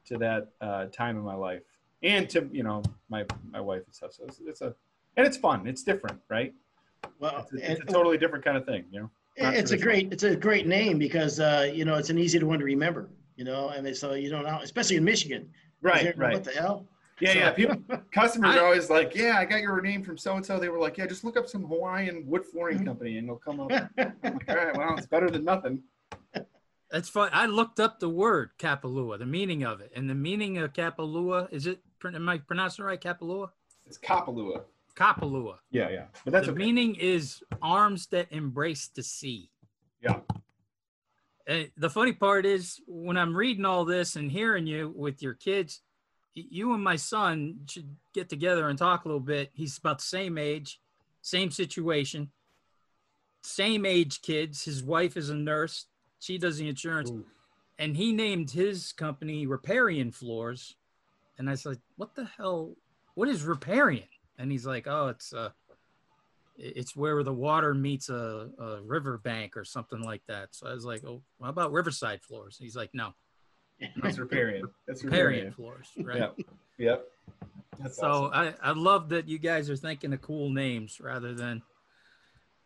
to 0.06 0.16
that 0.18 0.48
uh, 0.60 0.86
time 0.86 1.16
in 1.16 1.22
my 1.22 1.34
life 1.34 1.62
and 2.02 2.28
to 2.30 2.48
you 2.52 2.62
know 2.62 2.82
my 3.08 3.24
my 3.50 3.60
wife 3.60 3.82
and 3.84 3.94
stuff. 3.94 4.12
So 4.12 4.24
it's, 4.24 4.40
it's 4.44 4.60
a 4.60 4.74
and 5.16 5.26
it's 5.26 5.36
fun. 5.36 5.66
It's 5.66 5.82
different, 5.82 6.20
right? 6.28 6.54
Well, 7.18 7.38
It's 7.38 7.52
a, 7.52 7.72
it's 7.72 7.80
a 7.80 7.84
totally 7.84 8.18
different 8.18 8.44
kind 8.44 8.56
of 8.56 8.64
thing, 8.66 8.84
you 8.90 9.00
know. 9.00 9.10
not 9.38 9.54
it's 9.54 9.70
a 9.70 9.76
traditional. 9.76 9.82
great 10.08 10.12
it's 10.12 10.22
a 10.24 10.36
great 10.36 10.66
name 10.66 10.98
because 10.98 11.40
uh, 11.40 11.70
you 11.72 11.84
know 11.84 11.94
it's 11.94 12.10
an 12.10 12.18
easy 12.18 12.38
one 12.42 12.58
to 12.58 12.64
remember. 12.64 13.10
You 13.36 13.44
know, 13.44 13.70
and 13.70 13.86
it's, 13.86 13.98
so 13.98 14.12
you 14.12 14.28
don't 14.28 14.44
know, 14.44 14.58
especially 14.62 14.96
in 14.96 15.04
Michigan. 15.04 15.48
Right, 15.80 16.04
You're, 16.04 16.14
right. 16.16 16.34
What 16.34 16.44
the 16.44 16.50
hell? 16.52 16.86
Yeah, 17.18 17.32
So- 17.32 17.38
yeah. 17.38 17.50
People, 17.76 17.76
customers 18.12 18.54
I- 18.54 18.58
are 18.58 18.64
always 18.64 18.90
like, 18.90 19.14
"Yeah, 19.14 19.36
I 19.38 19.44
got 19.46 19.60
your 19.62 19.80
name 19.80 20.02
from 20.02 20.18
so 20.18 20.36
and 20.36 20.44
so." 20.44 20.58
They 20.58 20.68
were 20.68 20.78
like, 20.78 20.98
"Yeah, 20.98 21.06
just 21.06 21.24
look 21.24 21.36
up 21.36 21.48
some 21.48 21.64
Hawaiian 21.64 22.26
wood 22.26 22.44
flooring 22.44 22.78
Mm-hmm. 22.78 22.86
company, 22.86 23.16
and 23.18 23.26
it'll 23.26 23.38
come 23.38 23.60
up." 23.60 23.70
I'm 23.98 24.14
like, 24.22 24.48
All 24.48 24.56
right, 24.56 24.76
well, 24.76 24.96
it's 24.98 25.06
better 25.06 25.30
than 25.30 25.44
nothing. 25.44 25.82
That's 26.90 27.08
fun. 27.08 27.30
I 27.32 27.46
looked 27.46 27.80
up 27.80 28.00
the 28.00 28.08
word 28.10 28.50
Kapalua, 28.58 29.18
the 29.18 29.24
meaning 29.26 29.64
of 29.64 29.80
it, 29.80 29.92
and 29.96 30.10
the 30.10 30.14
meaning 30.14 30.58
of 30.58 30.72
Kapalua 30.74 31.50
is 31.50 31.66
it? 31.66 31.80
Am 32.04 32.28
I 32.28 32.38
pronouncing 32.38 32.84
it 32.84 32.88
right? 32.88 33.00
Kapalua, 33.00 33.48
It's 33.86 33.96
Kapalua. 33.98 34.60
Kapalua. 34.96 35.56
Yeah, 35.70 35.90
yeah. 35.90 36.04
But 36.24 36.32
that's 36.32 36.46
the 36.46 36.52
okay. 36.52 36.58
meaning 36.64 36.94
is 36.96 37.42
arms 37.60 38.06
that 38.08 38.30
embrace 38.30 38.88
the 38.88 39.02
sea. 39.02 39.50
Yeah. 40.02 40.20
And 41.46 41.70
the 41.76 41.90
funny 41.90 42.12
part 42.12 42.46
is 42.46 42.80
when 42.86 43.16
I'm 43.16 43.36
reading 43.36 43.64
all 43.64 43.84
this 43.84 44.16
and 44.16 44.30
hearing 44.30 44.66
you 44.66 44.92
with 44.94 45.22
your 45.22 45.34
kids, 45.34 45.80
you 46.34 46.72
and 46.72 46.82
my 46.82 46.96
son 46.96 47.60
should 47.68 47.96
get 48.14 48.28
together 48.28 48.68
and 48.68 48.78
talk 48.78 49.04
a 49.04 49.08
little 49.08 49.20
bit. 49.20 49.50
He's 49.54 49.76
about 49.76 49.98
the 49.98 50.04
same 50.04 50.38
age, 50.38 50.80
same 51.20 51.50
situation, 51.50 52.30
same 53.42 53.84
age 53.84 54.22
kids. 54.22 54.64
His 54.64 54.82
wife 54.82 55.16
is 55.16 55.30
a 55.30 55.34
nurse. 55.34 55.86
She 56.20 56.38
does 56.38 56.58
the 56.58 56.68
insurance. 56.68 57.10
Ooh. 57.10 57.24
And 57.78 57.96
he 57.96 58.12
named 58.12 58.50
his 58.50 58.92
company 58.92 59.46
Reparian 59.46 60.14
Floors. 60.14 60.76
And 61.38 61.50
I 61.50 61.54
said, 61.56 61.78
what 61.96 62.14
the 62.14 62.24
hell? 62.36 62.76
What 63.14 63.28
is 63.28 63.42
Reparian? 63.42 64.08
And 64.42 64.50
he's 64.50 64.66
like, 64.66 64.86
oh, 64.88 65.06
it's 65.06 65.32
uh 65.32 65.50
it's 66.58 66.94
where 66.94 67.22
the 67.22 67.32
water 67.32 67.72
meets 67.74 68.08
a, 68.10 68.50
a 68.58 68.82
river 68.82 69.16
bank 69.18 69.56
or 69.56 69.64
something 69.64 70.02
like 70.02 70.22
that. 70.26 70.48
So 70.50 70.66
I 70.66 70.74
was 70.74 70.84
like, 70.84 71.02
oh, 71.04 71.22
how 71.40 71.48
about 71.48 71.72
Riverside 71.72 72.20
floors? 72.22 72.58
He's 72.60 72.76
like, 72.76 72.90
no, 72.92 73.14
That's 74.02 74.18
riparian. 74.18 74.64
That's 74.86 75.02
Reparian 75.02 75.06
riparian. 75.12 75.52
floors, 75.52 75.88
right? 76.02 76.18
Yep. 76.18 76.38
Yep. 76.78 77.08
That's 77.80 77.96
So 77.96 78.06
awesome. 78.32 78.54
I, 78.62 78.70
I 78.70 78.72
love 78.72 79.08
that 79.10 79.28
you 79.28 79.38
guys 79.38 79.70
are 79.70 79.76
thinking 79.76 80.12
of 80.12 80.20
cool 80.20 80.50
names 80.50 81.00
rather 81.00 81.32
than 81.34 81.62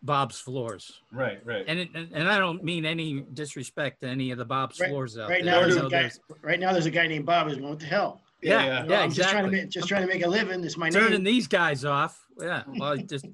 Bob's 0.03 0.39
Floors. 0.41 1.01
right, 1.13 1.41
right. 1.45 1.65
And, 1.69 1.79
it, 1.79 1.89
and 1.95 2.09
and 2.13 2.29
I 2.29 2.39
don't 2.39 2.63
mean 2.65 2.85
any 2.85 3.21
disrespect 3.33 4.01
to 4.01 4.09
any 4.09 4.31
of 4.31 4.39
the 4.39 4.45
Bob's 4.45 4.79
Right- 4.81 4.91
Floors 4.91 5.17
out 5.19 5.29
Right 5.31 5.45
there. 5.45 5.55
now, 5.55 5.61
there's 5.61 5.77
a 5.77 5.89
guy. 5.89 6.11
Right 6.43 6.61
now, 6.61 6.73
there's 6.73 6.87
a 6.87 6.91
guy 6.91 7.07
named 7.07 7.25
Bob 7.27 7.47
who's 7.49 7.57
going, 7.57 7.71
"What 7.71 7.79
the 7.81 7.87
hell?" 7.87 8.21
Yeah, 8.43 8.51
yeah. 8.51 8.83
You 8.83 8.89
know, 8.89 8.95
yeah, 8.95 9.01
I'm 9.01 9.11
just 9.11 9.31
trying 9.31 9.45
to 9.45 9.49
exactly. 9.49 9.61
make, 9.63 9.71
just 9.71 9.89
trying 9.89 10.03
to 10.03 10.09
make 10.09 10.25
a 10.25 10.29
living. 10.29 10.63
It's 10.65 10.77
my 10.77 10.91
turning 10.91 11.11
name. 11.11 11.25
these 11.25 11.47
guys 11.47 11.85
off. 11.85 12.27
Yeah. 12.41 12.63
Hmm. 12.63 12.79
Well, 12.79 12.93
I 12.93 12.97
just 12.99 13.27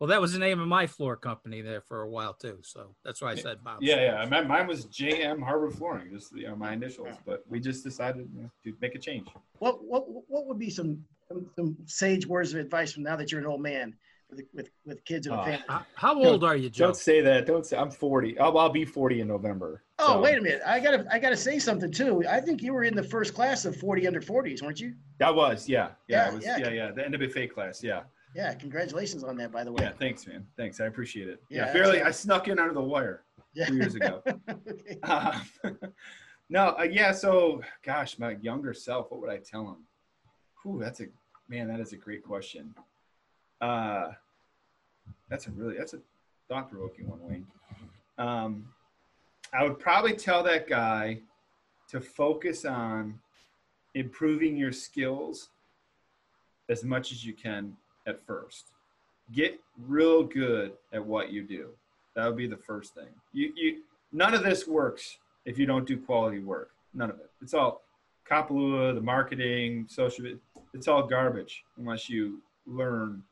well, 0.00 0.08
that 0.08 0.20
was 0.20 0.32
the 0.32 0.38
name 0.38 0.60
of 0.60 0.68
my 0.68 0.86
floor 0.86 1.16
company 1.16 1.60
there 1.60 1.80
for 1.80 2.02
a 2.02 2.08
while 2.08 2.32
too. 2.32 2.58
So 2.62 2.94
that's 3.04 3.20
why 3.20 3.32
I 3.32 3.34
said 3.34 3.64
Bob's. 3.64 3.84
Yeah, 3.84 3.96
yeah. 3.96 4.24
Mine, 4.26 4.46
mine 4.46 4.66
was 4.68 4.86
JM 4.86 5.42
Hardwood 5.42 5.74
Flooring, 5.74 6.10
just 6.12 6.34
you 6.36 6.46
know 6.46 6.54
my 6.54 6.72
initials. 6.72 7.16
But 7.26 7.42
we 7.48 7.58
just 7.58 7.82
decided 7.82 8.28
you 8.34 8.42
know, 8.42 8.50
to 8.64 8.74
make 8.80 8.94
a 8.94 8.98
change. 8.98 9.26
What 9.58 9.84
what 9.84 10.04
what 10.06 10.46
would 10.46 10.58
be 10.58 10.70
some 10.70 11.04
some, 11.26 11.50
some 11.56 11.76
sage 11.86 12.26
words 12.26 12.54
of 12.54 12.60
advice 12.60 12.92
from 12.92 13.02
now 13.02 13.16
that 13.16 13.32
you're 13.32 13.40
an 13.40 13.46
old 13.46 13.60
man 13.60 13.94
with 14.30 14.42
with, 14.54 14.70
with 14.84 15.04
kids 15.04 15.26
and 15.26 15.36
a 15.36 15.40
Oh. 15.40 15.44
family? 15.44 15.64
How, 15.68 15.86
how 15.94 16.22
old 16.22 16.44
are 16.44 16.56
you, 16.56 16.70
Joe? 16.70 16.86
Don't 16.86 16.96
say 16.96 17.20
that. 17.20 17.46
Don't 17.46 17.64
say. 17.66 17.76
I'm 17.76 17.90
40. 17.90 18.38
I'll, 18.38 18.56
I'll 18.58 18.68
be 18.68 18.84
40 18.84 19.20
in 19.20 19.28
November. 19.28 19.82
Oh, 19.98 20.14
So- 20.14 20.20
wait 20.20 20.38
a 20.38 20.40
minute! 20.40 20.60
I 20.66 20.80
gotta 20.80 21.06
I 21.10 21.18
gotta 21.18 21.36
say 21.36 21.58
something 21.58 21.90
too. 21.90 22.24
I 22.28 22.40
think 22.40 22.62
you 22.62 22.72
were 22.72 22.84
in 22.84 22.94
the 22.94 23.02
first 23.02 23.34
class 23.34 23.64
of 23.64 23.76
40 23.76 24.06
under 24.06 24.20
40s, 24.20 24.62
weren't 24.62 24.80
you? 24.80 24.94
That 25.18 25.34
was, 25.34 25.68
yeah, 25.68 25.88
yeah, 26.06 26.26
Yeah, 26.26 26.28
it 26.28 26.34
was, 26.34 26.44
yeah. 26.44 26.58
yeah, 26.58 26.68
yeah, 26.70 26.90
the 26.92 27.02
NWFA 27.02 27.50
class, 27.52 27.82
yeah, 27.82 28.02
Yeah, 28.34 28.54
congratulations 28.54 29.24
on 29.24 29.36
that, 29.38 29.50
by 29.50 29.64
the 29.64 29.72
way. 29.72 29.82
yeah. 29.82 29.92
Thanks, 29.98 30.26
man. 30.26 30.46
Thanks, 30.56 30.80
I 30.80 30.84
appreciate 30.86 31.28
it. 31.28 31.42
Yeah, 31.48 31.66
Yeah, 31.66 31.72
barely. 31.72 32.02
I 32.02 32.10
snuck 32.12 32.46
in 32.48 32.58
under 32.60 32.74
the 32.74 32.80
wire 32.82 33.24
Yeah. 33.54 33.66
two 33.66 33.76
years 33.76 33.94
ago. 33.96 34.22
Okay. 34.48 34.98
Uh, 35.02 35.40
no, 36.50 36.76
uh, 36.78 36.82
yeah. 36.84 37.10
So, 37.12 37.60
gosh, 37.84 38.18
my 38.18 38.36
younger 38.40 38.72
self, 38.72 39.10
what 39.10 39.20
would 39.20 39.30
I 39.30 39.38
tell 39.38 39.66
him? 39.68 39.84
Whew, 40.62 40.78
that's 40.80 41.00
a 41.00 41.06
man. 41.48 41.66
That 41.68 41.80
is 41.80 41.92
a 41.92 41.96
great 41.96 42.22
question. 42.22 42.74
Uh, 43.60 44.12
that's 45.28 45.46
a 45.46 45.50
really 45.50 45.76
that's 45.76 45.94
a 45.94 46.00
thought 46.48 46.70
provoking 46.70 47.08
one, 47.08 47.20
Wayne. 47.22 47.46
Um, 48.18 48.68
I 49.52 49.62
would 49.64 49.78
probably 49.78 50.14
tell 50.14 50.42
that 50.44 50.68
guy 50.68 51.20
to 51.90 52.00
focus 52.00 52.64
on 52.64 53.18
improving 53.94 54.56
your 54.56 54.72
skills 54.72 55.48
as 56.68 56.84
much 56.84 57.12
as 57.12 57.24
you 57.24 57.32
can 57.32 57.76
at 58.06 58.20
first. 58.20 58.66
Get 59.32 59.60
real 59.86 60.22
good 60.22 60.72
at 60.92 61.04
what 61.04 61.30
you 61.30 61.42
do. 61.42 61.70
That 62.14 62.26
would 62.26 62.36
be 62.36 62.46
the 62.46 62.56
first 62.56 62.94
thing. 62.94 63.08
You, 63.32 63.52
you, 63.56 63.82
none 64.12 64.34
of 64.34 64.42
this 64.42 64.66
works 64.66 65.18
if 65.44 65.58
you 65.58 65.66
don't 65.66 65.86
do 65.86 65.96
quality 65.96 66.40
work. 66.40 66.70
None 66.94 67.10
of 67.10 67.16
it. 67.20 67.30
It's 67.42 67.54
all 67.54 67.82
Kapalua, 68.28 68.94
the 68.94 69.00
marketing, 69.00 69.86
social. 69.88 70.26
It's 70.74 70.88
all 70.88 71.06
garbage 71.06 71.64
unless 71.78 72.10
you 72.10 72.42
learn 72.66 73.22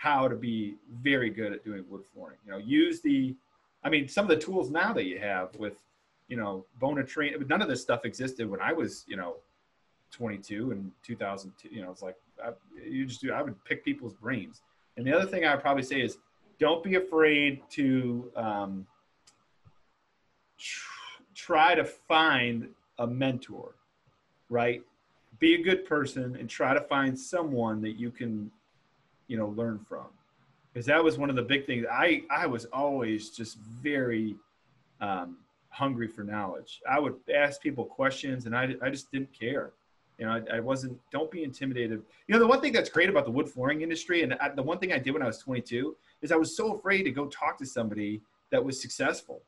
how 0.00 0.26
to 0.26 0.34
be 0.34 0.76
very 1.02 1.28
good 1.28 1.52
at 1.52 1.62
doing 1.62 1.84
wood 1.90 2.00
flooring. 2.14 2.38
You 2.46 2.52
know, 2.52 2.56
use 2.56 3.02
the 3.02 3.36
I 3.84 3.90
mean, 3.90 4.08
some 4.08 4.24
of 4.24 4.30
the 4.30 4.36
tools 4.36 4.70
now 4.70 4.94
that 4.94 5.04
you 5.04 5.18
have 5.18 5.54
with, 5.56 5.74
you 6.28 6.38
know, 6.38 6.64
Bona 6.78 7.04
train, 7.04 7.34
none 7.48 7.60
of 7.60 7.68
this 7.68 7.82
stuff 7.82 8.06
existed 8.06 8.48
when 8.48 8.60
I 8.60 8.72
was, 8.72 9.04
you 9.06 9.16
know, 9.16 9.36
22 10.10 10.70
and 10.70 10.90
2002. 11.02 11.68
You 11.68 11.82
know, 11.82 11.90
it's 11.90 12.00
like 12.00 12.16
I, 12.42 12.52
you 12.82 13.04
just 13.04 13.20
do. 13.20 13.30
I 13.30 13.42
would 13.42 13.62
pick 13.64 13.84
people's 13.84 14.14
brains. 14.14 14.62
And 14.96 15.06
the 15.06 15.14
other 15.14 15.26
thing 15.26 15.44
I 15.44 15.54
would 15.54 15.62
probably 15.62 15.82
say 15.82 16.00
is, 16.00 16.16
don't 16.58 16.82
be 16.82 16.94
afraid 16.94 17.60
to 17.70 18.30
um, 18.36 18.86
tr- 20.58 21.22
try 21.34 21.74
to 21.74 21.84
find 21.84 22.68
a 22.98 23.06
mentor, 23.06 23.74
right? 24.48 24.82
Be 25.38 25.54
a 25.54 25.62
good 25.62 25.84
person 25.84 26.36
and 26.36 26.48
try 26.48 26.72
to 26.72 26.80
find 26.80 27.18
someone 27.18 27.82
that 27.82 27.98
you 27.98 28.10
can, 28.10 28.50
you 29.30 29.36
know, 29.36 29.48
learn 29.56 29.78
from. 29.88 30.06
Because 30.72 30.86
that 30.86 31.02
was 31.02 31.16
one 31.16 31.30
of 31.30 31.36
the 31.36 31.42
big 31.42 31.64
things. 31.64 31.86
I 31.90 32.24
I 32.30 32.46
was 32.46 32.66
always 32.66 33.30
just 33.30 33.58
very 33.58 34.34
um, 35.00 35.38
hungry 35.70 36.08
for 36.08 36.24
knowledge. 36.24 36.80
I 36.88 36.98
would 36.98 37.14
ask 37.32 37.62
people 37.62 37.84
questions, 37.84 38.46
and 38.46 38.56
I 38.56 38.74
I 38.82 38.90
just 38.90 39.10
didn't 39.10 39.32
care. 39.32 39.70
You 40.18 40.26
know, 40.26 40.32
I, 40.32 40.56
I, 40.56 40.60
wasn't. 40.60 41.00
Don't 41.10 41.30
be 41.30 41.44
intimidated. 41.44 42.02
You 42.26 42.34
know, 42.34 42.38
the 42.38 42.46
one 42.46 42.60
thing 42.60 42.74
that's 42.74 42.90
great 42.90 43.08
about 43.08 43.24
the 43.24 43.30
wood 43.30 43.48
flooring 43.48 43.80
industry, 43.80 44.22
and 44.22 44.34
I, 44.34 44.50
the 44.50 44.62
one 44.62 44.78
thing 44.78 44.92
I 44.92 44.98
did 44.98 45.12
when 45.12 45.22
I 45.22 45.26
was 45.26 45.38
22 45.38 45.96
is 46.20 46.30
I 46.30 46.36
was 46.36 46.54
so 46.54 46.74
afraid 46.74 47.04
to 47.04 47.10
go 47.10 47.24
talk 47.26 47.56
to 47.58 47.64
somebody 47.64 48.20
that 48.50 48.62
was 48.62 48.82
successful. 48.82 49.40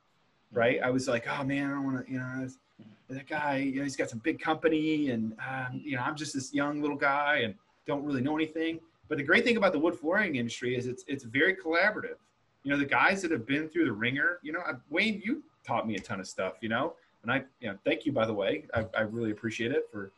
Right? 0.51 0.81
I 0.83 0.91
was 0.91 1.09
like, 1.09 1.27
oh 1.29 1.45
man, 1.45 1.67
I 1.67 1.75
don't 1.75 1.85
want 1.85 2.07
to. 2.07 2.13
You 2.13 2.19
know, 2.19 2.49
that 3.11 3.29
guy. 3.29 3.59
You 3.59 3.77
know, 3.77 3.83
he's 3.83 3.97
got 3.97 4.09
some 4.09 4.21
big 4.21 4.41
company, 4.41 5.11
and 5.11 5.35
um, 5.47 5.83
you 5.85 5.97
know, 5.97 6.03
I'm 6.03 6.17
just 6.17 6.33
this 6.33 6.55
young 6.55 6.81
little 6.81 6.97
guy 6.97 7.43
and 7.45 7.55
don't 7.87 8.05
really 8.05 8.23
know 8.23 8.37
anything. 8.37 8.81
But 9.09 9.19
the 9.19 9.25
great 9.25 9.45
thing 9.45 9.57
about 9.57 9.73
the 9.73 9.79
wood 9.79 9.99
flooring 9.99 10.37
industry 10.37 10.77
is 10.77 10.87
it's 10.87 11.05
it's 11.07 11.25
very 11.25 11.55
collaborative. 11.55 12.17
You 12.63 12.71
know, 12.71 12.79
the 12.79 12.87
guys 12.87 13.23
that 13.23 13.31
have 13.31 13.47
been 13.47 13.69
through 13.69 13.87
the 13.87 13.93
ringer. 13.93 14.39
You 14.43 14.53
know, 14.53 14.61
Wayne, 14.91 15.21
you 15.25 15.43
taught 15.67 15.87
me 15.87 15.97
a 15.97 16.01
ton 16.01 16.21
of 16.21 16.27
stuff. 16.27 16.55
You 16.61 16.69
know, 16.69 16.95
and 17.23 17.31
I, 17.31 17.45
you 17.61 17.69
know, 17.69 17.79
thank 17.85 18.07
you 18.07 18.13
by 18.13 18.27
the 18.27 18.35
way. 18.35 18.65
I, 18.75 18.87
I 18.97 19.01
really 19.03 19.31
appreciate 19.31 19.73
it 19.73 19.89
for 19.91 20.13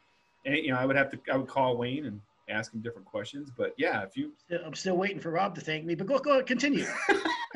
and, 0.45 0.57
you 0.57 0.73
know, 0.73 0.79
I 0.79 0.87
would 0.87 0.97
have 0.97 1.11
to, 1.11 1.19
I 1.33 1.37
would 1.37 1.49
call 1.49 1.77
Wayne 1.77 2.07
and 2.07 2.21
ask 2.49 2.73
him 2.73 2.81
different 2.81 3.07
questions. 3.07 3.51
But 3.57 3.75
yeah, 3.77 4.03
if 4.03 4.17
you, 4.17 4.33
I'm 4.65 4.75
still 4.75 4.97
waiting 4.97 5.21
for 5.21 5.31
Rob 5.31 5.55
to 5.55 5.61
thank 5.61 5.85
me. 5.85 5.95
But 5.95 6.07
go, 6.07 6.19
go, 6.19 6.43
continue. 6.43 6.87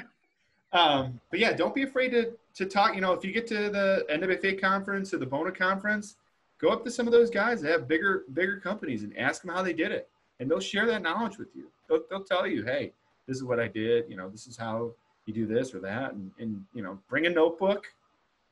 um, 0.72 1.20
but 1.30 1.38
yeah, 1.38 1.52
don't 1.52 1.74
be 1.74 1.82
afraid 1.82 2.10
to 2.10 2.32
to 2.54 2.66
talk. 2.66 2.94
You 2.94 3.00
know, 3.00 3.12
if 3.12 3.24
you 3.24 3.32
get 3.32 3.46
to 3.48 3.68
the 3.70 4.06
NWFA 4.10 4.60
conference 4.60 5.12
or 5.12 5.18
the 5.18 5.26
Bona 5.26 5.52
conference, 5.52 6.16
go 6.58 6.70
up 6.70 6.84
to 6.84 6.90
some 6.90 7.06
of 7.06 7.12
those 7.12 7.30
guys 7.30 7.60
that 7.60 7.70
have 7.70 7.88
bigger 7.88 8.24
bigger 8.32 8.58
companies 8.58 9.02
and 9.02 9.16
ask 9.18 9.42
them 9.42 9.54
how 9.54 9.62
they 9.62 9.74
did 9.74 9.92
it, 9.92 10.08
and 10.40 10.50
they'll 10.50 10.60
share 10.60 10.86
that 10.86 11.02
knowledge 11.02 11.38
with 11.38 11.48
you. 11.54 11.70
They'll, 11.88 12.02
they'll 12.08 12.24
tell 12.24 12.46
you, 12.46 12.64
hey, 12.64 12.92
this 13.26 13.36
is 13.36 13.44
what 13.44 13.60
I 13.60 13.68
did. 13.68 14.06
You 14.08 14.16
know, 14.16 14.28
this 14.28 14.46
is 14.46 14.56
how 14.56 14.92
you 15.26 15.34
do 15.34 15.46
this 15.46 15.74
or 15.74 15.80
that, 15.80 16.12
and 16.14 16.30
and 16.38 16.64
you 16.74 16.82
know, 16.82 16.98
bring 17.08 17.26
a 17.26 17.30
notebook 17.30 17.86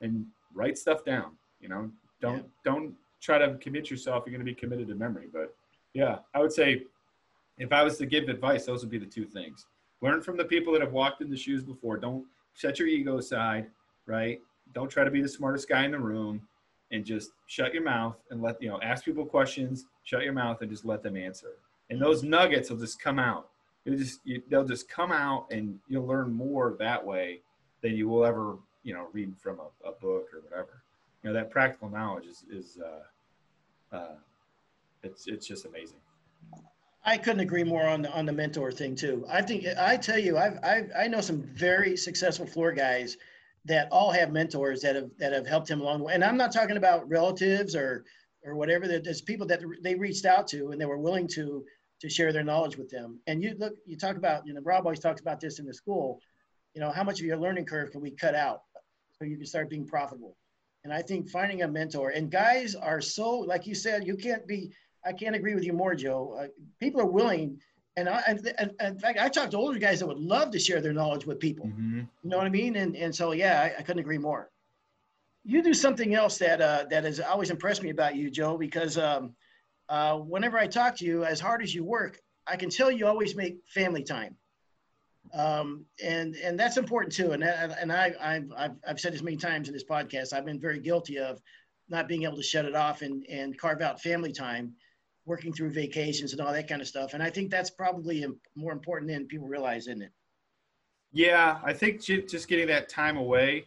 and 0.01 0.25
write 0.53 0.77
stuff 0.77 1.03
down. 1.03 1.31
You 1.59 1.69
know, 1.69 1.91
don't 2.21 2.37
yeah. 2.37 2.43
don't 2.63 2.95
try 3.19 3.37
to 3.37 3.55
convince 3.57 3.89
yourself 3.89 4.23
you're 4.25 4.31
going 4.31 4.45
to 4.45 4.51
be 4.51 4.59
committed 4.59 4.87
to 4.87 4.95
memory. 4.95 5.27
But 5.31 5.55
yeah, 5.93 6.19
I 6.33 6.39
would 6.39 6.51
say 6.51 6.83
if 7.57 7.71
I 7.71 7.83
was 7.83 7.97
to 7.97 8.05
give 8.05 8.29
advice, 8.29 8.65
those 8.65 8.81
would 8.81 8.91
be 8.91 8.99
the 8.99 9.05
two 9.05 9.25
things. 9.25 9.65
Learn 10.01 10.21
from 10.21 10.37
the 10.37 10.45
people 10.45 10.71
that 10.73 10.81
have 10.81 10.93
walked 10.93 11.21
in 11.21 11.29
the 11.29 11.37
shoes 11.37 11.63
before. 11.63 11.97
Don't 11.97 12.25
set 12.53 12.77
your 12.77 12.87
ego 12.87 13.17
aside, 13.17 13.67
right? 14.05 14.39
Don't 14.73 14.89
try 14.89 15.03
to 15.03 15.11
be 15.11 15.21
the 15.21 15.29
smartest 15.29 15.67
guy 15.67 15.85
in 15.85 15.91
the 15.91 15.99
room 15.99 16.41
and 16.91 17.03
just 17.03 17.31
shut 17.47 17.73
your 17.73 17.83
mouth 17.83 18.15
and 18.29 18.41
let, 18.41 18.61
you 18.61 18.69
know, 18.69 18.79
ask 18.81 19.05
people 19.05 19.25
questions, 19.25 19.85
shut 20.03 20.23
your 20.23 20.33
mouth 20.33 20.61
and 20.61 20.69
just 20.69 20.85
let 20.85 21.01
them 21.01 21.17
answer. 21.17 21.53
And 21.89 22.01
those 22.01 22.23
nuggets 22.23 22.69
will 22.69 22.77
just 22.77 23.01
come 23.01 23.19
out. 23.19 23.49
It'll 23.85 23.97
just, 23.97 24.19
you, 24.25 24.41
they'll 24.49 24.65
just 24.65 24.89
come 24.89 25.11
out 25.11 25.47
and 25.51 25.79
you'll 25.87 26.05
learn 26.05 26.33
more 26.33 26.75
that 26.79 27.05
way 27.05 27.41
than 27.81 27.95
you 27.95 28.09
will 28.09 28.25
ever, 28.25 28.57
you 28.83 28.93
know, 28.93 29.07
read 29.13 29.33
from 29.37 29.59
a, 29.59 29.87
a 29.87 29.91
book 29.93 30.27
or 30.33 30.41
whatever 30.41 30.83
you 31.23 31.29
know 31.29 31.33
that 31.33 31.49
practical 31.49 31.89
knowledge 31.89 32.25
is 32.25 32.45
is 32.51 32.77
uh, 32.83 33.95
uh, 33.95 34.15
it's 35.03 35.27
it's 35.27 35.47
just 35.47 35.65
amazing. 35.65 35.97
I 37.05 37.17
couldn't 37.17 37.39
agree 37.39 37.63
more 37.63 37.87
on 37.87 38.01
the 38.01 38.11
on 38.11 38.25
the 38.25 38.33
mentor 38.33 38.71
thing 38.71 38.95
too. 38.95 39.25
I 39.29 39.41
think 39.41 39.65
I 39.77 39.97
tell 39.97 40.19
you, 40.19 40.37
I've, 40.37 40.59
I've 40.63 40.91
I 40.97 41.07
know 41.07 41.21
some 41.21 41.41
very 41.41 41.97
successful 41.97 42.45
floor 42.45 42.71
guys 42.71 43.17
that 43.65 43.89
all 43.91 44.11
have 44.11 44.31
mentors 44.31 44.81
that 44.81 44.95
have 44.95 45.09
that 45.19 45.33
have 45.33 45.47
helped 45.47 45.69
him 45.69 45.81
along 45.81 45.99
the 45.99 46.03
way. 46.05 46.13
And 46.13 46.23
I'm 46.23 46.37
not 46.37 46.53
talking 46.53 46.77
about 46.77 47.09
relatives 47.09 47.75
or 47.75 48.03
or 48.43 48.55
whatever. 48.55 48.87
There's 48.87 49.21
people 49.21 49.47
that 49.47 49.61
they 49.81 49.95
reached 49.95 50.25
out 50.25 50.47
to 50.49 50.71
and 50.71 50.79
they 50.79 50.85
were 50.85 50.97
willing 50.97 51.27
to 51.29 51.65
to 52.01 52.09
share 52.09 52.31
their 52.31 52.43
knowledge 52.43 52.77
with 52.77 52.89
them. 52.89 53.19
And 53.27 53.41
you 53.41 53.55
look, 53.57 53.73
you 53.85 53.97
talk 53.97 54.17
about, 54.17 54.45
you 54.45 54.53
know, 54.53 54.61
Rob 54.61 54.85
always 54.85 54.99
talks 54.99 55.21
about 55.21 55.39
this 55.39 55.59
in 55.59 55.65
the 55.65 55.73
school. 55.73 56.19
You 56.73 56.81
know, 56.81 56.91
how 56.91 57.03
much 57.03 57.19
of 57.19 57.25
your 57.25 57.37
learning 57.37 57.65
curve 57.65 57.91
can 57.91 58.01
we 58.01 58.11
cut 58.11 58.35
out 58.35 58.61
so 59.17 59.25
you 59.25 59.37
can 59.37 59.45
start 59.45 59.69
being 59.69 59.85
profitable? 59.85 60.35
And 60.83 60.93
I 60.93 61.01
think 61.01 61.29
finding 61.29 61.63
a 61.63 61.67
mentor 61.67 62.11
and 62.11 62.29
guys 62.29 62.75
are 62.75 63.01
so, 63.01 63.31
like 63.39 63.65
you 63.65 63.75
said, 63.75 64.05
you 64.05 64.15
can't 64.15 64.47
be, 64.47 64.71
I 65.05 65.11
can't 65.11 65.35
agree 65.35 65.55
with 65.55 65.63
you 65.63 65.73
more, 65.73 65.95
Joe. 65.95 66.37
Uh, 66.39 66.47
people 66.79 67.01
are 67.01 67.07
willing. 67.07 67.59
And, 67.97 68.07
I, 68.07 68.21
and, 68.27 68.53
and, 68.59 68.71
in 68.79 68.99
fact, 68.99 69.17
I 69.19 69.27
talked 69.27 69.51
to 69.51 69.57
older 69.57 69.79
guys 69.79 69.99
that 69.99 70.07
would 70.07 70.19
love 70.19 70.51
to 70.51 70.59
share 70.59 70.81
their 70.81 70.93
knowledge 70.93 71.25
with 71.25 71.39
people. 71.39 71.65
Mm-hmm. 71.65 72.01
You 72.23 72.29
know 72.29 72.37
what 72.37 72.45
I 72.45 72.49
mean? 72.49 72.75
And, 72.75 72.95
and 72.95 73.13
so, 73.13 73.31
yeah, 73.31 73.61
I, 73.61 73.79
I 73.79 73.81
couldn't 73.81 73.99
agree 73.99 74.19
more. 74.19 74.51
You 75.43 75.63
do 75.63 75.73
something 75.73 76.13
else 76.13 76.37
that, 76.37 76.61
uh, 76.61 76.85
that 76.91 77.05
has 77.05 77.19
always 77.19 77.49
impressed 77.49 77.81
me 77.81 77.89
about 77.89 78.15
you, 78.15 78.29
Joe, 78.29 78.57
because 78.57 78.97
um, 78.97 79.33
uh, 79.89 80.17
whenever 80.17 80.57
I 80.57 80.67
talk 80.67 80.97
to 80.97 81.05
you, 81.05 81.23
as 81.23 81.39
hard 81.39 81.61
as 81.61 81.73
you 81.73 81.83
work, 81.83 82.19
I 82.45 82.55
can 82.55 82.69
tell 82.69 82.91
you 82.91 83.07
always 83.07 83.35
make 83.35 83.57
family 83.67 84.03
time 84.03 84.37
um, 85.33 85.85
and 86.03 86.35
and 86.35 86.59
that's 86.59 86.77
important 86.77 87.13
too. 87.13 87.31
And 87.31 87.43
and 87.43 87.91
I 87.91 88.13
I've, 88.19 88.51
I've 88.55 88.75
I've 88.87 88.99
said 88.99 89.13
this 89.13 89.21
many 89.21 89.37
times 89.37 89.67
in 89.67 89.73
this 89.73 89.83
podcast. 89.83 90.33
I've 90.33 90.45
been 90.45 90.59
very 90.59 90.79
guilty 90.79 91.19
of 91.19 91.41
not 91.89 92.07
being 92.07 92.23
able 92.23 92.37
to 92.37 92.43
shut 92.43 92.65
it 92.65 92.75
off 92.75 93.01
and 93.01 93.25
and 93.29 93.57
carve 93.57 93.81
out 93.81 94.01
family 94.01 94.31
time, 94.31 94.73
working 95.25 95.53
through 95.53 95.71
vacations 95.71 96.31
and 96.31 96.41
all 96.41 96.53
that 96.53 96.67
kind 96.67 96.81
of 96.81 96.87
stuff. 96.87 97.13
And 97.13 97.21
I 97.21 97.29
think 97.29 97.51
that's 97.51 97.69
probably 97.69 98.25
more 98.55 98.71
important 98.71 99.11
than 99.11 99.27
people 99.27 99.47
realize, 99.47 99.87
isn't 99.87 100.01
it? 100.01 100.11
Yeah, 101.11 101.59
I 101.63 101.73
think 101.73 102.01
just 102.01 102.47
getting 102.47 102.67
that 102.67 102.89
time 102.89 103.17
away 103.17 103.65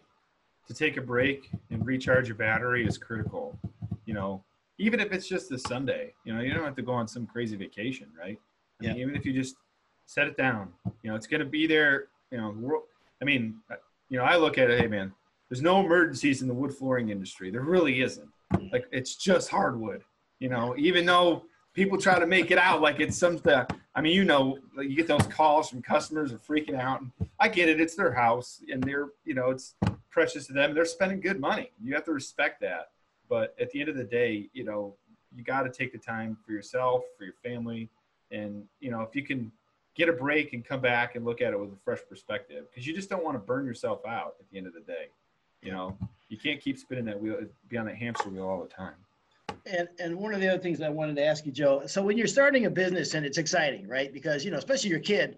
to 0.67 0.75
take 0.75 0.97
a 0.97 1.01
break 1.01 1.51
and 1.71 1.85
recharge 1.85 2.29
your 2.29 2.37
battery 2.37 2.87
is 2.87 2.97
critical. 2.97 3.59
You 4.05 4.15
know, 4.15 4.45
even 4.81 4.99
if 4.99 5.13
it's 5.13 5.29
just 5.29 5.53
a 5.53 5.59
Sunday, 5.59 6.15
you 6.25 6.35
know, 6.35 6.41
you 6.41 6.55
don't 6.55 6.65
have 6.65 6.77
to 6.77 6.83
go 6.83 6.93
on 6.93 7.07
some 7.07 7.27
crazy 7.27 7.57
vacation, 7.57 8.09
right? 8.19 8.39
I 8.81 8.85
yeah. 8.85 8.93
Mean, 8.93 9.03
even 9.03 9.15
if 9.15 9.27
you 9.27 9.33
just 9.33 9.57
set 10.07 10.27
it 10.27 10.37
down. 10.37 10.73
You 11.03 11.11
know, 11.11 11.17
it's 11.17 11.27
going 11.27 11.41
to 11.41 11.47
be 11.47 11.67
there. 11.67 12.09
You 12.33 12.39
know, 12.39 12.83
I 13.21 13.25
mean, 13.25 13.59
uh, 13.71 13.77
you 14.09 14.19
know, 14.19 14.25
I 14.25 14.37
look 14.37 14.59
at 14.59 14.71
it. 14.71 14.81
Hey, 14.81 14.89
man, 14.89 15.13
there's 15.49 15.63
no 15.63 15.81
emergencies 15.81 16.43
in 16.43 16.49
the 16.49 16.55
wood 16.55 16.75
flooring 16.75 17.11
industry. 17.11 17.51
There 17.51 17.61
really 17.61 18.01
isn't. 18.01 18.29
Like 18.73 18.87
it's 18.91 19.15
just 19.17 19.51
hardwood. 19.51 20.03
You 20.41 20.49
know, 20.49 20.75
even 20.79 21.05
though 21.05 21.45
people 21.75 21.99
try 21.99 22.19
to 22.19 22.27
make 22.27 22.51
it 22.51 22.59
out 22.59 22.81
like 22.81 23.01
it's 23.01 23.17
something. 23.17 23.63
I 23.95 24.01
mean, 24.01 24.15
you 24.15 24.25
know, 24.25 24.59
you 24.79 24.97
get 24.97 25.07
those 25.07 25.27
calls 25.27 25.69
from 25.69 25.83
customers 25.83 26.33
are 26.33 26.39
freaking 26.39 26.79
out. 26.79 27.03
And 27.03 27.11
I 27.39 27.49
get 27.49 27.69
it. 27.69 27.81
It's 27.81 27.95
their 27.95 28.13
house, 28.13 28.63
and 28.73 28.83
they're, 28.83 29.09
you 29.25 29.35
know, 29.35 29.51
it's 29.51 29.75
precious 30.11 30.47
to 30.47 30.53
them. 30.53 30.75
They're 30.75 30.85
spending 30.85 31.21
good 31.21 31.39
money. 31.39 31.71
You 31.83 31.95
have 31.95 32.05
to 32.05 32.13
respect 32.13 32.61
that. 32.63 32.91
But 33.31 33.55
at 33.59 33.71
the 33.71 33.81
end 33.81 33.89
of 33.89 33.97
the 33.97 34.05
day, 34.05 34.51
you 34.53 34.65
know, 34.65 34.97
you 35.35 35.45
got 35.45 35.63
to 35.63 35.71
take 35.71 35.93
the 35.93 35.99
time 35.99 36.37
for 36.45 36.53
yourself, 36.53 37.05
for 37.17 37.25
your 37.25 37.35
family, 37.43 37.89
and 38.31 38.65
you 38.81 38.91
know, 38.91 39.01
if 39.01 39.15
you 39.17 39.23
can 39.23 39.51
get 39.95 40.09
a 40.09 40.13
break 40.13 40.53
and 40.53 40.65
come 40.65 40.81
back 40.81 41.15
and 41.15 41.25
look 41.25 41.41
at 41.41 41.53
it 41.53 41.59
with 41.59 41.71
a 41.71 41.77
fresh 41.85 42.01
perspective 42.09 42.67
because 42.71 42.87
you 42.87 42.95
just 42.95 43.09
don't 43.09 43.25
want 43.25 43.35
to 43.37 43.39
burn 43.39 43.65
yourself 43.65 44.05
out 44.07 44.35
at 44.41 44.51
the 44.51 44.59
end 44.59 44.67
of 44.67 44.75
the 44.75 44.81
day. 44.81 45.09
You 45.63 45.73
know, 45.73 45.97
you 46.29 46.39
can't 46.39 46.61
keep 46.61 46.79
spinning 46.79 47.05
that 47.07 47.21
wheel, 47.21 47.39
be 47.69 47.77
on 47.77 47.87
that 47.87 47.97
hamster 47.97 48.29
wheel 48.29 48.47
all 48.47 48.63
the 48.63 48.69
time. 48.69 48.95
And 49.67 49.89
and 49.99 50.17
one 50.17 50.35
of 50.35 50.41
the 50.41 50.49
other 50.49 50.63
things 50.63 50.81
I 50.81 50.89
wanted 50.89 51.17
to 51.17 51.25
ask 51.25 51.47
you, 51.47 51.53
Joe. 51.53 51.83
So 51.87 52.03
when 52.03 52.19
you're 52.19 52.27
starting 52.27 52.67
a 52.67 52.71
business 52.71 53.15
and 53.15 53.25
it's 53.25 53.39
exciting, 53.39 53.87
right? 53.87 54.13
Because 54.13 54.45
you 54.45 54.51
know, 54.51 54.59
especially 54.59 54.91
your 54.91 55.01
kid, 55.01 55.37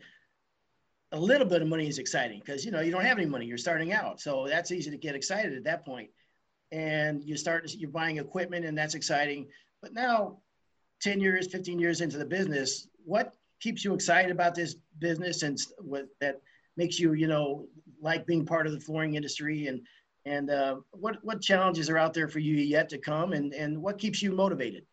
a 1.10 1.20
little 1.20 1.46
bit 1.46 1.60
of 1.60 1.68
money 1.68 1.88
is 1.88 1.98
exciting 1.98 2.40
because 2.40 2.64
you 2.64 2.70
know 2.70 2.80
you 2.80 2.90
don't 2.90 3.04
have 3.04 3.18
any 3.18 3.26
money. 3.26 3.46
You're 3.46 3.58
starting 3.58 3.92
out, 3.92 4.20
so 4.20 4.46
that's 4.48 4.70
easy 4.70 4.90
to 4.90 4.96
get 4.96 5.14
excited 5.14 5.54
at 5.54 5.64
that 5.64 5.84
point. 5.84 6.08
And 6.72 7.22
you 7.22 7.36
start, 7.36 7.70
you're 7.74 7.90
buying 7.90 8.16
equipment, 8.16 8.64
and 8.64 8.76
that's 8.76 8.94
exciting. 8.94 9.46
But 9.82 9.92
now, 9.92 10.38
ten 11.00 11.20
years, 11.20 11.46
fifteen 11.46 11.78
years 11.78 12.00
into 12.00 12.18
the 12.18 12.24
business, 12.24 12.88
what 13.04 13.34
keeps 13.60 13.84
you 13.84 13.94
excited 13.94 14.30
about 14.30 14.54
this 14.54 14.76
business 14.98 15.42
and 15.42 15.58
what 15.78 16.06
that 16.20 16.40
makes 16.76 16.98
you, 16.98 17.12
you 17.12 17.28
know, 17.28 17.66
like 18.00 18.26
being 18.26 18.44
part 18.44 18.66
of 18.66 18.72
the 18.72 18.80
flooring 18.80 19.14
industry 19.14 19.66
and 19.66 19.82
and 20.24 20.50
uh, 20.50 20.76
what 20.92 21.22
what 21.22 21.40
challenges 21.40 21.90
are 21.90 21.98
out 21.98 22.14
there 22.14 22.28
for 22.28 22.38
you 22.38 22.56
yet 22.56 22.88
to 22.88 22.98
come 22.98 23.32
and 23.32 23.52
and 23.52 23.80
what 23.80 23.98
keeps 23.98 24.22
you 24.22 24.32
motivated? 24.32 24.84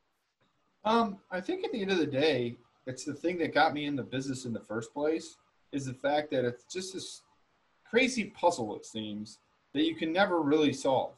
Um, 0.84 1.18
I 1.32 1.42
think 1.42 1.64
at 1.66 1.72
the 1.72 1.82
end 1.82 1.92
of 1.92 1.98
the 1.98 2.06
day, 2.06 2.58
it's 2.88 3.06
the 3.06 3.14
thing 3.14 3.38
that 3.40 3.54
got 3.54 3.74
me 3.74 3.86
in 3.86 3.96
the 3.96 4.04
business 4.04 4.46
in 4.46 4.54
the 4.54 4.60
first 4.60 4.94
place 4.94 5.38
is 5.72 5.86
the 5.86 5.94
fact 5.94 6.32
that 6.32 6.46
it's 6.46 6.64
just 6.66 6.94
this 6.94 7.22
crazy 7.90 8.26
puzzle 8.26 8.76
it 8.76 8.86
seems 8.86 9.40
that 9.74 9.84
you 9.84 9.96
can 9.96 10.12
never 10.12 10.42
really 10.42 10.74
solve. 10.74 11.14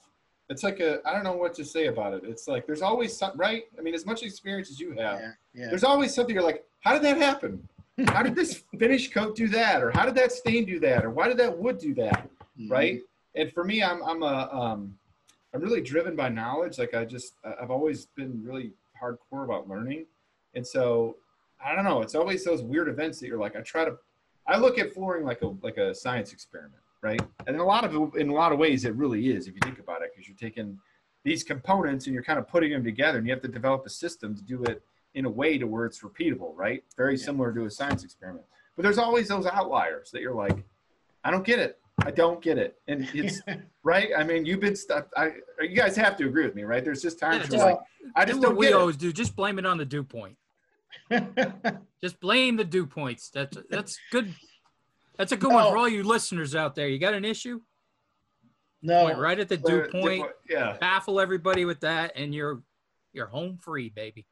It's 0.52 0.64
like 0.64 0.82
a 0.82 1.00
I 1.08 1.14
don't 1.14 1.24
know 1.24 1.38
what 1.38 1.54
to 1.56 1.66
say 1.66 1.88
about 1.88 2.14
it. 2.14 2.24
It's 2.26 2.48
like 2.48 2.68
there's 2.68 2.82
always 2.82 3.16
some 3.16 3.32
right. 3.36 3.64
I 3.80 3.82
mean, 3.82 3.94
as 3.94 4.06
much 4.06 4.22
experience 4.22 4.70
as 4.70 4.80
you 4.82 4.90
have, 4.92 5.20
yeah, 5.22 5.32
yeah. 5.54 5.70
there's 5.70 5.86
always 5.86 6.14
something 6.14 6.36
you're 6.36 6.44
like, 6.44 6.66
how 6.82 6.92
did 6.94 7.04
that 7.04 7.18
happen? 7.18 7.68
How 8.08 8.24
did 8.24 8.36
this 8.36 8.64
finish 8.80 9.12
coat 9.12 9.36
do 9.36 9.48
that? 9.50 9.84
Or 9.84 9.92
how 9.92 10.06
did 10.06 10.16
that 10.16 10.32
stain 10.32 10.66
do 10.66 10.80
that? 10.80 11.04
Or 11.06 11.12
why 11.12 11.28
did 11.28 11.38
that 11.38 11.56
wood 11.56 11.78
do 11.78 11.94
that? 11.96 12.30
Mhm. 12.60 12.72
right? 12.72 13.02
And 13.36 13.52
for 13.52 13.64
me, 13.64 13.84
I'm 13.84 14.02
I'm 14.04 14.24
a 14.24 14.50
um, 14.52 14.98
I'm 15.54 15.62
really 15.62 15.82
driven 15.82 16.16
by 16.16 16.30
knowledge. 16.30 16.80
Like 16.80 16.94
I 16.94 17.06
just 17.06 17.34
I've 17.44 17.70
always 17.70 18.06
been 18.06 18.42
really 18.44 18.72
hardcore 19.00 19.44
about 19.44 19.70
learning, 19.70 20.06
and 20.56 20.66
so 20.66 21.18
I 21.64 21.76
don't 21.76 21.86
know. 21.86 22.02
It's 22.02 22.16
always 22.16 22.44
those 22.44 22.62
weird 22.64 22.88
events 22.88 23.20
that 23.20 23.28
you're 23.28 23.40
like 23.40 23.56
I 23.56 23.62
try 23.62 23.86
to. 23.86 23.98
I 24.48 24.58
look 24.58 24.80
at 24.80 24.94
flooring 24.94 25.26
like 25.26 25.42
a 25.44 25.48
like 25.62 25.78
a 25.78 25.94
science 25.94 26.34
experiment, 26.34 26.81
right? 27.02 27.22
And 27.48 27.56
in 27.56 27.60
a 27.62 27.66
lot 27.66 27.84
of 27.84 28.16
in 28.16 28.30
a 28.30 28.34
lot 28.34 28.52
of 28.52 28.60
ways, 28.60 28.86
it 28.86 28.96
really 28.96 29.30
is 29.32 29.48
if 29.48 29.54
you 29.56 29.60
think 29.64 29.80
about 29.80 30.02
it, 30.02 30.12
because 30.14 30.28
you're 30.28 30.38
taking 30.38 30.78
these 31.24 31.44
components 31.44 32.06
and 32.08 32.14
you're 32.14 32.24
kind 32.24 32.40
of 32.40 32.48
putting 32.48 32.72
them 32.72 32.84
together, 32.84 33.18
and 33.18 33.28
you 33.28 33.34
have 33.34 33.42
to 33.42 33.48
develop 33.48 33.86
a 33.86 33.90
system 33.90 34.36
to 34.36 34.42
do 34.44 34.64
it 34.64 34.82
in 35.14 35.26
a 35.26 35.30
way 35.30 35.58
to 35.58 35.66
where 35.68 35.86
it's 35.86 36.02
repeatable, 36.02 36.54
right? 36.56 36.84
Very 36.98 37.16
Yeah. 37.18 37.26
similar 37.26 37.54
to 37.54 37.66
a 37.66 37.70
science 37.72 38.04
experiment. 38.04 38.46
But 38.76 38.84
there's 38.84 38.98
always 38.98 39.28
those 39.28 39.46
outliers 39.46 40.10
that 40.12 40.22
you're 40.22 40.34
like, 40.34 40.64
I 41.24 41.32
don't 41.32 41.46
get 41.46 41.60
it. 41.60 41.78
I 42.04 42.10
don't 42.12 42.42
get 42.42 42.58
it. 42.58 42.80
And 42.88 43.08
it's 43.14 43.42
right. 43.84 44.10
I 44.18 44.24
mean, 44.24 44.46
you've 44.46 44.62
been 44.62 44.76
stuck. 44.76 45.10
I 45.18 45.34
you 45.62 45.76
guys 45.76 45.96
have 45.98 46.16
to 46.18 46.26
agree 46.26 46.46
with 46.46 46.56
me, 46.56 46.64
right? 46.64 46.84
There's 46.84 47.02
just 47.02 47.20
times 47.20 47.36
Yeah, 47.36 47.42
where 47.42 47.50
just- 47.52 47.66
like, 47.66 47.80
I 48.16 48.26
just 48.26 48.40
what 48.40 48.46
don't 48.48 48.58
we 48.58 48.66
get 48.68 48.72
it. 48.74 48.78
always 48.78 48.98
do. 48.98 49.12
Just 49.14 49.36
blame 49.36 49.60
it 49.60 49.66
on 49.66 49.78
the 49.78 49.86
dew 49.86 50.04
point. 50.04 50.38
Just 52.02 52.20
blame 52.20 52.56
the 52.58 52.64
dew 52.66 52.86
points. 52.86 53.30
That's 53.30 53.58
that's 53.70 53.98
good. 54.12 54.34
That's 55.22 55.34
a 55.34 55.38
good 55.38 55.54
one 55.54 55.70
for 55.70 55.78
all 55.78 55.88
you 55.88 56.02
listeners 56.02 56.56
out 56.56 56.74
there. 56.74 56.88
You 56.88 56.98
got 56.98 57.14
an 57.14 57.26
issue? 57.26 57.62
no, 58.82 59.14
right 59.14 59.40
at 59.40 59.50
the 59.50 59.58
dew 59.58 59.88
point. 59.92 60.26
Yeah. 60.50 60.78
Baffle 60.80 61.20
everybody 61.20 61.64
with 61.64 61.82
that, 61.82 62.14
and 62.16 62.34
you're 62.34 62.64
you're 63.14 63.28
home 63.28 63.60
free, 63.62 63.90
baby. 63.90 64.26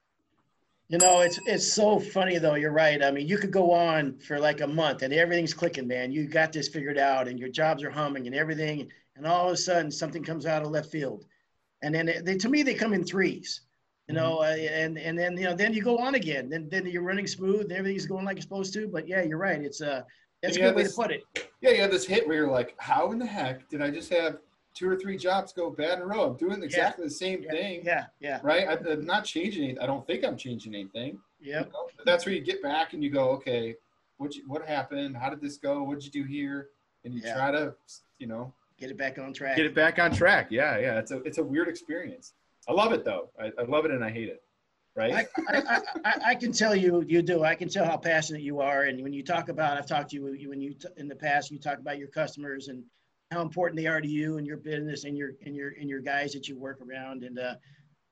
You 0.87 0.97
know, 0.97 1.19
it's 1.19 1.39
it's 1.45 1.71
so 1.71 1.99
funny 1.99 2.39
though. 2.39 2.55
You're 2.55 2.71
right. 2.71 3.03
I 3.03 3.11
mean, 3.11 3.27
you 3.27 3.37
could 3.37 3.51
go 3.51 3.71
on 3.71 4.17
for 4.17 4.39
like 4.39 4.61
a 4.61 4.67
month 4.67 5.03
and 5.03 5.13
everything's 5.13 5.53
clicking, 5.53 5.87
man. 5.87 6.11
You 6.11 6.27
got 6.27 6.51
this 6.51 6.67
figured 6.67 6.97
out, 6.97 7.27
and 7.27 7.37
your 7.37 7.49
jobs 7.49 7.83
are 7.83 7.91
humming 7.91 8.25
and 8.25 8.35
everything. 8.35 8.89
And 9.15 9.27
all 9.27 9.45
of 9.45 9.53
a 9.53 9.57
sudden, 9.57 9.91
something 9.91 10.23
comes 10.23 10.47
out 10.47 10.63
of 10.63 10.71
left 10.71 10.89
field, 10.89 11.25
and 11.83 11.93
then 11.93 12.11
they, 12.23 12.35
to 12.35 12.49
me, 12.49 12.63
they 12.63 12.73
come 12.73 12.93
in 12.93 13.03
threes. 13.03 13.61
You 14.07 14.15
know, 14.15 14.39
uh, 14.39 14.55
and 14.55 14.97
and 14.97 15.19
then 15.19 15.37
you 15.37 15.43
know, 15.43 15.55
then 15.55 15.71
you 15.71 15.83
go 15.83 15.99
on 15.99 16.15
again. 16.15 16.49
Then 16.49 16.67
then 16.67 16.87
you're 16.87 17.03
running 17.03 17.27
smooth 17.27 17.61
and 17.61 17.73
everything's 17.73 18.07
going 18.07 18.25
like 18.25 18.37
it's 18.37 18.45
supposed 18.45 18.73
to. 18.73 18.87
But 18.87 19.07
yeah, 19.07 19.21
you're 19.21 19.37
right. 19.37 19.61
It's 19.61 19.81
uh, 19.81 20.01
that's 20.41 20.55
a 20.55 20.59
Yeah, 20.59 20.67
good 20.67 20.75
way 20.75 20.83
to 20.83 20.89
put 20.89 21.11
it. 21.11 21.23
Yeah, 21.61 21.71
you 21.71 21.81
have 21.81 21.91
this 21.91 22.05
hit 22.05 22.27
where 22.27 22.37
you're 22.37 22.49
like, 22.51 22.75
how 22.77 23.11
in 23.11 23.19
the 23.19 23.25
heck 23.25 23.67
did 23.69 23.81
I 23.81 23.89
just 23.91 24.11
have 24.13 24.37
two 24.73 24.89
or 24.89 24.95
three 24.95 25.17
jobs 25.17 25.51
go 25.51 25.69
bad 25.69 25.97
in 25.97 26.03
a 26.03 26.05
row? 26.05 26.23
I'm 26.31 26.37
doing 26.37 26.63
exactly 26.63 27.03
the 27.05 27.11
same 27.11 27.43
Yeah, 27.43 27.51
thing, 27.51 27.81
yeah, 27.85 28.05
yeah, 28.19 28.39
right? 28.43 28.67
I, 28.67 28.91
I'm 28.91 29.05
not 29.05 29.25
changing 29.25 29.63
anything. 29.63 29.81
I 29.83 29.85
don't 29.85 30.05
think 30.07 30.23
I'm 30.23 30.37
changing 30.37 30.73
anything. 30.75 31.19
yeah. 31.41 31.59
You 31.61 31.65
know? 31.65 31.87
But 31.97 32.05
That's 32.05 32.25
where 32.25 32.33
you 32.33 32.41
get 32.41 32.61
back 32.63 32.93
and 32.93 33.03
you 33.03 33.09
go, 33.09 33.29
okay, 33.31 33.75
what 34.17 34.33
what 34.47 34.65
happened? 34.65 35.17
How 35.17 35.29
did 35.29 35.41
this 35.41 35.57
go? 35.57 35.83
What'd 35.83 36.03
you 36.03 36.11
do 36.11 36.23
here? 36.23 36.69
And 37.05 37.13
you 37.13 37.21
Yeah. 37.23 37.33
try 37.35 37.51
to, 37.51 37.75
you 38.17 38.27
know, 38.27 38.53
Get 38.77 38.91
it 38.91 38.97
back 38.97 39.17
on 39.19 39.33
track. 39.33 39.57
get 39.57 39.65
it 39.65 39.75
back 39.75 39.99
on 39.99 40.11
track. 40.13 40.47
Yeah, 40.49 40.77
yeah. 40.77 40.99
It's 40.99 41.11
a 41.11 41.17
it's 41.23 41.37
a 41.37 41.43
weird 41.43 41.67
experience. 41.67 42.33
I 42.67 42.71
love 42.71 42.93
it 42.93 43.03
though. 43.03 43.29
I, 43.37 43.51
I 43.59 43.63
love 43.63 43.83
it 43.83 43.91
and 43.91 44.03
I 44.03 44.09
hate 44.09 44.29
it. 44.29 44.41
Right? 44.95 45.13
I, 45.13 45.57
I, 45.57 45.57
I, 45.57 45.81
I- 46.05 46.19
I 46.31 46.35
can 46.35 46.51
tell 46.51 46.75
you, 46.75 47.03
you 47.07 47.21
do. 47.21 47.43
I 47.43 47.55
can 47.55 47.69
tell 47.69 47.85
how 47.85 47.97
passionate 47.97 48.41
you 48.41 48.59
are. 48.59 48.83
And 48.83 49.01
when 49.01 49.13
you 49.13 49.23
talk 49.23 49.49
about, 49.49 49.77
I've 49.77 49.85
talked 49.87 50.09
to 50.11 50.15
you 50.17 50.49
when 50.49 50.61
you, 50.61 50.75
in 50.97 51.07
the 51.07 51.15
past, 51.15 51.51
you 51.51 51.59
talk 51.59 51.79
about 51.79 51.97
your 51.97 52.09
customers 52.09 52.67
and 52.67 52.83
how 53.31 53.41
important 53.41 53.79
they 53.79 53.87
are 53.87 54.01
to 54.01 54.07
you 54.07 54.37
and 54.37 54.45
your 54.45 54.57
business 54.57 55.03
and 55.05 55.17
your, 55.17 55.31
and 55.45 55.55
your, 55.55 55.69
and 55.79 55.89
your 55.89 56.01
guys 56.01 56.33
that 56.33 56.47
you 56.47 56.57
work 56.57 56.79
around. 56.81 57.23
And, 57.23 57.39
uh, 57.39 57.55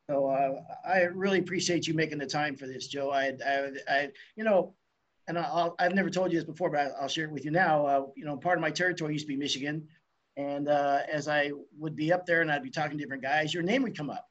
so, 0.10 0.28
uh, 0.28 0.62
I 0.88 1.02
really 1.02 1.40
appreciate 1.40 1.86
you 1.88 1.94
making 1.94 2.20
the 2.20 2.26
time 2.26 2.56
for 2.56 2.66
this, 2.68 2.88
Joe. 2.88 3.12
I, 3.12 3.34
I, 3.46 3.70
I, 3.90 4.10
you 4.38 4.46
know, 4.46 4.74
and 5.28 5.38
I'll, 5.38 5.76
I've 5.80 5.94
never 5.94 6.10
told 6.10 6.32
you 6.32 6.38
this 6.38 6.46
before, 6.46 6.70
but 6.70 6.94
I'll 7.02 7.10
share 7.10 7.26
it 7.26 7.32
with 7.32 7.44
you 7.44 7.52
now. 7.52 7.86
Uh, 7.86 8.06
you 8.16 8.24
know, 8.24 8.38
part 8.38 8.58
of 8.58 8.62
my 8.62 8.72
territory 8.72 9.12
used 9.12 9.26
to 9.26 9.28
be 9.28 9.36
Michigan. 9.36 9.86
And, 10.38 10.70
uh, 10.70 11.00
as 11.12 11.28
I 11.28 11.52
would 11.78 11.96
be 11.96 12.14
up 12.14 12.26
there 12.26 12.42
and 12.42 12.50
I'd 12.50 12.64
be 12.64 12.70
talking 12.70 12.98
to 12.98 13.04
different 13.04 13.24
guys, 13.24 13.54
your 13.54 13.64
name 13.64 13.84
would 13.84 13.98
come 13.98 14.10
up 14.10 14.30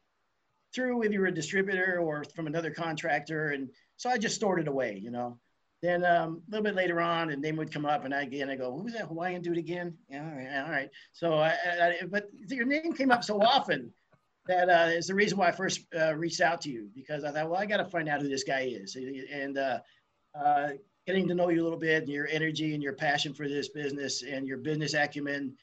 through 0.76 1.02
if 1.02 1.10
you're 1.10 1.26
a 1.26 1.34
distributor 1.34 1.98
or 2.00 2.22
from 2.36 2.46
another 2.46 2.70
contractor. 2.70 3.48
And 3.48 3.68
so 3.96 4.10
I 4.10 4.18
just 4.18 4.36
stored 4.36 4.60
it 4.60 4.68
away, 4.68 5.00
you 5.02 5.10
know. 5.10 5.38
Then 5.82 6.04
um, 6.04 6.42
a 6.46 6.50
little 6.50 6.64
bit 6.64 6.74
later 6.74 7.00
on, 7.00 7.30
and 7.30 7.42
name 7.42 7.56
would 7.56 7.72
come 7.72 7.84
up, 7.84 8.04
and 8.04 8.14
I 8.14 8.22
again 8.22 8.48
I 8.48 8.56
go, 8.56 8.78
"Who's 8.78 8.94
that 8.94 9.08
Hawaiian 9.08 9.42
dude 9.42 9.58
again?" 9.58 9.94
Yeah, 10.08 10.64
all 10.64 10.72
right. 10.72 10.88
So, 11.12 11.34
I, 11.34 11.50
I, 11.50 11.98
but 12.08 12.30
your 12.48 12.64
name 12.64 12.94
came 12.94 13.10
up 13.10 13.22
so 13.22 13.42
often 13.42 13.92
that 14.46 14.70
uh, 14.70 14.90
is 14.90 15.08
the 15.08 15.14
reason 15.14 15.36
why 15.36 15.48
I 15.48 15.52
first 15.52 15.82
uh, 15.94 16.14
reached 16.14 16.40
out 16.40 16.62
to 16.62 16.70
you 16.70 16.88
because 16.94 17.24
I 17.24 17.30
thought, 17.30 17.50
well, 17.50 17.60
I 17.60 17.66
got 17.66 17.76
to 17.76 17.84
find 17.84 18.08
out 18.08 18.22
who 18.22 18.28
this 18.28 18.42
guy 18.42 18.62
is, 18.62 18.96
and 18.96 19.58
uh, 19.58 19.78
uh, 20.34 20.68
getting 21.06 21.28
to 21.28 21.34
know 21.34 21.50
you 21.50 21.60
a 21.60 21.64
little 21.64 21.78
bit, 21.78 22.04
and 22.04 22.12
your 22.12 22.26
energy 22.28 22.72
and 22.72 22.82
your 22.82 22.94
passion 22.94 23.34
for 23.34 23.46
this 23.46 23.68
business, 23.68 24.22
and 24.22 24.48
your 24.48 24.58
business 24.58 24.94
acumen, 24.94 25.54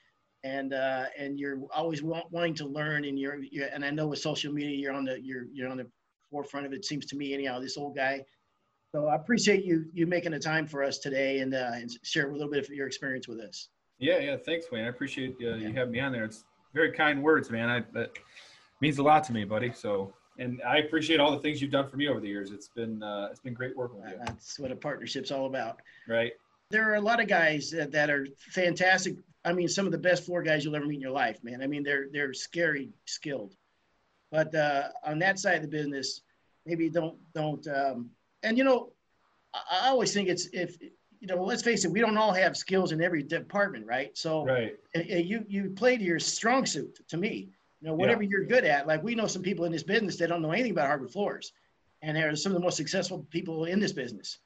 and 0.43 0.73
uh, 0.73 1.05
and 1.17 1.39
you're 1.39 1.59
always 1.73 2.01
wa- 2.03 2.23
wanting 2.31 2.53
to 2.55 2.65
learn, 2.65 3.05
and 3.05 3.17
you're, 3.17 3.37
you're 3.43 3.67
and 3.67 3.83
I 3.83 3.89
know 3.89 4.07
with 4.07 4.19
social 4.19 4.51
media, 4.51 4.75
you're 4.77 4.93
on 4.93 5.05
the 5.05 5.19
you're 5.21 5.45
you're 5.53 5.69
on 5.69 5.77
the 5.77 5.87
forefront 6.29 6.65
of 6.65 6.73
it. 6.73 6.85
Seems 6.85 7.05
to 7.07 7.15
me, 7.15 7.33
anyhow, 7.33 7.59
this 7.59 7.77
old 7.77 7.95
guy. 7.95 8.23
So 8.93 9.07
I 9.07 9.15
appreciate 9.15 9.63
you 9.63 9.85
you 9.93 10.05
making 10.05 10.31
the 10.31 10.39
time 10.39 10.67
for 10.67 10.83
us 10.83 10.97
today 10.99 11.39
and 11.39 11.53
uh, 11.53 11.71
and 11.73 11.91
share 12.03 12.29
a 12.29 12.33
little 12.33 12.49
bit 12.51 12.63
of 12.63 12.69
your 12.69 12.87
experience 12.87 13.27
with 13.27 13.39
us. 13.39 13.69
Yeah, 13.99 14.19
yeah. 14.19 14.37
Thanks, 14.37 14.65
Wayne. 14.71 14.85
I 14.85 14.89
appreciate 14.89 15.35
uh, 15.41 15.55
Yeah. 15.55 15.67
you 15.69 15.73
having 15.73 15.91
me 15.91 15.99
on 15.99 16.11
there. 16.11 16.25
It's 16.25 16.43
very 16.73 16.91
kind 16.91 17.21
words, 17.23 17.49
man. 17.49 17.69
I, 17.69 17.83
that 17.93 18.11
means 18.81 18.97
a 18.97 19.03
lot 19.03 19.23
to 19.25 19.33
me, 19.33 19.45
buddy. 19.45 19.71
So, 19.71 20.13
and 20.39 20.61
I 20.67 20.77
appreciate 20.79 21.19
all 21.19 21.31
the 21.31 21.39
things 21.39 21.61
you've 21.61 21.71
done 21.71 21.87
for 21.87 21.95
me 21.95 22.07
over 22.09 22.19
the 22.19 22.27
years. 22.27 22.51
It's 22.51 22.67
been 22.67 23.01
uh, 23.01 23.29
it's 23.31 23.39
been 23.39 23.53
great 23.53 23.77
working 23.77 24.01
with 24.01 24.09
you. 24.11 24.17
That's 24.25 24.59
what 24.59 24.71
a 24.71 24.75
partnership's 24.75 25.31
all 25.31 25.45
about. 25.45 25.79
Right? 26.07 26.33
There 26.69 26.89
are 26.91 26.95
a 26.95 27.01
lot 27.01 27.21
of 27.21 27.27
guys 27.27 27.69
that, 27.71 27.91
that 27.91 28.09
are 28.09 28.27
fantastic. 28.37 29.15
I 29.45 29.53
mean, 29.53 29.67
some 29.67 29.85
of 29.85 29.91
the 29.91 29.97
best 29.97 30.25
floor 30.25 30.41
guys 30.41 30.63
you'll 30.63 30.75
ever 30.75 30.85
meet 30.85 30.95
in 30.95 31.01
your 31.01 31.11
life, 31.11 31.43
man. 31.43 31.61
I 31.61 31.67
mean, 31.67 31.83
they're 31.83 32.07
they're 32.11 32.33
scary 32.33 32.93
skilled. 33.05 33.55
But 34.31 34.53
uh, 34.55 34.89
on 35.03 35.19
that 35.19 35.37
side 35.39 35.57
of 35.57 35.61
the 35.61 35.67
business, 35.67 36.21
maybe 36.65 36.89
don't 36.89 37.17
don't. 37.33 37.65
Um, 37.67 38.09
and 38.41 38.57
you 38.57 38.63
know, 38.63 38.93
I, 39.53 39.59
I 39.83 39.87
always 39.89 40.13
think 40.13 40.29
it's 40.29 40.47
if 40.53 40.81
you 40.81 41.27
know, 41.27 41.43
let's 41.43 41.61
face 41.61 41.85
it, 41.85 41.91
we 41.91 42.01
don't 42.01 42.17
all 42.17 42.33
have 42.33 42.57
skills 42.57 42.91
in 42.91 43.01
every 43.01 43.23
department, 43.23 43.85
right? 43.85 44.17
So 44.17 44.45
Right. 44.45 44.75
you 44.95 45.45
you 45.47 45.69
play 45.71 45.97
to 45.97 46.03
your 46.03 46.19
strong 46.19 46.65
suit 46.65 46.99
to 47.09 47.17
me 47.17 47.53
you 47.83 47.89
know 47.89 47.95
whatever 47.95 48.23
you're 48.23 48.45
good 48.45 48.63
at 48.63 48.87
like 48.87 49.03
we 49.03 49.13
know 49.13 49.27
some 49.27 49.41
people 49.41 49.65
in 49.65 49.71
this 49.71 49.83
business 49.83 50.15
that 50.15 50.29
don't 50.29 50.41
know 50.41 50.51
anything 50.51 50.71
about 50.71 50.87
hardwood 50.87 51.11
floors 51.11 51.51
and 52.01 52.15
they're 52.15 52.35
some 52.35 52.53
of 52.53 52.57
the 52.57 52.63
most 52.63 52.77
successful 52.77 53.27
people 53.29 53.65
in 53.65 53.79
this 53.79 53.91
business 53.91 54.39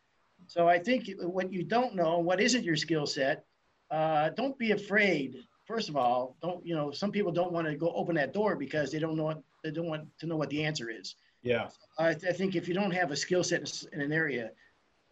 so 0.48 0.68
i 0.68 0.80
think 0.80 1.10
what 1.22 1.54
you 1.54 1.64
don't 1.64 1.96
know 1.96 2.18
what 2.18 2.42
isn't 2.42 2.64
your 2.64 2.76
skill 2.76 3.06
set 3.06 3.46
uh, 3.92 4.30
don't 4.30 4.58
be 4.58 4.72
afraid 4.72 5.36
first 5.66 5.90
of 5.90 5.96
all 5.98 6.36
don't 6.42 6.66
you 6.66 6.76
know 6.76 6.92
some 6.92 7.12
people 7.12 7.32
don't 7.32 7.52
want 7.52 7.68
to 7.68 7.76
go 7.76 7.92
open 7.94 8.16
that 8.16 8.34
door 8.34 8.56
because 8.56 8.92
they 8.92 9.00
don't 9.00 9.16
know 9.16 9.24
what 9.24 9.42
they 9.64 9.72
don't 9.72 9.88
want 9.88 10.08
to 10.20 10.26
know 10.28 10.36
what 10.36 10.50
the 10.50 10.64
answer 10.64 10.90
is 10.90 11.16
Yeah. 11.44 11.70
i, 11.98 12.14
th- 12.14 12.32
I 12.32 12.36
think 12.36 12.56
if 12.56 12.68
you 12.68 12.74
don't 12.74 12.92
have 12.92 13.12
a 13.12 13.16
skill 13.16 13.44
set 13.44 13.84
in 13.94 14.02
an 14.02 14.12
area 14.12 14.52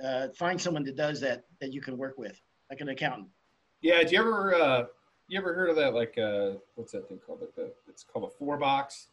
uh, 0.04 0.28
find 0.38 0.60
someone 0.60 0.84
that 0.84 0.96
does 0.98 1.22
that 1.22 1.46
that 1.62 1.72
you 1.74 1.82
can 1.82 1.98
work 1.98 2.18
with 2.18 2.40
like 2.70 2.82
an 2.82 2.90
accountant 2.90 3.30
Yeah. 3.82 4.04
Do 4.04 4.14
you 4.16 4.20
ever 4.22 4.56
uh, 4.56 4.84
you 5.28 5.40
ever 5.40 5.54
heard 5.54 5.70
of 5.70 5.76
that? 5.78 5.94
Like 5.94 6.18
uh, 6.18 6.58
what's 6.76 6.92
that 6.92 7.08
thing 7.08 7.20
called? 7.26 7.42
Like 7.42 7.56
the, 7.56 7.72
it's 7.88 8.04
called 8.04 8.26
a 8.26 8.32
four 8.38 8.58
box, 8.58 9.08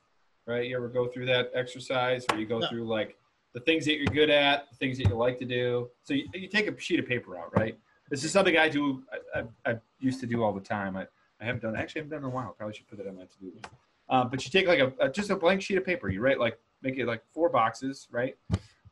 right? 0.47 0.67
You 0.69 0.77
ever 0.77 0.89
go 0.89 1.07
through 1.07 1.27
that 1.27 1.51
exercise 1.55 2.25
where 2.31 2.39
you 2.41 2.47
go 2.47 2.59
No. 2.59 2.69
through 2.69 2.85
like 2.87 3.17
the 3.55 3.61
things 3.61 3.85
that 3.87 3.97
you're 3.97 4.07
good 4.07 4.29
at, 4.31 4.69
the 4.71 4.77
things 4.77 4.99
that 4.99 5.09
you 5.09 5.15
like 5.15 5.39
to 5.39 5.45
do. 5.45 5.89
So 6.03 6.15
you, 6.15 6.25
you 6.35 6.49
take 6.49 6.67
a 6.69 6.79
sheet 6.81 6.99
of 7.01 7.07
paper 7.07 7.39
out, 7.39 7.57
right? 7.57 7.79
This 8.13 8.25
is 8.25 8.31
something 8.31 8.59
I 8.59 8.69
do. 8.69 9.03
I, 9.35 9.39
I, 9.41 9.71
I 9.71 9.77
used 9.99 10.21
to 10.21 10.27
do 10.27 10.45
all 10.45 10.53
the 10.53 10.61
time. 10.61 10.99
I, 10.99 11.07
I 11.41 11.47
haven't 11.47 11.63
done. 11.63 11.75
Actually, 11.75 12.03
I 12.03 12.05
haven't 12.05 12.19
done 12.19 12.25
in 12.29 12.31
a 12.31 12.35
while. 12.35 12.55
Probably 12.59 12.75
should 12.75 12.87
put 12.87 12.99
that 12.99 13.07
on 13.07 13.17
my 13.17 13.23
to 13.23 13.39
do 13.41 13.53
list. 13.55 13.69
Um, 14.11 14.29
but 14.29 14.45
you 14.45 14.51
take 14.51 14.69
like 14.69 14.81
a, 14.81 14.93
a 15.01 15.09
just 15.09 15.31
a 15.31 15.37
blank 15.37 15.63
sheet 15.63 15.79
of 15.79 15.87
paper. 15.87 16.11
You 16.11 16.21
write 16.21 16.39
like 16.39 16.59
make 16.83 16.99
it 16.99 17.07
like 17.07 17.23
four 17.33 17.49
boxes, 17.49 18.09
right? 18.11 18.37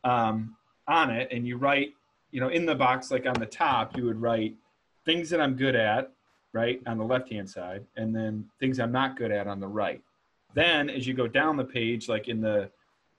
Um, 0.04 0.56
on 0.88 1.10
it, 1.10 1.28
and 1.30 1.46
you 1.46 1.58
write. 1.58 1.92
You 2.30 2.40
know, 2.40 2.48
in 2.48 2.64
the 2.64 2.74
box, 2.74 3.10
like 3.10 3.26
on 3.26 3.34
the 3.34 3.44
top, 3.44 3.94
you 3.94 4.06
would 4.06 4.22
write 4.22 4.54
things 5.04 5.28
that 5.30 5.40
I'm 5.40 5.54
good 5.54 5.76
at, 5.76 6.12
right, 6.54 6.80
on 6.86 6.96
the 6.96 7.04
left 7.04 7.30
hand 7.30 7.50
side, 7.50 7.84
and 7.96 8.16
then 8.16 8.46
things 8.58 8.80
I'm 8.80 8.92
not 8.92 9.18
good 9.18 9.32
at 9.32 9.46
on 9.46 9.60
the 9.60 9.68
right. 9.68 10.00
Then 10.54 10.88
as 10.88 11.06
you 11.06 11.12
go 11.12 11.26
down 11.26 11.58
the 11.58 11.64
page, 11.64 12.08
like 12.08 12.28
in 12.28 12.40
the 12.40 12.70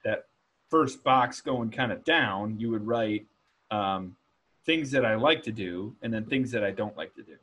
that 0.04 0.26
first 0.72 1.04
box 1.04 1.42
going 1.42 1.70
kind 1.70 1.92
of 1.92 2.04
down, 2.04 2.60
you 2.60 2.72
would 2.72 2.88
write 2.88 3.28
um, 3.70 4.16
things 4.66 4.92
that 4.92 5.06
I 5.06 5.16
like 5.16 5.44
to 5.44 5.52
do, 5.52 5.96
and 6.02 6.14
then 6.14 6.26
things 6.26 6.52
that 6.52 6.64
I 6.64 6.72
don't 6.72 6.96
like 6.96 7.14
to 7.16 7.24
do, 7.24 7.36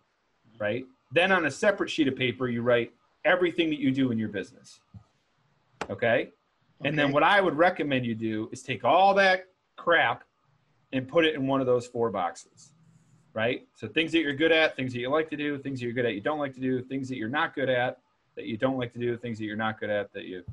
right? 0.58 0.84
Then 1.12 1.32
on 1.32 1.46
a 1.46 1.50
separate 1.50 1.90
sheet 1.90 2.08
of 2.08 2.16
paper, 2.16 2.48
you 2.48 2.62
write 2.62 2.92
everything 3.24 3.70
that 3.70 3.80
you 3.80 3.90
do 3.90 4.10
in 4.10 4.18
your 4.18 4.28
business. 4.28 4.80
Okay. 5.90 6.30
And 6.84 6.96
then 6.96 7.10
what 7.10 7.24
I 7.24 7.40
would 7.40 7.56
recommend 7.56 8.06
you 8.06 8.14
do 8.14 8.48
is 8.52 8.62
take 8.62 8.84
all 8.84 9.12
that 9.14 9.46
crap 9.76 10.22
and 10.92 11.08
put 11.08 11.24
it 11.24 11.34
in 11.34 11.46
one 11.46 11.60
of 11.60 11.66
those 11.66 11.86
four 11.86 12.10
boxes, 12.10 12.72
right? 13.34 13.66
So 13.74 13.88
things 13.88 14.12
that 14.12 14.20
you're 14.20 14.34
good 14.34 14.52
at, 14.52 14.76
things 14.76 14.92
that 14.92 15.00
you 15.00 15.10
like 15.10 15.28
to 15.30 15.36
do, 15.36 15.58
things 15.58 15.80
that 15.80 15.86
you're 15.86 15.94
good 15.94 16.06
at, 16.06 16.14
you 16.14 16.20
don't 16.20 16.38
like 16.38 16.54
to 16.54 16.60
do, 16.60 16.82
things 16.82 17.08
that 17.08 17.16
you're 17.16 17.28
not 17.28 17.54
good 17.54 17.68
at, 17.68 17.98
that 18.36 18.44
you 18.44 18.56
don't 18.56 18.78
like 18.78 18.92
to 18.92 18.98
do, 19.00 19.16
things 19.16 19.38
that 19.38 19.44
you're 19.44 19.56
not 19.56 19.80
good 19.80 19.90
at, 19.90 20.12
that 20.12 20.24
you 20.24 20.44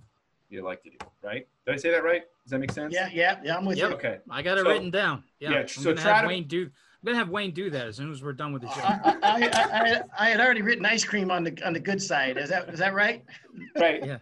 you 0.49 0.63
like 0.63 0.83
to 0.83 0.89
do, 0.89 0.97
right? 1.23 1.47
Did 1.65 1.73
I 1.73 1.77
say 1.77 1.91
that 1.91 2.03
right? 2.03 2.23
Does 2.45 2.51
that 2.51 2.59
make 2.59 2.71
sense? 2.71 2.93
yeah 2.93 3.09
yeah 3.11 3.39
yeah 3.43 3.57
i'm 3.57 3.65
with 3.65 3.77
Yep. 3.77 3.89
you 3.89 3.95
Okay. 3.95 4.17
I 4.29 4.41
got 4.43 4.57
it 4.59 4.63
So- 4.63 4.69
written 4.69 4.91
down. 4.91 5.23
Yeah. 5.39 5.49
yeah, 5.51 5.57
I'm 5.61 5.67
so 5.67 5.83
gonna 5.83 5.95
try 6.01 6.11
have 6.13 6.21
to- 6.21 6.27
Wayne 6.27 6.47
do. 6.47 6.61
I'm 6.63 6.71
I'm 7.01 7.05
gonna 7.13 7.17
have 7.17 7.29
Wayne 7.29 7.51
do 7.51 7.69
that 7.71 7.87
as 7.87 7.97
soon 7.97 8.11
as 8.11 8.23
we're 8.23 8.33
done 8.33 8.51
with 8.53 8.61
the 8.63 8.69
show. 8.69 8.81
I, 8.81 8.99
I, 9.03 9.19
I, 9.23 9.91
I, 9.91 10.01
I 10.19 10.29
had 10.29 10.39
already 10.39 10.61
written 10.63 10.85
ice 10.85 11.03
cream 11.03 11.29
on 11.31 11.43
the 11.43 11.59
on 11.65 11.73
the 11.73 11.79
good 11.79 12.01
side. 12.01 12.37
Is 12.37 12.49
that 12.49 12.69
is 12.69 12.79
that 12.79 12.93
right? 12.95 13.23
Right. 13.77 14.03
Yeah. 14.05 14.17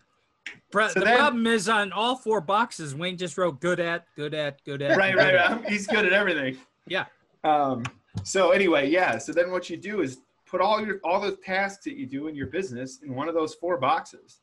Pro- 0.72 0.88
So 0.90 1.00
the 1.00 1.06
then- 1.06 1.18
problem 1.18 1.48
is 1.48 1.68
on 1.70 1.92
all 1.92 2.16
four 2.16 2.40
boxes, 2.42 2.96
Wayne 2.96 3.18
just 3.18 3.38
wrote 3.38 3.60
good 3.62 3.80
at, 3.80 4.06
good 4.16 4.34
at, 4.34 4.64
good 4.66 4.82
at. 4.82 4.98
right, 4.98 5.14
good 5.14 5.20
right. 5.20 5.36
at. 5.36 5.52
right. 5.62 5.70
He's 5.70 5.88
good 5.88 6.06
at 6.06 6.12
everything. 6.14 6.58
Yeah. 6.88 7.06
Um, 7.46 7.84
so 8.24 8.52
anyway, 8.52 8.90
yeah. 8.90 9.18
So 9.18 9.32
then 9.34 9.52
what 9.52 9.70
you 9.70 9.78
do 9.78 10.02
is 10.02 10.20
put 10.46 10.60
all 10.62 10.86
your 10.86 11.00
all 11.04 11.20
the 11.22 11.34
tasks 11.38 11.84
that 11.86 11.96
you 11.98 12.06
do 12.06 12.28
in 12.28 12.36
your 12.36 12.48
business 12.48 13.00
in 13.04 13.16
one 13.16 13.28
of 13.30 13.34
those 13.36 13.54
four 13.56 13.78
boxes, 13.78 14.40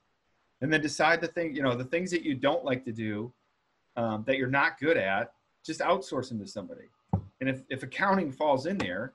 and 0.63 0.73
then 0.73 0.81
decide 0.81 1.21
the 1.21 1.29
thing, 1.29 1.55
you 1.55 1.63
know, 1.63 1.75
the 1.75 1.85
things 1.85 2.11
that 2.11 2.23
you 2.23 2.35
don't 2.35 2.65
like 2.65 2.85
to 2.87 2.93
do, 2.93 3.33
um, 4.01 4.25
that 4.27 4.39
you're 4.39 4.49
not 4.49 4.79
good 4.79 4.97
at, 4.97 5.33
just 5.65 5.81
outsource 5.81 6.31
them 6.31 6.39
to 6.39 6.47
somebody. 6.47 6.87
And 7.41 7.49
if 7.49 7.63
if 7.69 7.83
accounting 7.83 8.33
falls 8.33 8.67
in 8.67 8.79
there, 8.79 9.13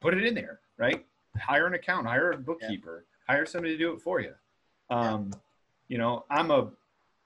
put 0.00 0.14
it 0.14 0.24
in 0.24 0.34
there, 0.34 0.60
right? 0.76 1.04
Hire 1.38 1.66
an 1.66 1.74
accountant, 1.74 2.08
hire 2.08 2.32
a 2.32 2.36
bookkeeper, 2.36 3.06
hire 3.26 3.46
somebody 3.46 3.74
to 3.74 3.78
do 3.78 3.92
it 3.92 4.00
for 4.00 4.20
you. 4.20 4.34
Um, 4.90 5.32
you 5.88 5.96
know, 5.96 6.24
I'm 6.30 6.50
a 6.50 6.70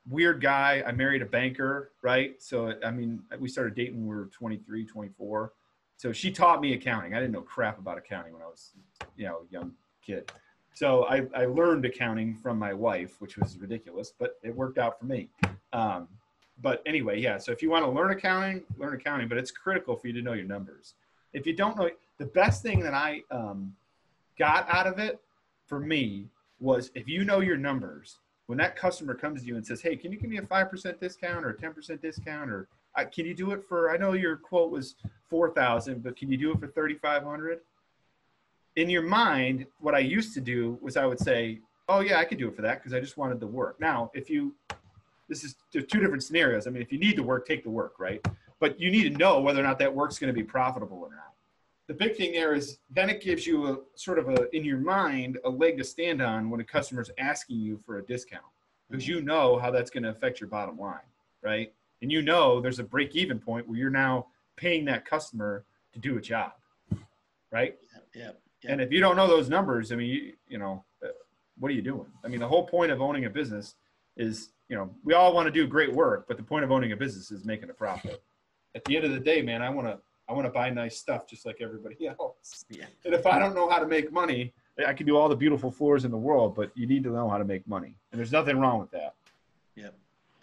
weird 0.09 0.41
guy. 0.41 0.85
I 0.87 0.93
married 0.93 1.23
a 1.23 1.27
banker, 1.27 1.91
right? 2.03 2.41
So, 2.41 2.75
I 2.85 2.93
mean, 2.93 3.23
we 3.41 3.49
started 3.49 3.75
dating 3.75 3.97
when 3.97 4.09
we 4.09 4.17
were 4.17 4.27
23, 4.27 4.85
24. 4.87 5.53
So 5.97 6.13
she 6.13 6.31
taught 6.31 6.61
me 6.61 6.75
accounting. 6.75 7.15
I 7.15 7.19
didn't 7.19 7.33
know 7.33 7.41
crap 7.41 7.79
about 7.79 7.99
accounting 7.99 8.33
when 8.33 8.43
I 8.43 8.47
was, 8.47 8.73
you 9.17 9.27
know, 9.27 9.39
a 9.49 9.53
young 9.53 9.73
kid. 10.05 10.31
So 10.75 11.05
I, 11.05 11.27
I 11.35 11.47
learned 11.47 11.85
accounting 11.87 12.37
from 12.37 12.59
my 12.59 12.73
wife, 12.73 13.21
which 13.21 13.39
was 13.39 13.57
ridiculous, 13.59 14.13
but 14.17 14.37
it 14.43 14.55
worked 14.55 14.79
out 14.79 15.01
for 15.01 15.07
me. 15.07 15.31
Um, 15.73 16.07
but 16.63 16.83
anyway, 16.87 17.21
yeah. 17.21 17.39
So 17.39 17.53
if 17.53 17.63
you 17.63 17.71
want 17.71 17.85
to 17.85 17.91
learn 17.91 18.11
accounting, 18.11 18.63
learn 18.79 18.95
accounting, 18.95 19.29
but 19.29 19.39
it's 19.39 19.51
critical 19.51 19.97
for 19.97 20.07
you 20.07 20.13
to 20.15 20.23
know 20.23 20.33
your 20.33 20.47
numbers. 20.47 20.95
If 21.33 21.47
you 21.47 21.55
don't 21.55 21.77
know, 21.77 21.91
the 22.19 22.27
best 22.27 22.63
thing 22.63 22.81
that 22.81 22.95
I 22.95 23.23
um, 23.31 23.75
got 24.39 24.67
out 24.71 24.87
of 24.87 24.99
it 24.99 25.21
for 25.67 25.81
me 25.81 26.29
was 26.61 26.91
if 26.95 27.09
you 27.09 27.25
know 27.25 27.41
your 27.41 27.57
numbers, 27.57 28.19
when 28.47 28.59
that 28.59 28.77
customer 28.77 29.15
comes 29.15 29.43
to 29.43 29.47
you 29.47 29.57
and 29.57 29.67
says, 29.67 29.83
"Hey, 29.83 29.97
can 29.97 30.13
you 30.13 30.19
give 30.19 30.31
me 30.31 30.39
a 30.39 30.43
five 30.43 30.71
percent 30.71 31.01
discount 31.01 31.45
or 31.45 31.51
a 31.51 31.57
ten 31.57 31.75
percent 31.75 32.01
discount, 32.01 32.51
or 32.51 32.69
can 33.13 33.27
you 33.27 33.35
do 33.35 33.51
it 33.53 33.63
for? 33.69 33.91
I 33.91 33.97
know 33.97 34.13
your 34.13 34.37
quote 34.37 34.71
was 34.71 34.95
four 35.29 35.51
thousand, 35.51 36.03
but 36.03 36.17
can 36.17 36.31
you 36.31 36.39
do 36.39 36.53
it 36.53 36.61
for 36.61 36.69
thirty 36.69 36.95
five 36.95 37.23
hundred? 37.23 37.61
In 38.77 38.89
your 38.89 39.03
mind, 39.03 39.67
what 39.81 39.95
I 39.95 40.01
used 40.01 40.35
to 40.35 40.41
do 40.41 40.79
was 40.81 40.97
I 40.97 41.07
would 41.07 41.19
say, 41.19 41.61
"Oh 41.89 42.01
yeah, 42.01 42.19
I 42.19 42.25
could 42.25 42.39
do 42.39 42.49
it 42.49 42.57
for 42.57 42.63
that 42.63 42.79
because 42.79 42.95
I 42.95 43.01
just 43.01 43.17
wanted 43.17 43.41
the 43.41 43.47
work." 43.47 43.81
Now, 43.81 44.11
if 44.15 44.31
you, 44.31 44.55
this 45.29 45.45
is 45.45 45.57
two 45.73 45.83
different 45.83 46.23
scenarios. 46.23 46.67
I 46.67 46.71
mean, 46.71 46.83
if 46.83 46.93
you 46.93 46.99
need 46.99 47.17
the 47.17 47.23
work, 47.23 47.47
take 47.47 47.65
the 47.65 47.71
work, 47.71 47.95
right? 47.99 48.25
But 48.61 48.81
you 48.81 48.91
need 48.91 49.13
to 49.13 49.19
know 49.19 49.41
whether 49.41 49.61
or 49.61 49.65
not 49.65 49.79
that 49.81 49.95
work's 49.95 50.19
going 50.19 50.33
to 50.33 50.39
be 50.39 50.45
profitable 50.45 50.99
or 50.99 51.11
not. 51.11 51.33
The 51.89 51.95
big 51.95 52.17
thing 52.17 52.33
there 52.33 52.55
is 52.55 52.79
then 52.91 53.11
it 53.11 53.23
gives 53.23 53.47
you 53.47 53.69
a 53.69 53.79
sort 53.95 54.19
of 54.19 54.29
a 54.29 54.55
in 54.57 54.65
your 54.65 54.79
mind 54.79 55.39
a 55.45 55.51
leg 55.51 55.79
to 55.79 55.85
stand 55.85 56.21
on 56.21 56.51
when 56.51 56.61
a 56.61 56.65
customer's 56.65 57.11
asking 57.19 57.61
you 57.61 57.81
for 57.87 57.99
a 57.99 58.03
discount 58.03 58.43
because 58.91 59.07
you 59.07 59.23
know 59.23 59.59
how 59.59 59.71
that's 59.71 59.91
going 59.91 60.03
to 60.03 60.11
affect 60.11 60.41
your 60.41 60.49
bottom 60.49 60.79
line, 60.79 60.99
right? 61.43 61.73
And 62.03 62.11
you 62.11 62.23
know 62.23 62.61
there's 62.61 62.79
a 62.79 62.85
break 62.85 63.15
even 63.15 63.39
point 63.39 63.69
where 63.69 63.79
you're 63.79 63.91
now 63.91 64.27
paying 64.57 64.85
that 64.87 65.05
customer 65.05 65.65
to 65.93 65.99
do 65.99 66.19
a 66.19 66.21
job, 66.21 66.53
right? 67.53 67.77
Yeah. 68.15 68.33
And 68.65 68.81
if 68.81 68.91
you 68.91 69.01
don't 69.01 69.17
know 69.17 69.29
those 69.29 69.49
numbers, 69.49 69.93
I 69.93 69.97
mean, 69.97 70.09
you, 70.09 70.33
you 70.49 70.59
know, 70.59 70.85
uh, 71.05 71.09
what 71.59 71.71
are 71.71 71.75
you 71.75 71.83
doing? 71.83 72.07
I 72.25 72.29
mean, 72.29 72.41
the 72.41 72.49
whole 72.49 72.67
point 72.67 72.91
of 72.91 73.01
owning 73.01 73.25
a 73.25 73.31
business 73.31 73.77
is, 74.17 74.51
you 74.69 74.77
know, 74.77 74.91
we 75.05 75.15
all 75.15 75.33
want 75.35 75.47
to 75.47 75.53
do 75.53 75.67
great 75.67 75.93
work, 75.93 76.27
but 76.29 76.37
the 76.37 76.43
point 76.43 76.65
of 76.65 76.73
owning 76.73 76.93
a 76.93 76.97
business 76.97 77.31
is 77.31 77.45
making 77.45 77.71
a 77.71 77.75
profit. 77.75 78.23
At 78.75 78.85
the 78.85 78.97
end 78.97 79.05
of 79.05 79.13
the 79.13 79.21
day, 79.21 79.43
man, 79.43 79.63
I 79.63 79.71
want 79.71 79.87
to, 79.87 79.99
I 80.29 80.33
want 80.33 80.47
to 80.47 80.51
buy 80.51 80.71
nice 80.71 80.99
stuff 80.99 81.27
just 81.29 81.47
like 81.47 81.59
everybody 81.61 82.09
else. 82.21 82.65
Yeah. 82.69 82.85
And 83.05 83.15
if 83.15 83.27
I 83.27 83.39
don't 83.39 83.55
know 83.55 83.69
how 83.71 83.79
to 83.79 83.87
make 83.87 84.13
money, 84.13 84.53
I 84.87 84.93
can 84.93 85.07
do 85.07 85.17
all 85.17 85.29
the 85.29 85.37
beautiful 85.37 85.71
floors 85.71 86.05
in 86.05 86.11
the 86.11 86.19
world, 86.19 86.55
but 86.55 86.71
you 86.75 86.87
need 86.87 87.05
to 87.05 87.11
know 87.11 87.29
how 87.29 87.39
to 87.39 87.45
make 87.45 87.67
money. 87.67 87.97
And 88.13 88.19
there's 88.19 88.33
nothing 88.33 88.59
wrong 88.59 88.81
with 88.81 88.91
that. 88.91 89.15
Yeah. 89.75 89.89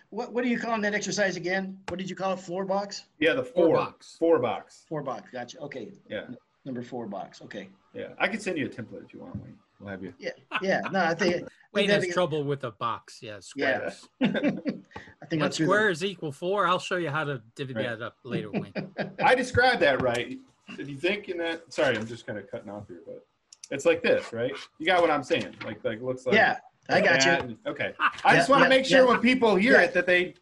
What 0.09 0.31
what 0.31 0.43
are 0.43 0.47
you 0.47 0.59
calling 0.59 0.81
that 0.81 0.93
exercise 0.93 1.37
again? 1.37 1.79
What 1.89 1.97
did 1.99 2.09
you 2.09 2.15
call 2.15 2.33
it? 2.33 2.39
Floor 2.39 2.65
box? 2.65 3.03
Yeah, 3.19 3.33
the 3.33 3.43
Four 3.43 3.65
four, 3.65 3.75
box. 3.75 4.15
four 4.19 4.39
box. 4.39 4.85
Four 4.87 5.01
box. 5.03 5.29
Gotcha. 5.31 5.59
Okay. 5.59 5.91
Yeah. 6.07 6.25
Number 6.65 6.81
four 6.83 7.07
box. 7.07 7.41
Okay. 7.41 7.69
Yeah. 7.93 8.09
I 8.19 8.27
could 8.27 8.41
send 8.41 8.57
you 8.57 8.67
a 8.67 8.69
template 8.69 9.03
if 9.05 9.13
you 9.13 9.19
want, 9.21 9.35
Wayne. 9.37 9.57
We'll 9.83 9.91
have 9.91 10.03
you. 10.03 10.13
Yeah. 10.61 10.81
No, 10.91 11.03
I 11.03 11.13
think 11.13 11.47
Wayne 11.73 11.87
that'd 11.87 12.03
has 12.03 12.07
be- 12.07 12.13
trouble 12.13 12.43
with 12.43 12.63
a 12.63 12.71
box. 12.71 13.19
Yeah, 13.21 13.39
Yeah. 13.55 13.89
squares. 13.89 14.09
I 14.21 15.25
think 15.29 15.41
One 15.41 15.51
square 15.51 15.89
is 15.89 16.03
equal 16.03 16.31
four. 16.31 16.65
I'll 16.67 16.79
show 16.79 16.95
you 16.97 17.09
how 17.09 17.23
to 17.25 17.41
divvy 17.55 17.73
Right. 17.73 17.83
that 17.89 18.01
up 18.01 18.17
later, 18.23 18.49
Wayne. 18.51 18.73
I 19.23 19.35
described 19.35 19.81
that 19.81 20.01
right. 20.01 20.37
If 20.79 20.87
you 20.87 20.95
think 20.97 21.27
in 21.29 21.37
that, 21.39 21.71
sorry, 21.73 21.97
I'm 21.97 22.07
just 22.07 22.25
kind 22.25 22.39
of 22.39 22.49
cutting 22.49 22.69
off 22.69 22.87
here, 22.87 23.01
but 23.05 23.25
it's 23.71 23.85
like 23.85 24.01
this, 24.01 24.31
right? 24.31 24.53
You 24.79 24.85
got 24.85 25.01
what 25.01 25.11
I'm 25.11 25.23
saying? 25.23 25.53
Like, 25.65 25.83
like 25.83 26.01
looks 26.01 26.25
like. 26.25 26.35
Yeah, 26.35 26.57
I 26.89 27.01
got 27.01 27.19
that 27.19 27.41
you. 27.43 27.49
and- 27.49 27.57
okay. 27.67 27.93
I 28.23 28.35
just 28.35 28.49
want 28.49 28.61
to 28.63 28.65
yeah, 28.69 28.75
make 28.77 28.85
sure 28.85 28.99
yeah. 28.99 29.05
when 29.11 29.19
people 29.19 29.55
hear 29.55 29.73
Yeah. 29.73 29.81
it 29.81 29.93
that 29.93 30.05
they, 30.05 30.35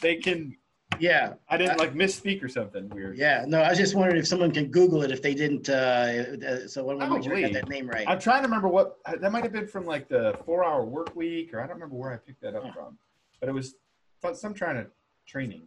they 0.00 0.16
can. 0.16 0.56
Yeah. 0.98 1.34
I 1.48 1.56
didn't 1.56 1.78
like 1.78 1.94
misspeak 1.94 2.42
or 2.42 2.48
something 2.48 2.88
weird. 2.90 3.16
Yeah. 3.16 3.44
No, 3.46 3.60
I 3.62 3.70
was 3.70 3.78
just 3.78 3.94
wondering 3.94 4.18
if 4.18 4.26
someone 4.26 4.50
can 4.52 4.66
Google 4.66 5.02
it 5.02 5.10
if 5.10 5.22
they 5.22 5.34
didn't. 5.34 5.68
Uh, 5.68 5.72
uh, 6.46 6.66
so 6.68 6.82
I 6.90 6.94
want 6.94 7.00
to 7.00 7.10
make 7.14 7.24
sure 7.24 7.36
I 7.36 7.42
got 7.42 7.52
that 7.54 7.68
name 7.68 7.88
right. 7.88 8.06
I'm 8.08 8.18
trying 8.20 8.42
to 8.42 8.48
remember 8.48 8.68
what 8.68 8.98
that 9.06 9.32
might 9.32 9.42
have 9.44 9.52
been 9.52 9.66
from 9.66 9.86
like 9.86 10.08
the 10.08 10.38
four 10.44 10.64
hour 10.64 10.84
work 10.84 11.14
week, 11.16 11.54
or 11.54 11.60
I 11.60 11.66
don't 11.66 11.76
remember 11.76 11.96
where 11.96 12.12
I 12.12 12.16
picked 12.16 12.42
that 12.42 12.54
up 12.54 12.64
Huh. 12.64 12.72
from, 12.74 12.98
but 13.40 13.48
it 13.48 13.52
was 13.52 13.74
some 14.34 14.52
trying 14.52 14.76
to 14.76 14.86
training. 15.26 15.62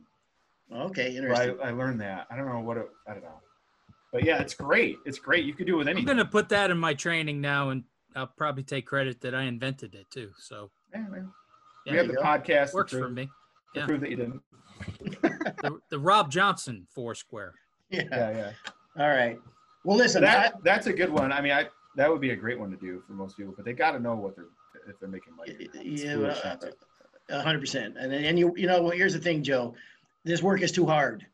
Okay. 0.72 1.20
where 1.20 1.34
I, 1.36 1.44
Interesting. 1.48 1.68
I 1.68 1.72
learned 1.72 2.02
that. 2.02 2.28
I 2.30 2.36
don't 2.38 2.48
know 2.48 2.60
what 2.60 2.78
it, 2.78 2.90
I 3.08 3.14
don't 3.14 3.24
know. 3.24 3.30
But 4.12 4.24
yeah, 4.24 4.40
it's 4.42 4.54
great. 4.54 4.98
It's 5.06 5.18
great. 5.20 5.46
You 5.46 5.54
could 5.54 5.66
do 5.68 5.76
it 5.76 5.78
with 5.86 5.88
I'm 5.90 6.04
gonna 6.06 6.26
put 6.26 6.50
that 6.50 6.70
in 6.70 6.78
my 6.78 6.94
training 6.94 7.42
now, 7.42 7.70
and 7.70 7.84
I'll 8.16 8.28
probably 8.28 8.64
take 8.64 8.86
credit 8.86 9.22
that 9.22 9.34
I 9.34 9.44
invented 9.44 9.96
it 9.96 10.06
too. 10.12 10.32
So 10.38 10.70
Yeah, 10.94 11.02
man. 11.10 11.32
yeah, 11.88 11.92
we 11.94 11.98
have 11.98 12.08
the 12.08 12.14
go. 12.14 12.22
podcast 12.22 12.74
works 12.74 12.92
for 12.92 13.10
me. 13.10 13.26
to 13.74 13.80
yeah. 13.80 13.86
prove 13.88 14.02
that 14.02 14.12
you 14.12 14.18
didn't. 14.18 14.42
The, 15.62 15.80
the 15.90 16.00
Rob 16.00 16.32
Johnson 16.32 16.88
Foursquare. 16.94 17.54
Yeah. 17.90 18.04
Yeah, 18.12 18.32
yeah. 18.32 18.52
All 18.98 19.10
right. 19.10 19.40
Well, 19.84 19.98
listen. 19.98 20.22
that 20.24 20.56
I, 20.56 20.58
that's 20.64 20.88
a 20.88 20.94
good 20.94 21.10
one. 21.10 21.32
I 21.32 21.42
mean, 21.42 21.52
I 21.52 21.68
that 21.96 22.10
would 22.10 22.22
be 22.22 22.32
a 22.32 22.36
great 22.36 22.60
one 22.60 22.72
to 22.72 22.78
do 22.78 23.04
for 23.06 23.14
most 23.14 23.38
people, 23.38 23.54
but 23.56 23.66
they 23.66 23.74
got 23.74 23.92
to 23.92 24.00
know 24.00 24.16
what 24.16 24.36
they're 24.36 24.46
if 24.88 25.00
they're 25.00 25.10
making 25.10 25.36
money. 25.36 25.52
or 25.52 25.58
not. 25.76 25.86
It's 25.86 26.04
Yeah, 26.04 26.14
foolish 26.16 26.40
not 26.44 26.62
to. 26.62 26.74
A 27.30 27.42
hundred 27.42 27.60
percent. 27.60 27.96
And 27.98 28.14
and 28.14 28.38
you 28.38 28.54
you 28.58 28.68
know 28.68 28.82
well, 28.82 28.92
here's 28.92 29.14
the 29.14 29.20
thing, 29.20 29.44
Joe. 29.44 29.76
This 30.24 30.42
work 30.42 30.62
is 30.62 30.72
too 30.72 30.86
hard. 30.86 31.26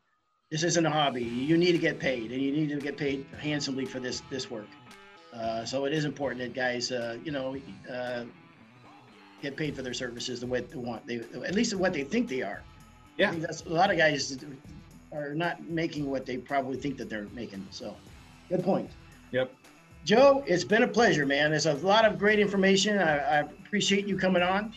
This 0.50 0.64
isn't 0.64 0.84
a 0.84 0.90
hobby. 0.90 1.22
You 1.22 1.56
need 1.56 1.72
to 1.72 1.78
get 1.78 1.98
paid, 1.98 2.32
and 2.32 2.42
you 2.42 2.50
need 2.52 2.68
to 2.70 2.76
get 2.76 2.96
paid 2.96 3.26
handsomely 3.38 3.84
for 3.86 4.00
this 4.00 4.22
this 4.30 4.50
work. 4.50 4.68
Uh, 5.32 5.64
so 5.64 5.84
it 5.84 5.92
is 5.92 6.04
important 6.04 6.40
that 6.40 6.54
guys, 6.54 6.90
uh, 6.90 7.16
you 7.22 7.30
know, 7.30 7.56
uh, 7.92 8.24
get 9.42 9.56
paid 9.56 9.76
for 9.76 9.82
their 9.82 9.94
services 9.94 10.40
the 10.40 10.46
way 10.46 10.60
they 10.60 10.76
want. 10.76 11.06
They 11.06 11.20
at 11.44 11.54
least 11.54 11.74
what 11.74 11.92
they 11.92 12.02
think 12.04 12.28
they 12.28 12.42
are. 12.42 12.62
I 13.18 13.22
Yeah. 13.22 13.30
think 13.30 13.42
that's 13.42 13.62
a 13.64 13.68
lot 13.68 13.90
of 13.90 13.96
guys 13.96 14.38
are 15.12 15.34
not 15.34 15.62
making 15.68 16.10
what 16.10 16.24
they 16.24 16.36
probably 16.36 16.76
think 16.76 16.96
that 16.98 17.08
they're 17.10 17.26
making. 17.34 17.66
So, 17.70 17.96
good 18.48 18.62
point. 18.62 18.90
Yep. 19.32 19.52
Joe, 20.04 20.42
it's 20.46 20.64
been 20.64 20.82
a 20.82 20.88
pleasure, 20.88 21.26
man. 21.26 21.50
There's 21.50 21.66
a 21.66 21.74
lot 21.74 22.04
of 22.04 22.18
great 22.18 22.38
information. 22.38 22.98
I, 22.98 23.18
I 23.18 23.38
appreciate 23.40 24.06
you 24.06 24.16
coming 24.16 24.42
on. 24.42 24.72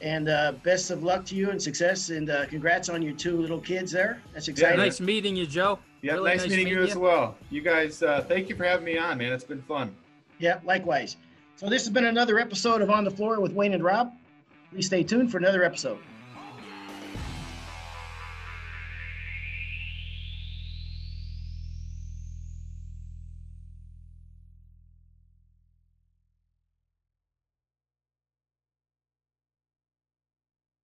And 0.00 0.28
uh, 0.28 0.52
best 0.64 0.90
of 0.90 1.02
luck 1.04 1.24
to 1.26 1.34
you 1.36 1.50
and 1.50 1.62
success. 1.62 2.10
And 2.10 2.28
uh, 2.30 2.46
congrats 2.46 2.88
on 2.88 3.02
your 3.02 3.14
two 3.14 3.36
little 3.36 3.60
kids 3.60 3.92
there. 3.92 4.20
That's 4.34 4.48
exciting. 4.48 4.78
Nice 4.78 5.00
meeting 5.00 5.36
you, 5.36 5.46
Joe. 5.46 5.78
Yeah, 6.02 6.14
Really 6.14 6.30
nice, 6.30 6.40
nice 6.40 6.50
meeting 6.50 6.68
you 6.68 6.74
meeting 6.80 6.90
as 6.90 6.96
well. 6.96 7.36
You 7.50 7.60
guys, 7.60 8.02
uh, 8.02 8.24
thank 8.28 8.48
you 8.48 8.56
for 8.56 8.64
having 8.64 8.84
me 8.84 8.98
on, 8.98 9.18
man. 9.18 9.32
It's 9.32 9.44
been 9.44 9.62
fun. 9.62 9.94
Yeah, 10.40 10.58
likewise. 10.64 11.16
So 11.54 11.68
this 11.68 11.84
has 11.84 11.90
been 11.92 12.06
another 12.06 12.40
episode 12.40 12.82
of 12.82 12.90
On 12.90 13.04
the 13.04 13.10
Floor 13.10 13.38
with 13.40 13.52
Wayne 13.52 13.74
and 13.74 13.84
Rob. 13.84 14.12
Please 14.72 14.86
stay 14.86 15.04
tuned 15.04 15.30
for 15.30 15.38
another 15.38 15.62
episode. 15.62 15.98